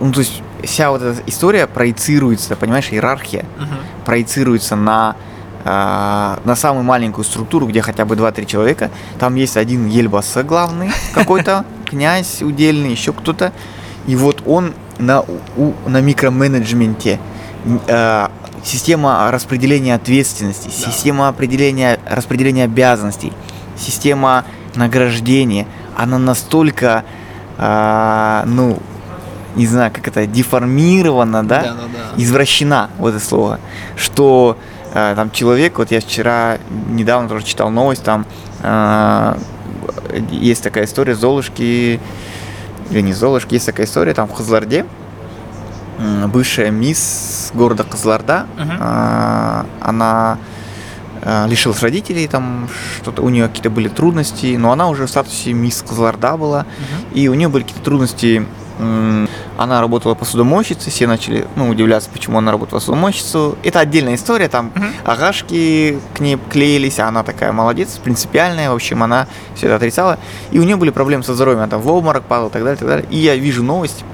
ну 0.00 0.12
то 0.12 0.18
есть 0.20 0.42
вся 0.64 0.90
вот 0.90 1.02
эта 1.02 1.22
история 1.26 1.66
проецируется, 1.66 2.56
понимаешь, 2.56 2.88
иерархия 2.90 3.44
Мгм. 3.58 3.76
проецируется 4.04 4.76
на, 4.76 5.16
а, 5.64 6.38
на 6.44 6.54
самую 6.56 6.84
маленькую 6.84 7.24
структуру, 7.24 7.66
где 7.66 7.80
хотя 7.80 8.04
бы 8.04 8.14
2-3 8.16 8.44
человека. 8.46 8.90
Там 9.18 9.36
есть 9.36 9.56
один 9.56 9.86
Ельбаса 9.88 10.42
главный 10.42 10.90
какой-то, 11.14 11.64
князь 11.86 12.42
удельный, 12.42 12.90
еще 12.90 13.12
кто-то. 13.12 13.52
И 14.06 14.16
вот 14.16 14.42
он 14.46 14.74
на, 14.98 15.20
у- 15.56 15.74
на 15.86 16.00
микроменеджменте. 16.00 17.18
А, 17.88 18.30
Система 18.64 19.30
распределения 19.30 19.94
ответственности, 19.94 20.66
Да. 20.66 20.90
система 20.90 21.28
определения, 21.28 22.00
распределения 22.10 22.64
обязанностей, 22.64 23.32
система 23.78 24.44
награждения, 24.74 25.64
она 25.96 26.18
настолько, 26.18 27.04
а, 27.56 28.42
ну, 28.46 28.78
не 29.54 29.66
знаю, 29.66 29.92
как 29.92 30.08
это, 30.08 30.26
деформирована, 30.26 31.46
да? 31.46 31.62
Да, 31.62 31.68
да, 31.68 31.74
да. 32.16 32.22
Извращена, 32.22 32.90
вот 32.98 33.14
это 33.14 33.24
слово. 33.24 33.60
Что 33.96 34.58
э, 34.92 35.14
там 35.16 35.30
человек, 35.30 35.78
вот 35.78 35.90
я 35.92 36.00
вчера 36.00 36.58
недавно 36.90 37.28
тоже 37.28 37.44
читал 37.44 37.70
новость, 37.70 38.02
там 38.02 38.26
э, 38.62 39.36
есть 40.32 40.62
такая 40.64 40.84
история 40.84 41.14
Золушки, 41.14 42.00
или 42.90 43.00
не 43.00 43.12
Золушки, 43.12 43.54
есть 43.54 43.66
такая 43.66 43.86
история 43.86 44.14
там 44.14 44.28
в 44.28 44.32
Хазларде, 44.32 44.86
бывшая 46.28 46.70
мисс 46.70 47.50
города 47.54 47.84
Козларда, 47.84 48.46
Мгм. 48.56 48.70
а, 48.80 49.66
она 49.80 50.38
а, 51.22 51.46
лишилась 51.48 51.82
родителей, 51.82 52.28
там 52.28 52.68
что-то 53.02 53.22
у 53.22 53.28
нее 53.28 53.48
какие-то 53.48 53.70
были 53.70 53.88
трудности, 53.88 54.54
но 54.56 54.70
она 54.70 54.88
уже 54.88 55.06
в 55.06 55.10
статусе 55.10 55.52
мисс 55.52 55.82
Козларда 55.86 56.36
была, 56.36 56.60
Мгм. 56.60 57.18
и 57.18 57.28
у 57.28 57.34
нее 57.34 57.48
были 57.48 57.62
какие-то 57.64 57.84
трудности. 57.84 58.46
Она 59.58 59.80
работала 59.80 60.14
посудомойщицей, 60.14 60.92
все 60.92 61.08
начали 61.08 61.44
ну, 61.56 61.68
удивляться, 61.68 62.08
почему 62.12 62.38
она 62.38 62.52
работала 62.52 62.78
посудомойщицей. 62.78 63.54
Это 63.64 63.80
отдельная 63.80 64.14
история, 64.14 64.48
там 64.48 64.70
Мгм. 64.72 64.92
агашки 65.04 65.98
к 66.14 66.20
ней 66.20 66.38
клеились, 66.48 67.00
а 67.00 67.08
она 67.08 67.24
такая 67.24 67.50
молодец, 67.50 67.98
принципиальная, 68.02 68.70
в 68.70 68.74
общем, 68.74 69.02
она 69.02 69.26
все 69.56 69.66
это 69.66 69.74
отрицала. 69.74 70.18
И 70.52 70.60
у 70.60 70.62
нее 70.62 70.76
были 70.76 70.90
проблемы 70.90 71.24
со 71.24 71.34
здоровьем, 71.34 71.58
она 71.58 71.68
там 71.68 71.80
в 71.80 71.88
обморок 71.90 72.22
падала 72.22 72.48
и 72.48 72.52
так 72.52 72.62
далее, 72.62 72.76
и 72.76 72.78
так 72.78 72.88
далее. 72.88 73.06
И 73.10 73.16
я 73.18 73.34
вижу 73.34 73.64
новость, 73.64 74.04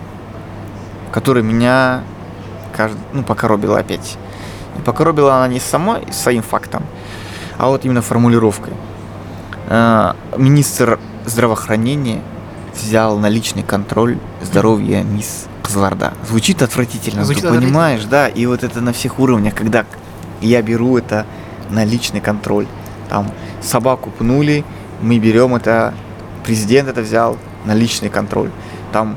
которая 1.12 1.45
меня, 1.45 2.03
кажд- 2.74 2.97
ну, 3.12 3.22
покоробила 3.22 3.78
опять. 3.78 4.16
И 4.78 4.80
покоробила 4.80 5.36
она 5.36 5.49
не 5.49 5.61
самой 5.61 6.11
своим 6.11 6.42
фактом, 6.42 6.82
а 7.59 7.68
вот 7.68 7.84
именно 7.84 8.01
формулировкой. 8.01 8.72
Э, 9.68 10.14
Министр 10.38 10.99
здравоохранения 11.26 12.22
взял 12.74 13.18
на 13.18 13.28
личный 13.28 13.62
контроль 13.62 14.18
здоровья 14.45 15.03
мисс 15.03 15.47
Козларда. 15.62 16.12
Звучит 16.28 16.62
отвратительно, 16.62 17.24
Звучит 17.24 17.42
ты 17.42 17.49
отвратительно. 17.49 17.72
понимаешь, 17.72 18.05
да? 18.05 18.28
И 18.28 18.47
вот 18.47 18.62
это 18.62 18.80
на 18.80 18.92
всех 18.92 19.18
уровнях, 19.18 19.55
когда 19.55 19.84
я 20.40 20.62
беру 20.62 20.97
это 20.99 21.26
на 21.70 21.84
личный 21.84 22.20
контроль. 22.20 22.66
Там 23.09 23.30
собаку 23.62 24.11
пнули, 24.11 24.64
мы 25.01 25.18
берем 25.18 25.55
это, 25.55 25.95
президент 26.45 26.88
это 26.88 27.03
взял 27.03 27.38
на 27.64 27.74
личный 27.74 28.09
контроль. 28.11 28.51
Там 28.92 29.16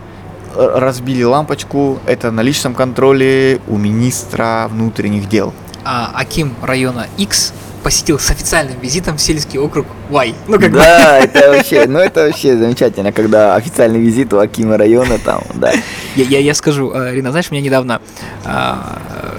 э, 0.56 0.72
разбили 0.76 1.24
лампочку, 1.24 2.00
это 2.06 2.32
на 2.32 2.42
личном 2.42 2.74
контроле 2.74 3.60
у 3.68 3.78
министра 3.78 4.68
внутренних 4.70 5.30
дел. 5.30 5.54
А 5.84 6.12
Аким 6.14 6.54
района 6.62 7.08
X 7.18 7.54
посетил 7.84 8.20
с 8.20 8.30
официальным 8.32 8.80
визитом 8.80 9.18
сельский 9.18 9.60
округ 9.60 9.86
Y. 10.10 10.36
Ну, 10.48 10.60
как 10.60 10.72
бы, 10.72 10.78
Да, 10.78 11.20
это 11.24 11.50
вообще, 11.52 11.86
ну 11.88 12.00
это 12.00 12.26
вообще 12.26 12.58
замечательно, 12.58 13.12
когда 13.12 13.56
официальный 13.56 14.00
визит 14.00 14.34
у 14.34 14.40
Акима 14.40 14.78
района 14.78 15.18
там, 15.20 15.42
да. 15.56 15.72
Я, 16.16 16.26
я, 16.26 16.40
я 16.40 16.54
скажу, 16.54 16.92
э, 16.94 17.14
Рина, 17.14 17.32
знаешь, 17.32 17.52
меня 17.52 17.62
недавно, 17.62 18.02
э, 18.46 18.74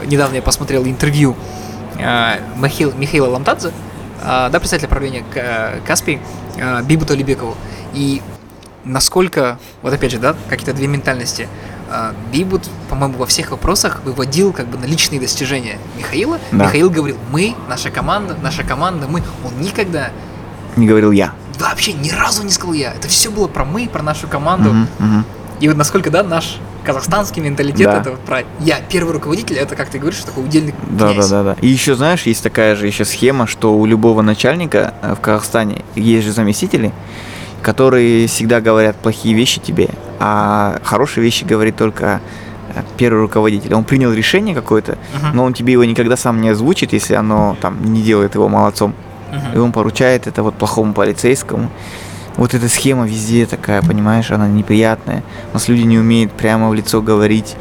недавно 0.07 0.37
я 0.37 0.43
посмотрел 0.43 0.85
интервью 0.85 1.37
а, 2.01 2.39
Михаил, 2.57 2.93
Михаила 2.97 3.29
Ламтадзе, 3.29 3.73
да, 4.23 4.51
представителя 4.59 4.89
правления 4.89 5.25
К- 5.33 5.81
Каспий, 5.87 6.21
а, 6.61 6.83
Бибуту 6.83 7.15
Алибекову. 7.15 7.57
И 7.93 8.23
насколько, 8.85 9.59
вот 9.83 9.93
опять 9.93 10.13
же, 10.13 10.19
да, 10.19 10.37
какие-то 10.49 10.73
две 10.73 10.87
ментальности. 10.87 11.49
Бибут, 12.33 12.69
по-моему, 12.91 13.19
во 13.19 13.27
всех 13.27 13.51
вопросах 13.51 14.03
выводил 14.05 14.53
как 14.53 14.67
бы 14.69 14.77
на 14.79 14.85
личные 14.85 15.21
достижения 15.21 15.79
Михаила. 15.97 16.39
Да. 16.53 16.65
Михаил 16.67 16.91
говорил, 16.91 17.17
мы, 17.31 17.55
наша 17.69 17.91
команда, 17.91 18.37
наша 18.43 18.63
команда, 18.63 19.07
мы. 19.09 19.23
Он 19.45 19.61
никогда, 19.61 20.11
Не 20.77 20.87
говорил 20.87 21.11
я. 21.13 21.33
вообще 21.59 21.93
ни 21.95 22.11
разу 22.11 22.43
не 22.43 22.51
сказал 22.51 22.75
я. 22.75 22.93
Это 22.93 23.09
все 23.09 23.31
было 23.31 23.49
про 23.49 23.65
мы, 23.65 23.89
про 23.89 24.03
нашу 24.03 24.29
команду. 24.29 24.71
Мгм, 24.71 24.89
мгм. 24.99 25.25
И 25.61 25.69
вот 25.69 25.77
насколько, 25.77 26.11
да, 26.11 26.23
наш 26.23 26.59
казахстанский 26.85 27.43
менталитет, 27.43 27.87
Да. 27.87 28.01
это 28.01 28.11
про 28.13 28.43
я 28.61 28.79
первый 28.89 29.13
руководитель, 29.13 29.57
это, 29.57 29.75
как 29.75 29.89
ты 29.91 29.99
говоришь, 29.99 30.21
такой 30.21 30.45
удельный 30.45 30.73
Да, 30.91 31.09
да, 31.09 31.13
князь. 31.15 31.29
да, 31.31 31.43
да. 31.43 31.57
И 31.61 31.67
еще, 31.67 31.95
знаешь, 31.97 32.23
есть 32.23 32.43
такая 32.43 32.77
же 32.77 32.87
еще 32.87 33.05
схема, 33.05 33.47
что 33.47 33.77
у 33.77 33.85
любого 33.87 34.23
начальника 34.23 34.95
э, 35.03 35.15
в 35.15 35.21
Казахстане 35.21 35.85
есть 35.97 36.27
же 36.27 36.33
заместители, 36.33 36.93
которые 37.63 38.27
всегда 38.29 38.61
говорят 38.61 38.97
плохие 38.97 39.35
вещи 39.35 39.61
тебе, 39.61 39.89
а 40.19 40.79
хорошие 40.85 41.23
вещи 41.25 41.45
говорит 41.45 41.77
только 41.77 42.21
э, 42.75 42.83
первый 42.97 43.21
руководитель. 43.23 43.75
Он 43.75 43.85
принял 43.85 44.13
решение 44.13 44.55
какое-то, 44.55 44.99
Мгм. 45.15 45.37
но 45.37 45.45
он 45.45 45.53
тебе 45.55 45.73
его 45.73 45.85
никогда 45.85 46.17
сам 46.17 46.41
не 46.41 46.49
озвучит, 46.51 46.93
если 46.93 47.15
оно 47.15 47.57
там 47.61 47.83
не 47.93 48.03
делает 48.03 48.35
его 48.35 48.49
молодцом. 48.49 48.95
Мгм. 49.33 49.55
И 49.55 49.59
он 49.59 49.73
поручает 49.73 50.27
это 50.27 50.43
вот 50.43 50.55
плохому 50.55 50.93
полицейскому. 50.95 51.71
Вот 52.37 52.55
эта 52.55 52.69
схема 52.69 53.05
везде 53.07 53.47
такая, 53.47 53.83
понимаешь, 53.83 54.31
она 54.31 54.47
неприятная. 54.49 55.23
У 55.51 55.55
нас 55.55 55.69
люди 55.69 55.83
не 55.83 55.99
умеют 55.99 56.33
прямо 56.33 56.69
в 56.69 56.75
лицо 56.75 57.03
говорить 57.03 57.57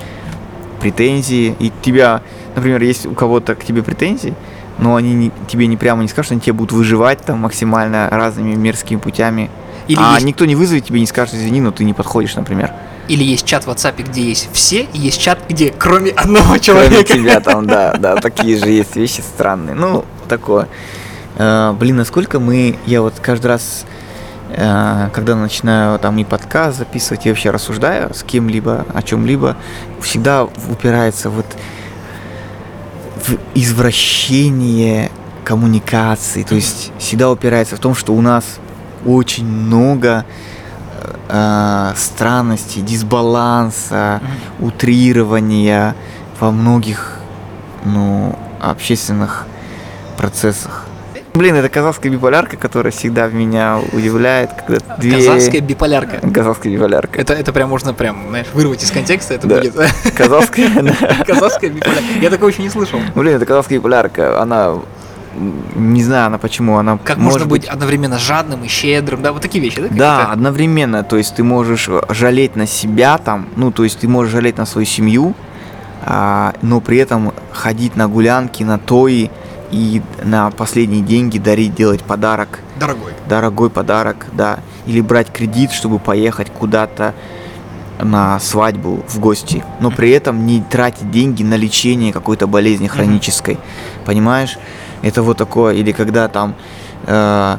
претензии. 0.79 1.55
И 1.59 1.71
тебя, 1.81 2.21
например, 2.55 2.81
есть 2.83 3.05
у 3.05 3.13
кого-то 3.13 3.55
к 3.55 3.63
тебе 3.65 3.81
претензии, 3.83 4.33
но 4.77 4.95
они 4.95 5.13
не- 5.13 5.31
тебе 5.47 5.67
не 5.67 5.77
прямо 5.77 6.03
не 6.03 6.07
скажут, 6.07 6.33
они 6.33 6.41
тебе 6.41 6.53
будут 6.53 6.71
выживать 6.73 7.19
там 7.25 7.39
максимально 7.39 8.07
разными 8.11 8.53
мерзкими 8.55 8.99
путями. 8.99 9.49
Или, 9.87 9.99
а 10.01 10.13
есть, 10.15 10.25
никто 10.25 10.45
не 10.45 10.55
вызовет 10.55 10.85
тебе, 10.85 10.99
не 10.99 11.05
скажет, 11.07 11.35
извини, 11.35 11.61
но 11.61 11.71
ты 11.71 11.83
не 11.83 11.93
подходишь, 11.93 12.35
например. 12.35 12.71
или 13.07 13.23
есть 13.23 13.45
чат 13.45 13.65
в 13.65 13.69
WhatsApp, 13.69 14.03
где 14.03 14.21
есть 14.21 14.49
все, 14.51 14.81
и 14.93 14.99
есть 14.99 15.19
чат, 15.21 15.39
где 15.47 15.71
кроме 15.77 16.11
одного 16.11 16.45
Кроме 16.45 16.59
человека. 16.59 17.13
тебя 17.13 17.39
там, 17.39 17.65
да, 17.65 17.93
да, 17.99 18.15
такие 18.15 18.57
же 18.57 18.69
есть 18.69 18.95
вещи 18.95 19.21
странные. 19.21 19.75
Ну, 19.75 20.03
такое. 20.27 20.67
Э, 21.37 21.73
блин, 21.79 21.95
насколько 21.97 22.39
мы, 22.39 22.77
я 22.85 23.01
вот 23.01 23.13
каждый 23.21 23.47
раз, 23.47 23.85
э, 24.49 25.09
когда 25.13 25.35
начинаю 25.35 25.99
там 25.99 26.17
и 26.17 26.25
подкаст 26.25 26.79
записывать, 26.79 27.25
и 27.25 27.29
вообще 27.29 27.51
рассуждаю 27.51 28.13
с 28.13 28.23
кем-либо, 28.23 28.85
о 28.93 29.01
чем-либо, 29.01 29.55
всегда 30.01 30.43
упирается 30.43 31.29
вот 31.29 31.45
в 33.25 33.37
извращение 33.55 35.11
коммуникации. 35.45 36.43
То 36.43 36.55
есть 36.55 36.91
всегда 36.99 37.29
упирается 37.31 37.77
в 37.77 37.79
том, 37.79 37.95
что 37.95 38.13
у 38.13 38.21
нас 38.21 38.59
очень 39.05 39.45
много 39.45 40.25
э, 41.29 41.91
странностей, 41.95 42.81
дисбаланса, 42.81 44.21
утрирования 44.59 45.95
во 46.39 46.51
многих, 46.51 47.19
ну, 47.85 48.37
общественных 48.61 49.45
процессах. 50.17 50.85
Блин, 51.33 51.53
это 51.53 51.69
казахская 51.69 52.11
биполярка, 52.11 52.57
которая 52.57 52.91
всегда 52.91 53.27
меня 53.27 53.79
удивляет, 53.93 54.49
когда 54.65 54.95
две... 54.97 55.17
Казахская 55.17 55.61
биполярка. 55.61 56.19
Казахская 56.31 56.73
биполярка. 56.73 57.21
Это, 57.21 57.33
это 57.33 57.53
прям 57.53 57.69
можно 57.69 57.93
прям, 57.93 58.29
знаешь, 58.29 58.47
вырвать 58.55 58.83
из 58.83 58.89
контекста, 58.89 59.35
это 59.35 59.45
Да. 59.47 59.57
будет 59.59 59.75
Казахская, 60.15 60.69
да. 60.81 61.23
казахская 61.23 61.69
биполярка. 61.69 62.03
Я 62.19 62.31
такого 62.31 62.49
еще 62.49 62.63
не 62.63 62.69
слышал. 62.69 62.99
Блин, 63.13 63.35
это 63.35 63.45
казахская 63.45 63.77
биполярка, 63.77 64.41
она... 64.41 64.77
Не 65.75 66.03
знаю, 66.03 66.27
она 66.27 66.37
почему, 66.37 66.77
она 66.77 66.97
Как 66.97 67.17
может 67.17 67.39
можно 67.39 67.47
быть 67.49 67.65
одновременно 67.65 68.17
жадным 68.17 68.63
и 68.63 68.67
щедрым, 68.67 69.21
да, 69.21 69.31
вот 69.31 69.41
такие 69.41 69.63
вещи, 69.63 69.81
да? 69.81 69.87
Да, 69.89 70.31
одновременно, 70.31 71.03
то 71.03 71.17
есть 71.17 71.35
ты 71.35 71.43
можешь 71.43 71.89
жалеть 72.09 72.55
на 72.55 72.65
себя 72.65 73.17
там, 73.17 73.47
ну, 73.55 73.71
то 73.71 73.83
есть 73.83 73.99
ты 73.99 74.07
можешь 74.07 74.31
жалеть 74.31 74.57
на 74.57 74.65
свою 74.65 74.85
семью, 74.85 75.35
а, 76.03 76.53
но 76.61 76.79
при 76.79 76.97
этом 76.97 77.33
ходить 77.51 77.95
на 77.95 78.07
гулянки, 78.07 78.63
на 78.63 78.79
тои 78.79 79.29
и 79.71 80.01
на 80.23 80.49
последние 80.51 81.01
деньги 81.01 81.37
дарить, 81.37 81.75
делать 81.75 82.03
подарок, 82.03 82.59
Дорогой. 82.79 83.11
дорогой 83.27 83.69
подарок, 83.69 84.27
да, 84.31 84.59
или 84.85 85.01
брать 85.01 85.31
кредит, 85.31 85.71
чтобы 85.71 85.99
поехать 85.99 86.49
куда-то 86.49 87.13
на 87.99 88.39
свадьбу 88.39 89.03
в 89.07 89.19
гости, 89.19 89.63
но 89.79 89.91
при 89.91 90.11
этом 90.11 90.45
не 90.45 90.61
тратить 90.61 91.09
деньги 91.11 91.43
на 91.43 91.55
лечение 91.55 92.13
какой-то 92.13 92.47
болезни 92.47 92.87
хронической, 92.87 93.57
понимаешь? 94.05 94.57
Это 95.01 95.21
вот 95.21 95.37
такое, 95.37 95.73
или 95.75 95.91
когда 95.91 96.27
там, 96.27 96.55
э, 97.05 97.57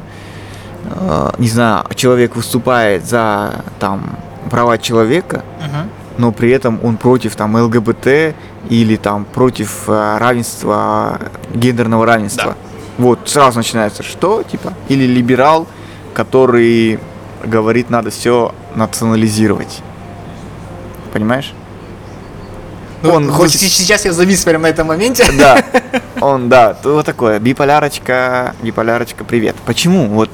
э, 0.85 1.29
не 1.37 1.47
знаю, 1.47 1.85
человек 1.95 2.35
выступает 2.35 3.05
за 3.05 3.63
там 3.79 4.17
права 4.49 4.77
человека, 4.77 5.43
Мгм. 5.59 5.89
но 6.17 6.31
при 6.31 6.49
этом 6.51 6.79
он 6.83 6.97
против 6.97 7.35
там 7.35 7.55
ЛГБТ 7.55 8.35
или 8.69 8.95
там 8.97 9.25
против 9.25 9.87
э, 9.87 10.17
равенства, 10.19 11.19
гендерного 11.53 12.05
равенства. 12.05 12.55
Вот 12.97 13.19
сразу 13.29 13.57
начинается 13.57 14.03
что, 14.03 14.43
типа, 14.43 14.73
или 14.89 15.05
либерал, 15.05 15.67
который 16.13 16.99
говорит, 17.45 17.89
надо 17.89 18.09
все 18.09 18.53
национализировать. 18.75 19.81
Понимаешь? 21.13 21.53
Ну, 23.01 23.13
Он 23.13 23.31
хочет- 23.31 23.61
Сейчас 23.61 24.05
я 24.05 24.13
завис 24.13 24.43
прямо 24.43 24.63
на 24.63 24.67
этом 24.67 24.87
моменте. 24.87 25.25
Да, 25.37 25.63
он, 26.21 26.49
да, 26.49 26.77
вот 26.83 27.05
такое, 27.05 27.39
биполярочка, 27.39 28.55
биполярочка, 28.61 29.23
привет. 29.23 29.55
Почему? 29.65 30.07
Вот 30.07 30.29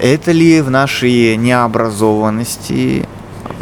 это 0.00 0.32
ли 0.32 0.60
в 0.60 0.70
нашей 0.70 1.36
необразованности, 1.36 3.06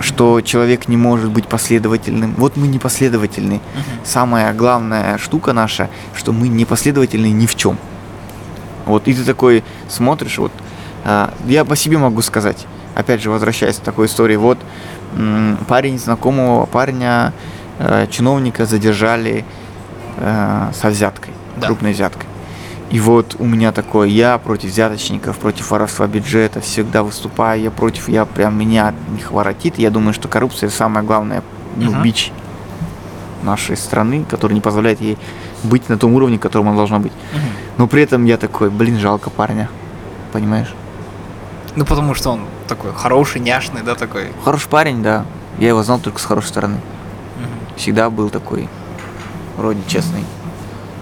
что 0.00 0.40
человек 0.42 0.88
не 0.88 0.96
может 0.96 1.30
быть 1.30 1.48
последовательным? 1.48 2.34
Вот 2.36 2.56
мы 2.56 2.66
непоследовательны. 2.68 3.60
Самая 4.04 4.52
главная 4.52 5.16
штука 5.18 5.52
наша, 5.52 5.88
что 6.14 6.32
мы 6.32 6.48
непоследовательны 6.48 7.26
ни 7.30 7.46
в 7.46 7.54
чем. 7.56 7.78
Вот, 8.84 9.08
и 9.08 9.14
ты 9.14 9.24
такой 9.24 9.64
смотришь, 9.88 10.38
вот, 10.38 10.52
а, 11.04 11.32
я 11.46 11.64
по 11.64 11.74
себе 11.74 11.98
могу 11.98 12.22
сказать, 12.22 12.66
опять 12.94 13.20
же, 13.22 13.30
возвращаясь 13.30 13.76
к 13.76 13.80
такой 13.80 14.06
истории, 14.06 14.36
вот, 14.36 14.58
парень 15.66 15.98
знакомого 15.98 16.66
парня, 16.66 17.32
чиновника 18.10 18.66
задержали 18.66 19.44
э, 20.18 20.70
со 20.74 20.88
взяткой, 20.88 21.32
Да. 21.56 21.66
крупной 21.66 21.92
взяткой. 21.92 22.26
И 22.90 23.00
вот 23.00 23.36
у 23.40 23.44
меня 23.44 23.72
такое, 23.72 24.08
я 24.08 24.38
против 24.38 24.70
взяточников, 24.70 25.38
против 25.38 25.70
воровства 25.70 26.06
бюджета, 26.06 26.60
всегда 26.60 27.02
выступаю, 27.02 27.60
я 27.60 27.70
против, 27.70 28.08
я 28.08 28.24
прям, 28.24 28.56
меня 28.56 28.88
от 28.88 28.94
них 29.10 29.32
воротит. 29.32 29.76
Я 29.78 29.90
думаю, 29.90 30.14
что 30.14 30.28
коррупция 30.28 30.70
самое 30.70 31.04
главное, 31.04 31.42
ну, 31.76 31.90
Мгм. 31.90 32.02
бич 32.02 32.32
нашей 33.42 33.76
страны, 33.76 34.24
который 34.30 34.54
не 34.54 34.60
позволяет 34.60 35.00
ей 35.00 35.18
быть 35.64 35.88
на 35.88 35.98
том 35.98 36.14
уровне, 36.14 36.38
которым 36.38 36.68
она 36.68 36.76
должна 36.76 36.98
быть. 37.00 37.12
Мгм. 37.32 37.42
Но 37.78 37.86
при 37.88 38.02
этом 38.02 38.24
я 38.24 38.36
такой, 38.36 38.70
блин, 38.70 38.98
жалко 38.98 39.30
парня, 39.30 39.68
понимаешь? 40.32 40.72
Ну, 41.74 41.84
потому 41.84 42.14
что 42.14 42.30
он 42.30 42.40
такой 42.68 42.92
хороший, 42.94 43.40
няшный, 43.40 43.82
да, 43.82 43.94
такой. 43.96 44.28
Хороший 44.44 44.68
парень, 44.68 45.02
да. 45.02 45.24
Я 45.58 45.68
его 45.68 45.82
знал 45.82 45.98
только 45.98 46.18
с 46.20 46.24
хорошей 46.24 46.48
стороны. 46.48 46.78
Всегда 47.76 48.10
был 48.10 48.30
такой, 48.30 48.68
вроде 49.56 49.80
честный. 49.86 50.24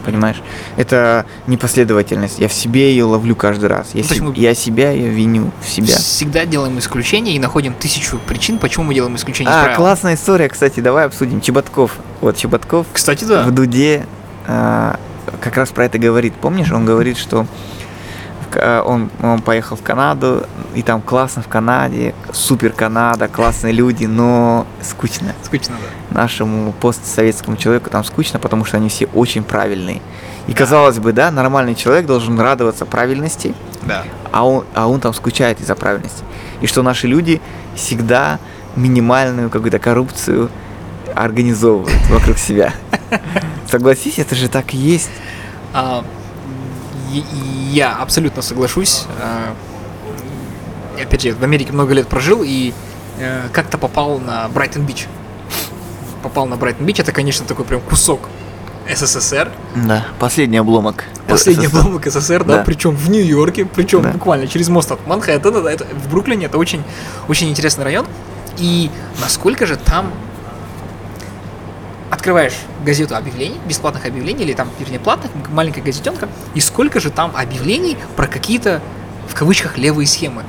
Понимаешь? 0.04 0.42
Это 0.76 1.24
непоследовательность. 1.46 2.38
Я 2.38 2.48
в 2.48 2.52
себе 2.52 2.90
ее 2.90 3.04
ловлю 3.04 3.34
каждый 3.34 3.70
раз. 3.70 3.88
Я, 3.94 4.02
Ну, 4.02 4.08
то 4.08 4.14
есть 4.14 4.34
се- 4.36 4.40
я 4.42 4.54
себя 4.54 4.90
ее 4.90 5.08
виню 5.08 5.50
в 5.64 5.68
себя. 5.68 5.96
Всегда 5.96 6.44
делаем 6.44 6.78
исключения 6.78 7.34
и 7.34 7.38
находим 7.38 7.72
тысячу 7.72 8.18
причин, 8.18 8.58
почему 8.58 8.84
мы 8.84 8.94
делаем 8.94 9.16
исключение 9.16 9.50
из 9.50 9.56
А, 9.56 9.62
правил. 9.62 9.76
классная 9.78 10.14
история, 10.16 10.48
кстати, 10.50 10.80
давай 10.80 11.06
обсудим. 11.06 11.40
Чеботков. 11.40 11.96
Вот 12.20 12.36
Чеботков 12.36 12.86
Кстати, 12.92 13.24
да. 13.24 13.44
в 13.44 13.50
Дуде 13.50 14.04
а, 14.46 14.98
как 15.40 15.56
раз 15.56 15.70
про 15.70 15.86
это 15.86 15.96
говорит. 15.98 16.34
Помнишь, 16.34 16.70
он 16.70 16.84
говорит, 16.84 17.16
что 17.16 17.46
он, 18.56 19.10
он 19.22 19.40
поехал 19.42 19.76
в 19.76 19.82
Канаду, 19.82 20.46
и 20.74 20.82
там 20.82 21.00
классно 21.02 21.42
в 21.42 21.48
Канаде, 21.48 22.14
супер 22.32 22.72
Канада, 22.72 23.28
классные 23.28 23.72
люди, 23.72 24.06
но 24.06 24.66
скучно. 24.82 25.34
Скучно, 25.42 25.76
да. 26.10 26.22
Нашему 26.22 26.72
постсоветскому 26.72 27.56
человеку 27.56 27.90
там 27.90 28.04
скучно, 28.04 28.38
потому 28.38 28.64
что 28.64 28.76
они 28.76 28.88
все 28.88 29.06
очень 29.14 29.42
правильные. 29.44 30.00
И 30.46 30.52
казалось 30.52 30.98
бы, 30.98 31.12
да, 31.12 31.30
нормальный 31.30 31.74
человек 31.74 32.06
должен 32.06 32.38
радоваться 32.38 32.84
правильности, 32.86 33.54
Да. 33.82 34.04
а 34.32 34.46
он, 34.46 34.64
а 34.74 34.88
он 34.88 35.00
там 35.00 35.14
скучает 35.14 35.60
из-за 35.60 35.74
правильности. 35.74 36.22
И 36.60 36.66
что 36.66 36.82
наши 36.82 37.06
люди 37.06 37.40
всегда 37.74 38.38
минимальную 38.76 39.50
какую-то 39.50 39.78
коррупцию 39.78 40.50
организовывают 41.14 41.96
вокруг 42.10 42.38
себя. 42.38 42.74
Согласись, 43.70 44.18
это 44.18 44.34
же 44.34 44.48
так 44.48 44.74
и 44.74 44.76
есть. 44.76 45.10
Я 47.70 47.96
абсолютно 47.96 48.42
соглашусь. 48.42 49.04
А, 49.20 49.54
опять 51.00 51.22
же, 51.22 51.32
в 51.34 51.42
Америке 51.42 51.72
много 51.72 51.92
лет 51.94 52.08
прожил 52.08 52.42
и 52.44 52.72
э, 53.18 53.48
как-то 53.52 53.78
попал 53.78 54.18
на 54.18 54.48
Брайтон-Бич. 54.48 55.06
Попал 56.22 56.46
на 56.46 56.56
Брайтон-Бич. 56.56 57.00
Это, 57.00 57.12
конечно, 57.12 57.46
такой 57.46 57.64
прям 57.64 57.80
кусок 57.80 58.28
СССР. 58.92 59.50
Да, 59.76 60.06
последний 60.18 60.58
обломок. 60.58 61.04
Последний 61.26 61.66
СССР. 61.66 61.78
обломок 61.80 62.06
СССР, 62.06 62.44
да, 62.44 62.56
Да. 62.58 62.62
причем 62.64 62.94
в 62.96 63.08
Нью-Йорке, 63.10 63.64
причем 63.64 64.02
Да. 64.02 64.10
буквально 64.10 64.46
через 64.46 64.68
мост 64.68 64.90
от 64.92 65.06
Манхэттена, 65.06 65.62
да, 65.62 65.72
это 65.72 65.84
в 65.86 66.10
Бруклине, 66.10 66.46
это 66.46 66.58
очень, 66.58 66.82
очень 67.28 67.48
интересный 67.50 67.84
район. 67.84 68.06
И 68.58 68.90
насколько 69.20 69.66
же 69.66 69.76
там 69.76 70.10
открываешь 72.24 72.54
газету 72.82 73.16
объявлений, 73.16 73.60
бесплатных 73.68 74.06
объявлений, 74.06 74.44
или 74.44 74.54
там, 74.54 74.70
вернее, 74.78 74.98
платных, 74.98 75.30
маленькая 75.50 75.82
газетенка, 75.82 76.26
и 76.54 76.60
сколько 76.60 76.98
же 76.98 77.10
там 77.10 77.32
объявлений 77.36 77.98
про 78.16 78.26
какие-то, 78.26 78.80
в 79.28 79.34
кавычках, 79.34 79.76
левые 79.76 80.06
схемы. 80.06 80.42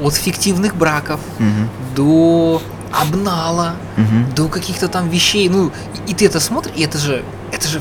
От 0.00 0.14
фиктивных 0.14 0.74
браков 0.74 1.20
Мгм, 1.38 1.68
до 1.94 2.60
обнала, 2.92 3.76
мгм. 3.96 4.34
до 4.34 4.48
каких-то 4.48 4.88
там 4.88 5.08
вещей. 5.08 5.48
Ну, 5.48 5.70
и, 6.06 6.10
и 6.10 6.14
ты 6.14 6.26
это 6.26 6.40
смотришь, 6.40 6.74
и 6.76 6.82
это 6.82 6.98
же, 6.98 7.22
это 7.52 7.68
же 7.68 7.80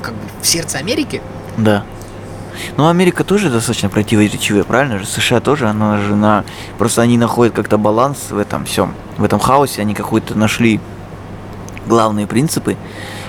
как 0.00 0.14
бы 0.14 0.20
в 0.40 0.46
сердце 0.46 0.78
Америки. 0.78 1.20
Да. 1.56 1.82
Ну, 2.76 2.88
Америка 2.88 3.24
тоже 3.24 3.50
достаточно 3.50 3.88
противоречивая, 3.88 4.62
правильно 4.62 5.00
же? 5.00 5.06
США 5.06 5.40
тоже, 5.40 5.66
она 5.66 5.98
же 5.98 6.14
на... 6.14 6.44
Просто 6.78 7.02
они 7.02 7.18
находят 7.18 7.52
как-то 7.52 7.78
баланс 7.78 8.30
в 8.30 8.38
этом 8.38 8.64
всем. 8.64 8.94
В 9.18 9.24
этом 9.24 9.40
хаосе 9.40 9.82
они 9.82 9.92
какой-то 9.92 10.38
нашли 10.38 10.80
главные 11.86 12.26
принципы. 12.26 12.76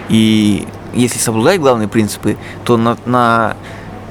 И 0.10 0.68
если 0.94 1.20
соблюдать 1.20 1.60
главные 1.60 1.88
принципы, 1.88 2.38
то 2.64 2.78
на, 2.78 2.98
на 3.06 3.56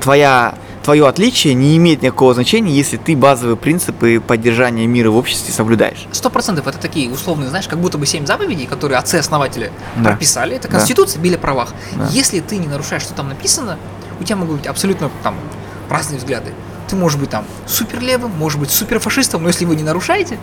твоя 0.01 0.55
твое 0.85 1.09
отличие 1.09 1.55
не 1.55 1.77
имеет 1.79 2.03
никакого 2.03 2.35
значения, 2.35 2.71
если 2.71 2.99
ты 2.99 3.17
базовые 3.17 3.57
принципы 3.57 4.21
поддержания 4.21 4.87
мира 4.87 5.11
в 5.11 5.17
обществе 5.17 5.53
соблюдаешь. 5.53 6.07
Сто 6.13 6.29
процентов 6.29 6.67
это 6.67 6.79
такие 6.79 7.11
условные, 7.11 7.49
знаешь, 7.49 7.67
как 7.67 7.79
будто 7.79 7.97
бы 7.97 8.05
семь 8.05 8.27
заповедей, 8.27 8.67
которые 8.67 8.99
отцы-основатели 8.99 9.73
Да. 9.97 10.11
прописали. 10.11 10.57
Это 10.57 10.69
Да. 10.69 10.77
Конституция, 10.77 11.21
били 11.23 11.37
о 11.37 11.39
правах. 11.39 11.73
Да. 11.97 12.07
Если 12.11 12.41
ты 12.41 12.59
не 12.59 12.67
нарушаешь, 12.69 13.03
что 13.03 13.15
там 13.15 13.29
написано, 13.31 13.79
у 14.21 14.25
тебя 14.25 14.37
могут 14.37 14.59
быть 14.59 14.67
абсолютно 14.67 15.11
там 15.23 15.37
разные 15.89 16.19
взгляды. 16.19 16.53
Ты 16.87 16.97
можешь 16.97 17.19
быть 17.19 17.31
там 17.31 17.47
супер 17.67 18.01
левым, 18.01 18.31
можешь 18.33 18.59
быть 18.59 18.71
супер 18.71 19.01
фашистом, 19.01 19.43
но 19.43 19.49
если 19.49 19.65
вы 19.65 19.77
не 19.77 19.83
нарушаете 19.83 20.39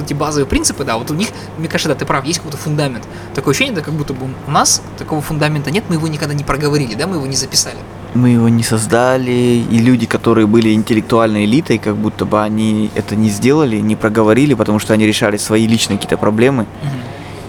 вот 0.00 0.06
эти 0.06 0.14
базовые 0.14 0.46
принципы, 0.46 0.84
да, 0.84 0.96
вот 0.96 1.10
у 1.10 1.14
них, 1.14 1.28
мне 1.58 1.68
кажется, 1.68 1.88
да, 1.88 1.94
ты 1.94 2.04
прав, 2.04 2.24
есть 2.24 2.38
какой-то 2.38 2.56
фундамент. 2.56 3.04
Такое 3.34 3.52
ощущение, 3.52 3.74
да, 3.74 3.82
как 3.82 3.94
будто 3.94 4.12
бы 4.12 4.28
у 4.46 4.50
нас 4.50 4.82
такого 4.98 5.20
фундамента 5.20 5.70
нет, 5.70 5.84
мы 5.88 5.96
его 5.96 6.08
никогда 6.08 6.34
не 6.34 6.44
проговорили, 6.44 6.94
да, 6.94 7.06
мы 7.06 7.16
его 7.16 7.26
не 7.26 7.36
записали. 7.36 7.76
Мы 8.14 8.30
его 8.30 8.48
не 8.48 8.62
создали, 8.62 9.64
и 9.70 9.78
люди, 9.78 10.06
которые 10.06 10.46
были 10.46 10.72
интеллектуальной 10.72 11.44
элитой, 11.44 11.78
как 11.78 11.96
будто 11.96 12.24
бы 12.24 12.42
они 12.42 12.90
это 12.94 13.14
не 13.14 13.28
сделали, 13.28 13.76
не 13.76 13.94
проговорили, 13.94 14.54
потому 14.54 14.78
что 14.78 14.94
они 14.94 15.06
решали 15.06 15.36
свои 15.36 15.66
личные 15.66 15.96
какие-то 15.96 16.16
проблемы, 16.16 16.66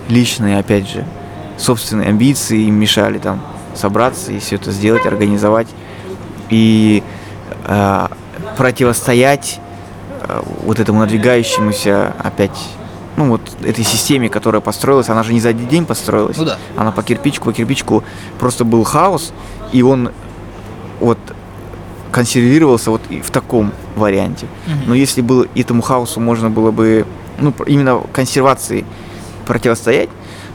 личные, 0.08 0.60
опять 0.60 0.88
же, 0.88 1.06
собственные 1.58 2.10
амбиции 2.10 2.68
им 2.68 2.76
мешали 2.76 3.18
там 3.18 3.42
собраться 3.76 4.32
и 4.32 4.40
все 4.40 4.56
это 4.56 4.72
сделать, 4.72 5.06
организовать 5.06 5.68
и 6.50 7.02
э, 7.66 8.08
противостоять 8.58 9.60
вот 10.64 10.80
этому 10.80 11.00
надвигающемуся 11.00 12.14
опять, 12.20 12.58
ну 13.18 13.30
вот 13.30 13.42
этой 13.64 13.84
системе, 13.84 14.30
которая 14.30 14.62
построилась, 14.62 15.10
она 15.10 15.24
же 15.24 15.34
не 15.34 15.40
за 15.40 15.50
один 15.50 15.68
день 15.68 15.86
построилась. 15.86 16.38
Ну 16.38 16.46
да. 16.46 16.58
Она 16.78 16.92
по 16.92 17.04
кирпичику, 17.04 17.46
по 17.46 17.54
кирпичику 17.54 18.04
просто 18.40 18.66
был 18.66 18.84
хаос, 18.84 19.34
и 19.72 19.82
он 19.82 20.12
вот 21.00 21.18
консервировался 22.12 22.92
вот 22.92 23.02
и 23.10 23.22
в 23.22 23.32
таком 23.32 23.72
варианте. 23.96 24.48
Мгм. 24.68 24.80
Но 24.88 24.96
если 24.96 25.22
бы 25.22 25.50
этому 25.56 25.82
хаосу 25.82 26.20
можно 26.20 26.50
было 26.50 26.72
бы, 26.72 27.06
ну, 27.40 27.54
именно 27.66 28.02
консервации 28.14 28.86
противостоять, 29.46 30.10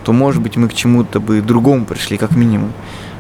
то, 0.05 0.13
может 0.13 0.43
быть, 0.43 0.57
мы 0.57 0.69
к 0.69 0.75
чему-то 0.75 1.19
бы 1.19 1.41
другому 1.41 1.85
пришли, 1.85 2.17
как 2.17 2.37
минимум. 2.37 2.73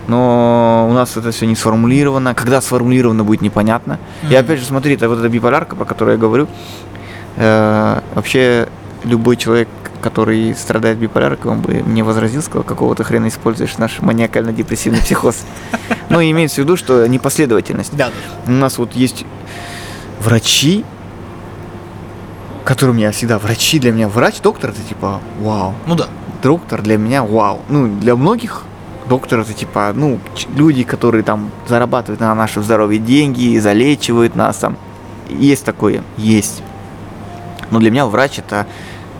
Но 0.09 0.86
у 0.88 0.92
нас 0.92 1.16
это 1.16 1.30
все 1.32 1.46
не 1.46 1.57
сформулировано. 1.57 2.34
Когда 2.34 2.61
сформулировано, 2.61 3.24
будет 3.24 3.40
непонятно. 3.42 3.98
И 4.22 4.26
Мгм. 4.26 4.36
опять 4.36 4.61
же, 4.61 4.66
смотри, 4.66 4.94
это 4.94 5.09
вот 5.09 5.18
эта 5.18 5.28
биполярка, 5.28 5.74
про 5.76 5.84
которую 5.84 6.14
я 6.16 6.20
говорю. 6.20 6.46
э, 7.38 8.00
вообще, 8.14 8.66
любой 9.04 9.36
человек, 9.36 9.68
который 10.00 10.54
страдает 10.54 10.96
биполяркой, 10.98 11.52
он 11.52 11.61
бы 11.61 11.82
мне 11.84 12.02
возразил, 12.02 12.40
сказал, 12.42 12.62
какого 12.62 12.94
ты 12.94 13.04
хрена 13.04 13.28
используешь 13.28 13.76
наш 13.78 14.00
маниакально-депрессивный 14.00 15.00
психоз. 15.00 15.44
Но 16.09 16.22
имеется 16.22 16.57
в 16.57 16.59
виду, 16.64 16.76
что 16.76 17.07
непоследовательность. 17.07 17.94
Да. 17.94 18.11
У 18.46 18.52
нас 18.52 18.78
вот 18.78 18.94
есть 18.94 19.26
врачи, 20.20 20.84
которые 22.64 22.94
у 22.94 22.96
меня 22.96 23.11
всегда 23.12 23.38
врачи 23.38 23.78
для 23.78 23.92
меня 23.92 24.09
врач, 24.09 24.40
доктор 24.40 24.70
это 24.70 24.80
типа 24.82 25.20
вау, 25.40 25.74
Ну 25.86 25.94
да. 25.94 26.07
доктор 26.42 26.82
для 26.82 26.96
меня 26.96 27.22
вау. 27.22 27.61
Ну 27.68 27.86
для 28.00 28.16
многих 28.16 28.62
доктор 29.09 29.40
это 29.40 29.52
типа 29.52 29.92
ну 29.94 30.20
люди, 30.54 30.84
которые 30.84 31.22
там 31.22 31.50
зарабатывают 31.68 32.20
на 32.20 32.34
нашем 32.34 32.62
здоровье 32.62 32.98
деньги, 32.98 33.59
залечивают 33.59 34.34
нас 34.34 34.59
там. 34.59 34.76
Есть 35.28 35.64
такое, 35.64 36.02
есть. 36.16 36.62
Но 37.70 37.80
для 37.80 37.90
меня 37.90 38.07
врач 38.07 38.38
это 38.38 38.66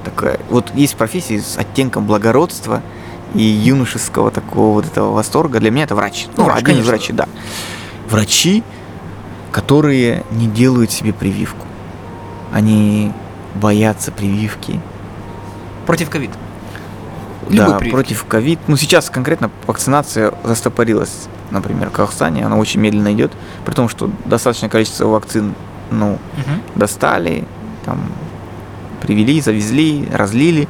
такая, 0.05 0.39
вот 0.51 0.72
есть 0.74 0.97
профессии 0.97 1.39
с 1.39 1.59
оттенком 1.59 2.07
благородства 2.07 2.82
и 3.34 3.43
юношеского 3.43 4.30
такого 4.30 4.74
вот 4.74 4.87
этого 4.87 5.12
восторга. 5.12 5.59
Для 5.59 5.70
меня 5.70 5.84
это 5.84 5.95
врач. 5.95 6.26
Ну, 6.37 6.45
врач, 6.45 6.59
один 6.59 6.76
из 6.76 6.87
конечно. 6.87 6.91
врачей, 6.91 7.12
да. 7.14 7.28
Врачи, 8.09 8.62
которые 9.51 10.22
не 10.30 10.47
делают 10.47 10.93
себе 10.93 11.12
прививку. 11.12 11.66
Они 12.53 13.12
боятся 13.55 14.12
прививки. 14.12 14.80
Против 15.87 16.09
ковид. 16.09 16.30
Любой 17.49 17.57
да, 17.72 17.78
прививки. 17.78 17.90
против 17.94 18.24
ковид. 18.24 18.59
Ну, 18.66 18.76
сейчас 18.76 19.09
конкретно 19.11 19.51
вакцинация 19.66 20.32
застопорилась, 20.44 21.28
например, 21.51 21.88
в 21.90 21.92
Казахстане. 21.92 22.44
Она 22.44 22.57
очень 22.57 22.80
медленно 22.80 23.12
идет. 23.12 23.32
При 23.64 23.74
том, 23.74 23.88
что 23.88 24.11
достаточное 24.24 24.68
количество 24.70 25.07
вакцин, 25.07 25.55
ну, 25.90 26.18
Мгм. 26.36 26.62
достали, 26.74 27.44
там, 27.84 28.01
привели, 29.01 29.40
завезли, 29.40 30.09
разлили. 30.12 30.68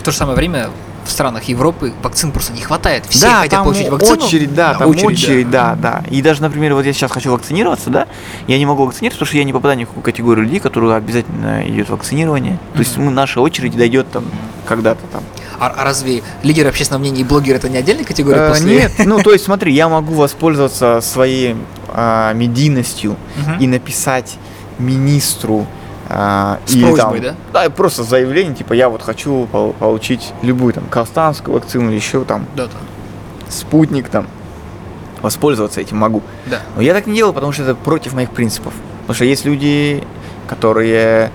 В 0.00 0.04
то 0.04 0.10
же 0.12 0.16
самое 0.16 0.36
время 0.36 0.68
в 1.04 1.10
странах 1.10 1.44
Европы 1.44 1.92
вакцин 2.02 2.30
просто 2.32 2.52
не 2.52 2.60
хватает. 2.62 3.06
Все 3.06 3.26
да, 3.26 3.34
хотят 3.36 3.50
там 3.50 3.64
получить 3.64 3.88
вакцину. 3.88 4.24
очередь, 4.24 4.54
да, 4.54 4.72
Да, 4.72 4.78
там 4.80 4.90
очередь, 4.90 5.06
очередь, 5.06 5.50
да. 5.50 5.74
да. 5.80 6.02
да, 6.02 6.08
И 6.10 6.22
даже, 6.22 6.42
например, 6.42 6.74
вот 6.74 6.84
я 6.86 6.92
сейчас 6.92 7.10
хочу 7.10 7.32
вакцинироваться, 7.32 7.90
да, 7.90 8.06
я 8.46 8.58
не 8.58 8.66
могу 8.66 8.84
вакцинироваться, 8.84 9.18
потому 9.18 9.28
что 9.28 9.38
я 9.38 9.44
не 9.44 9.52
попадаю 9.52 9.78
ни 9.78 9.84
в 9.84 9.88
какую 9.88 10.04
категорию 10.04 10.44
людей, 10.44 10.60
которые 10.60 10.94
обязательно 10.94 11.68
идет 11.68 11.88
вакцинирование. 11.90 12.58
То 12.74 12.78
есть 12.80 12.96
мы, 12.96 13.10
наша 13.10 13.40
очередь 13.40 13.76
дойдет 13.76 14.10
там 14.10 14.24
когда-то 14.66 15.00
там. 15.12 15.22
А, 15.58 15.68
а 15.76 15.84
разве 15.84 16.22
лидеры 16.42 16.68
общественного 16.68 17.00
мнения 17.02 17.20
и 17.20 17.24
блогеры 17.24 17.58
это 17.58 17.68
не 17.68 17.76
отдельная 17.78 18.04
категория 18.04 18.38
Э, 18.40 18.48
после? 18.50 18.74
Нет, 18.74 18.92
ну 19.04 19.22
то 19.22 19.32
есть 19.32 19.44
смотри, 19.46 19.72
я 19.72 19.88
могу 19.88 20.14
воспользоваться 20.14 21.00
своей 21.00 21.56
а, 21.88 22.32
медийностью 22.32 23.16
Мгм. 23.36 23.58
и 23.60 23.66
написать 23.66 24.36
министру 24.78 25.66
С 26.66 26.74
или 26.74 26.84
просьбой, 26.84 27.20
там, 27.20 27.34
да? 27.52 27.62
Да, 27.64 27.70
просто 27.70 28.02
заявление, 28.02 28.54
типа 28.54 28.72
я 28.74 28.88
вот 28.88 29.02
хочу 29.02 29.46
пол- 29.50 29.72
получить 29.72 30.32
любую 30.42 30.74
там 30.74 30.84
казахстанскую 30.90 31.54
вакцину 31.54 31.88
или 31.90 31.96
еще 31.96 32.24
там 32.24 32.46
Да, 32.54 32.66
да. 32.66 32.72
спутник 33.48 34.08
там. 34.08 34.26
Воспользоваться 35.22 35.80
этим 35.80 35.98
могу. 35.98 36.20
Да. 36.46 36.60
Но 36.76 36.82
я 36.82 36.94
так 36.94 37.06
не 37.06 37.14
делаю, 37.14 37.32
потому 37.32 37.52
что 37.52 37.62
это 37.62 37.74
против 37.76 38.12
моих 38.12 38.30
принципов. 38.30 38.74
Потому 39.02 39.14
что 39.14 39.24
есть 39.24 39.44
люди, 39.44 40.02
которые, 40.48 41.30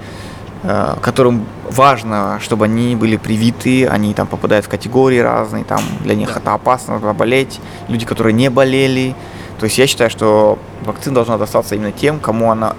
э, 0.64 0.96
которым 1.02 1.46
важно, 1.72 2.40
чтобы 2.42 2.66
они 2.66 2.96
были 2.98 3.16
привиты, 3.18 3.88
они 3.88 4.14
там 4.14 4.28
попадают 4.28 4.66
в 4.66 4.70
категории 4.70 5.20
разные, 5.20 5.64
там 5.64 5.80
для 6.02 6.16
них 6.16 6.34
Да. 6.34 6.40
это 6.40 6.54
опасно 6.54 7.00
болеть. 7.14 7.62
Люди, 7.88 8.06
которые 8.06 8.34
не 8.34 8.50
болели. 8.50 9.16
То 9.60 9.64
есть 9.64 9.78
я 9.78 9.88
считаю, 9.88 10.10
что 10.10 10.60
вакцина 10.86 11.16
должна 11.16 11.38
достаться 11.38 11.76
именно 11.76 11.92
тем, 11.94 12.20
кому 12.20 12.52
она 12.52 12.76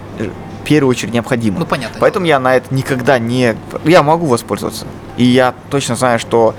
первую 0.69 0.91
очередь 0.91 1.13
необходима. 1.15 1.59
Ну, 1.61 1.67
понятно. 1.67 1.97
Поэтому 2.01 2.27
я 2.27 2.39
на 2.39 2.57
это 2.57 2.73
никогда 2.75 3.19
не... 3.19 3.57
Я 3.85 4.03
могу 4.03 4.27
воспользоваться. 4.27 4.87
И 5.17 5.25
я 5.25 5.55
точно 5.71 5.97
знаю, 5.97 6.19
что 6.19 6.55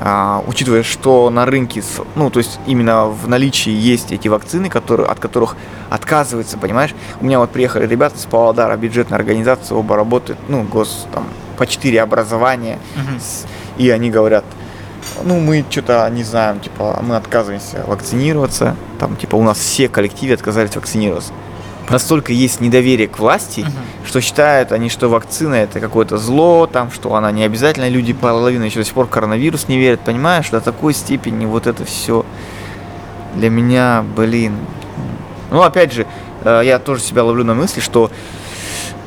а, 0.00 0.42
учитывая, 0.46 0.82
что 0.84 1.28
на 1.30 1.44
рынке, 1.44 1.82
ну, 2.14 2.30
то 2.30 2.38
есть 2.38 2.60
именно 2.66 3.06
в 3.06 3.28
наличии 3.28 3.72
есть 3.72 4.12
эти 4.12 4.28
вакцины, 4.28 4.68
которые, 4.68 5.08
от 5.08 5.18
которых 5.18 5.56
отказываются, 5.90 6.56
понимаешь? 6.56 6.94
У 7.20 7.24
меня 7.24 7.38
вот 7.40 7.50
приехали 7.50 7.86
ребята 7.86 8.16
с 8.18 8.24
Павлодара, 8.26 8.76
бюджетная 8.76 9.18
организация, 9.18 9.76
оба 9.76 9.96
работают, 9.96 10.38
ну, 10.48 10.62
гос, 10.62 11.06
там, 11.12 11.26
по 11.56 11.66
четыре 11.66 12.00
образования, 12.00 12.78
Мгм. 12.94 13.18
с- 13.20 13.44
и 13.76 13.90
они 13.90 14.10
говорят, 14.10 14.44
ну, 15.24 15.40
мы 15.40 15.64
что-то 15.68 16.08
не 16.10 16.22
знаем, 16.22 16.60
типа, 16.60 17.00
мы 17.02 17.16
отказываемся 17.16 17.82
вакцинироваться, 17.86 18.76
там, 19.00 19.16
типа, 19.16 19.34
у 19.36 19.42
нас 19.42 19.58
все 19.58 19.88
коллективы 19.88 20.34
отказались 20.34 20.76
вакцинироваться. 20.76 21.32
Настолько 21.90 22.32
есть 22.32 22.60
недоверие 22.60 23.08
к 23.08 23.18
власти, 23.18 23.60
Мгм. 23.60 23.72
что 24.06 24.20
считают 24.20 24.72
они, 24.72 24.90
что 24.90 25.08
вакцина 25.08 25.54
это 25.54 25.80
какое-то 25.80 26.18
зло, 26.18 26.66
там, 26.66 26.90
что 26.90 27.14
она 27.14 27.30
не 27.32 27.44
обязательно, 27.44 27.88
люди 27.88 28.12
половина 28.12 28.64
еще 28.64 28.80
до 28.80 28.84
сих 28.84 28.94
пор 28.94 29.06
коронавирус 29.06 29.68
не 29.68 29.78
верят, 29.78 30.00
понимаешь, 30.00 30.50
до 30.50 30.60
такой 30.60 30.92
степени 30.92 31.46
вот 31.46 31.66
это 31.66 31.84
все 31.84 32.26
для 33.34 33.48
меня, 33.50 34.04
блин. 34.16 34.54
Ну, 35.50 35.62
опять 35.62 35.92
же, 35.94 36.06
э, 36.44 36.62
я 36.64 36.78
тоже 36.78 37.00
себя 37.00 37.24
ловлю 37.24 37.44
на 37.44 37.54
мысли, 37.54 37.80
что 37.80 38.10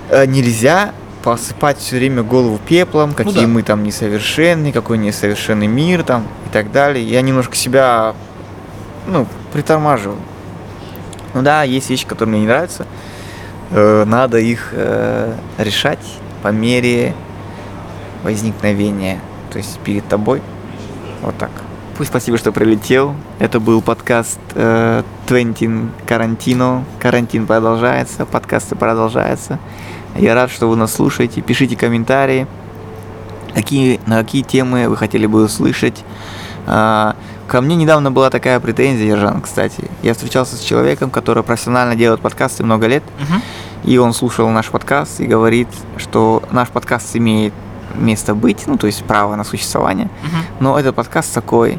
э, 0.09 0.25
нельзя 0.25 0.91
посыпать 1.23 1.77
все 1.77 1.97
время 1.97 2.23
голову 2.23 2.59
пеплом, 2.67 3.13
какие 3.13 3.36
Ну 3.36 3.41
да. 3.41 3.47
мы 3.47 3.61
там 3.61 3.84
несовершенны, 3.84 4.71
какой 4.71 4.97
несовершенный 4.97 5.67
мир 5.67 6.01
там 6.01 6.23
и 6.47 6.49
так 6.51 6.71
далее. 6.71 7.05
Я 7.05 7.21
немножко 7.21 7.55
себя, 7.55 8.15
ну, 9.05 9.27
притормаживаю. 9.53 10.17
Ну 11.34 11.41
да, 11.41 11.63
есть 11.63 11.89
вещи, 11.89 12.05
которые 12.05 12.32
мне 12.32 12.41
не 12.41 12.47
нравятся. 12.47 12.86
Э, 13.71 14.03
Надо 14.05 14.38
их 14.38 14.69
э, 14.73 15.34
решать 15.57 16.05
по 16.43 16.49
мере 16.49 17.13
возникновения. 18.23 19.19
То 19.51 19.57
есть 19.57 19.79
перед 19.79 20.07
тобой. 20.07 20.41
Вот 21.21 21.38
так. 21.38 21.51
Пусть 21.97 22.09
спасибо, 22.09 22.38
что 22.38 22.51
прилетел. 22.51 23.15
Это 23.39 23.59
был 23.59 23.82
подкаст 23.82 24.39
э, 24.55 25.03
Твентин 25.27 25.91
Карантино. 26.07 26.84
Карантин 26.99 27.45
продолжается, 27.45 28.25
подкасты 28.25 28.75
продолжаются. 28.75 29.59
Я 30.15 30.36
рад, 30.36 30.51
что 30.51 30.67
вы 30.67 30.75
нас 30.75 30.93
слушаете. 30.93 31.41
Пишите 31.41 31.75
комментарии, 31.75 32.47
какие, 33.53 33.99
на 34.05 34.17
какие 34.23 34.41
темы 34.41 34.89
вы 34.89 34.97
хотели 34.97 35.25
бы 35.25 35.43
услышать. 35.43 36.03
Ко 37.51 37.59
мне 37.59 37.75
недавно 37.75 38.13
была 38.13 38.29
такая 38.29 38.61
претензия, 38.61 39.07
Ержан, 39.07 39.41
кстати. 39.41 39.83
Я 40.03 40.13
встречался 40.13 40.55
с 40.55 40.61
человеком, 40.61 41.09
который 41.09 41.43
профессионально 41.43 41.97
делает 41.97 42.21
подкасты 42.21 42.63
много 42.63 42.87
лет. 42.87 43.03
И 43.83 43.97
он 43.97 44.13
слушал 44.13 44.47
наш 44.47 44.69
подкаст 44.69 45.19
и 45.19 45.25
говорит, 45.25 45.67
что 45.97 46.43
наш 46.51 46.69
подкаст 46.69 47.13
имеет 47.17 47.51
место 47.93 48.35
быть, 48.35 48.67
ну, 48.67 48.77
то 48.77 48.87
есть 48.87 49.03
право 49.03 49.35
на 49.35 49.43
существование. 49.43 50.09
Но 50.61 50.79
этот 50.79 50.95
подкаст 50.95 51.33
такой 51.33 51.77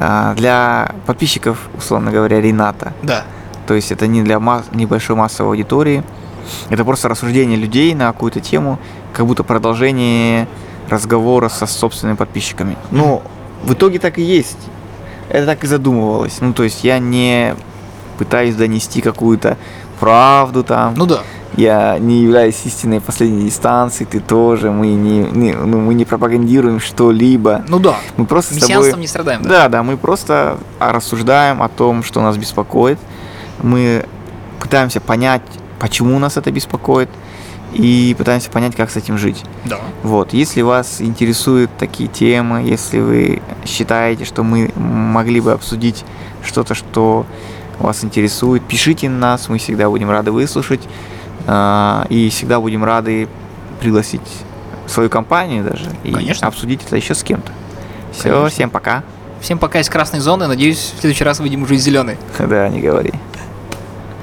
а, 0.00 0.32
для 0.36 0.94
подписчиков, 1.04 1.68
условно 1.76 2.10
говоря, 2.10 2.40
Рената. 2.40 2.94
Да. 3.02 3.24
То 3.66 3.74
есть 3.74 3.92
это 3.92 4.06
не 4.06 4.22
для 4.22 4.40
масс- 4.40 4.70
небольшой 4.72 5.16
массовой 5.16 5.50
аудитории. 5.50 6.02
Это 6.70 6.82
просто 6.82 7.10
рассуждение 7.10 7.58
людей 7.58 7.94
на 7.94 8.10
какую-то 8.10 8.40
тему, 8.40 8.78
как 9.12 9.26
будто 9.26 9.44
продолжение 9.44 10.48
разговора 10.88 11.50
со 11.50 11.66
собственными 11.66 12.16
подписчиками. 12.16 12.78
Ну, 12.90 13.20
в 13.64 13.74
итоге 13.74 13.98
так 13.98 14.16
и 14.18 14.22
есть. 14.22 14.56
Это 15.28 15.46
так 15.46 15.64
и 15.64 15.66
задумывалось. 15.66 16.38
Ну, 16.40 16.52
то 16.52 16.62
есть 16.62 16.84
я 16.84 16.98
не 16.98 17.54
пытаюсь 18.18 18.54
донести 18.54 19.00
какую-то 19.00 19.56
правду 20.00 20.62
там. 20.64 20.94
Ну 20.96 21.06
да. 21.06 21.20
Я 21.56 21.98
не 22.00 22.22
являюсь 22.22 22.60
истинной 22.64 23.00
последней 23.00 23.44
инстанцией, 23.46 24.08
ты 24.10 24.18
тоже. 24.20 24.70
Мы 24.72 24.88
не, 24.88 25.20
не- 25.20 25.54
ну, 25.54 25.80
мы 25.80 25.94
не 25.94 26.04
пропагандируем 26.04 26.80
что-либо. 26.80 27.64
Ну 27.68 27.78
да. 27.78 27.96
Мы 28.16 28.26
просто 28.26 28.54
с 28.54 28.56
Мессианством 28.56 28.90
тобой... 28.90 29.00
не 29.02 29.06
страдаем, 29.06 29.42
да? 29.42 29.48
Да, 29.48 29.68
да, 29.68 29.82
мы 29.82 29.96
просто 29.96 30.58
рассуждаем 30.80 31.62
о 31.62 31.68
том, 31.68 32.02
что 32.02 32.20
нас 32.20 32.36
беспокоит. 32.36 32.98
Мы 33.62 34.04
пытаемся 34.60 35.00
понять, 35.00 35.42
почему 35.78 36.18
нас 36.18 36.36
это 36.36 36.50
беспокоит, 36.50 37.08
и 37.74 38.14
пытаемся 38.16 38.50
понять, 38.50 38.76
как 38.76 38.90
с 38.90 38.96
этим 38.96 39.18
жить. 39.18 39.44
Да. 39.64 39.78
Вот, 40.02 40.32
если 40.32 40.62
вас 40.62 41.00
интересуют 41.00 41.70
такие 41.78 42.08
темы, 42.08 42.62
если 42.62 43.00
вы 43.00 43.42
считаете, 43.66 44.24
что 44.24 44.42
мы 44.42 44.70
могли 44.76 45.40
бы 45.40 45.52
обсудить 45.52 46.04
что-то, 46.44 46.74
что 46.74 47.26
вас 47.78 48.04
интересует, 48.04 48.62
пишите 48.62 49.08
нас, 49.08 49.48
мы 49.48 49.58
всегда 49.58 49.90
будем 49.90 50.10
рады 50.10 50.30
выслушать, 50.30 50.82
а, 51.46 52.06
и 52.08 52.30
всегда 52.30 52.60
будем 52.60 52.84
рады 52.84 53.28
пригласить 53.80 54.22
свою 54.86 55.10
компанию 55.10 55.64
даже 55.64 55.90
и 56.04 56.12
Конечно. 56.12 56.46
обсудить 56.46 56.82
это 56.86 56.96
еще 56.96 57.14
с 57.14 57.22
кем-то. 57.22 57.50
Все, 58.12 58.30
Конечно. 58.30 58.48
всем 58.48 58.70
пока. 58.70 59.02
Всем 59.40 59.58
пока 59.58 59.80
из 59.80 59.88
красной 59.88 60.20
зоны. 60.20 60.46
Надеюсь, 60.46 60.94
в 60.96 61.00
следующий 61.00 61.24
раз 61.24 61.40
выйдем 61.40 61.62
уже 61.64 61.74
из 61.74 61.82
зеленой. 61.82 62.16
Да, 62.38 62.68
не 62.68 62.80
говори. 62.80 63.12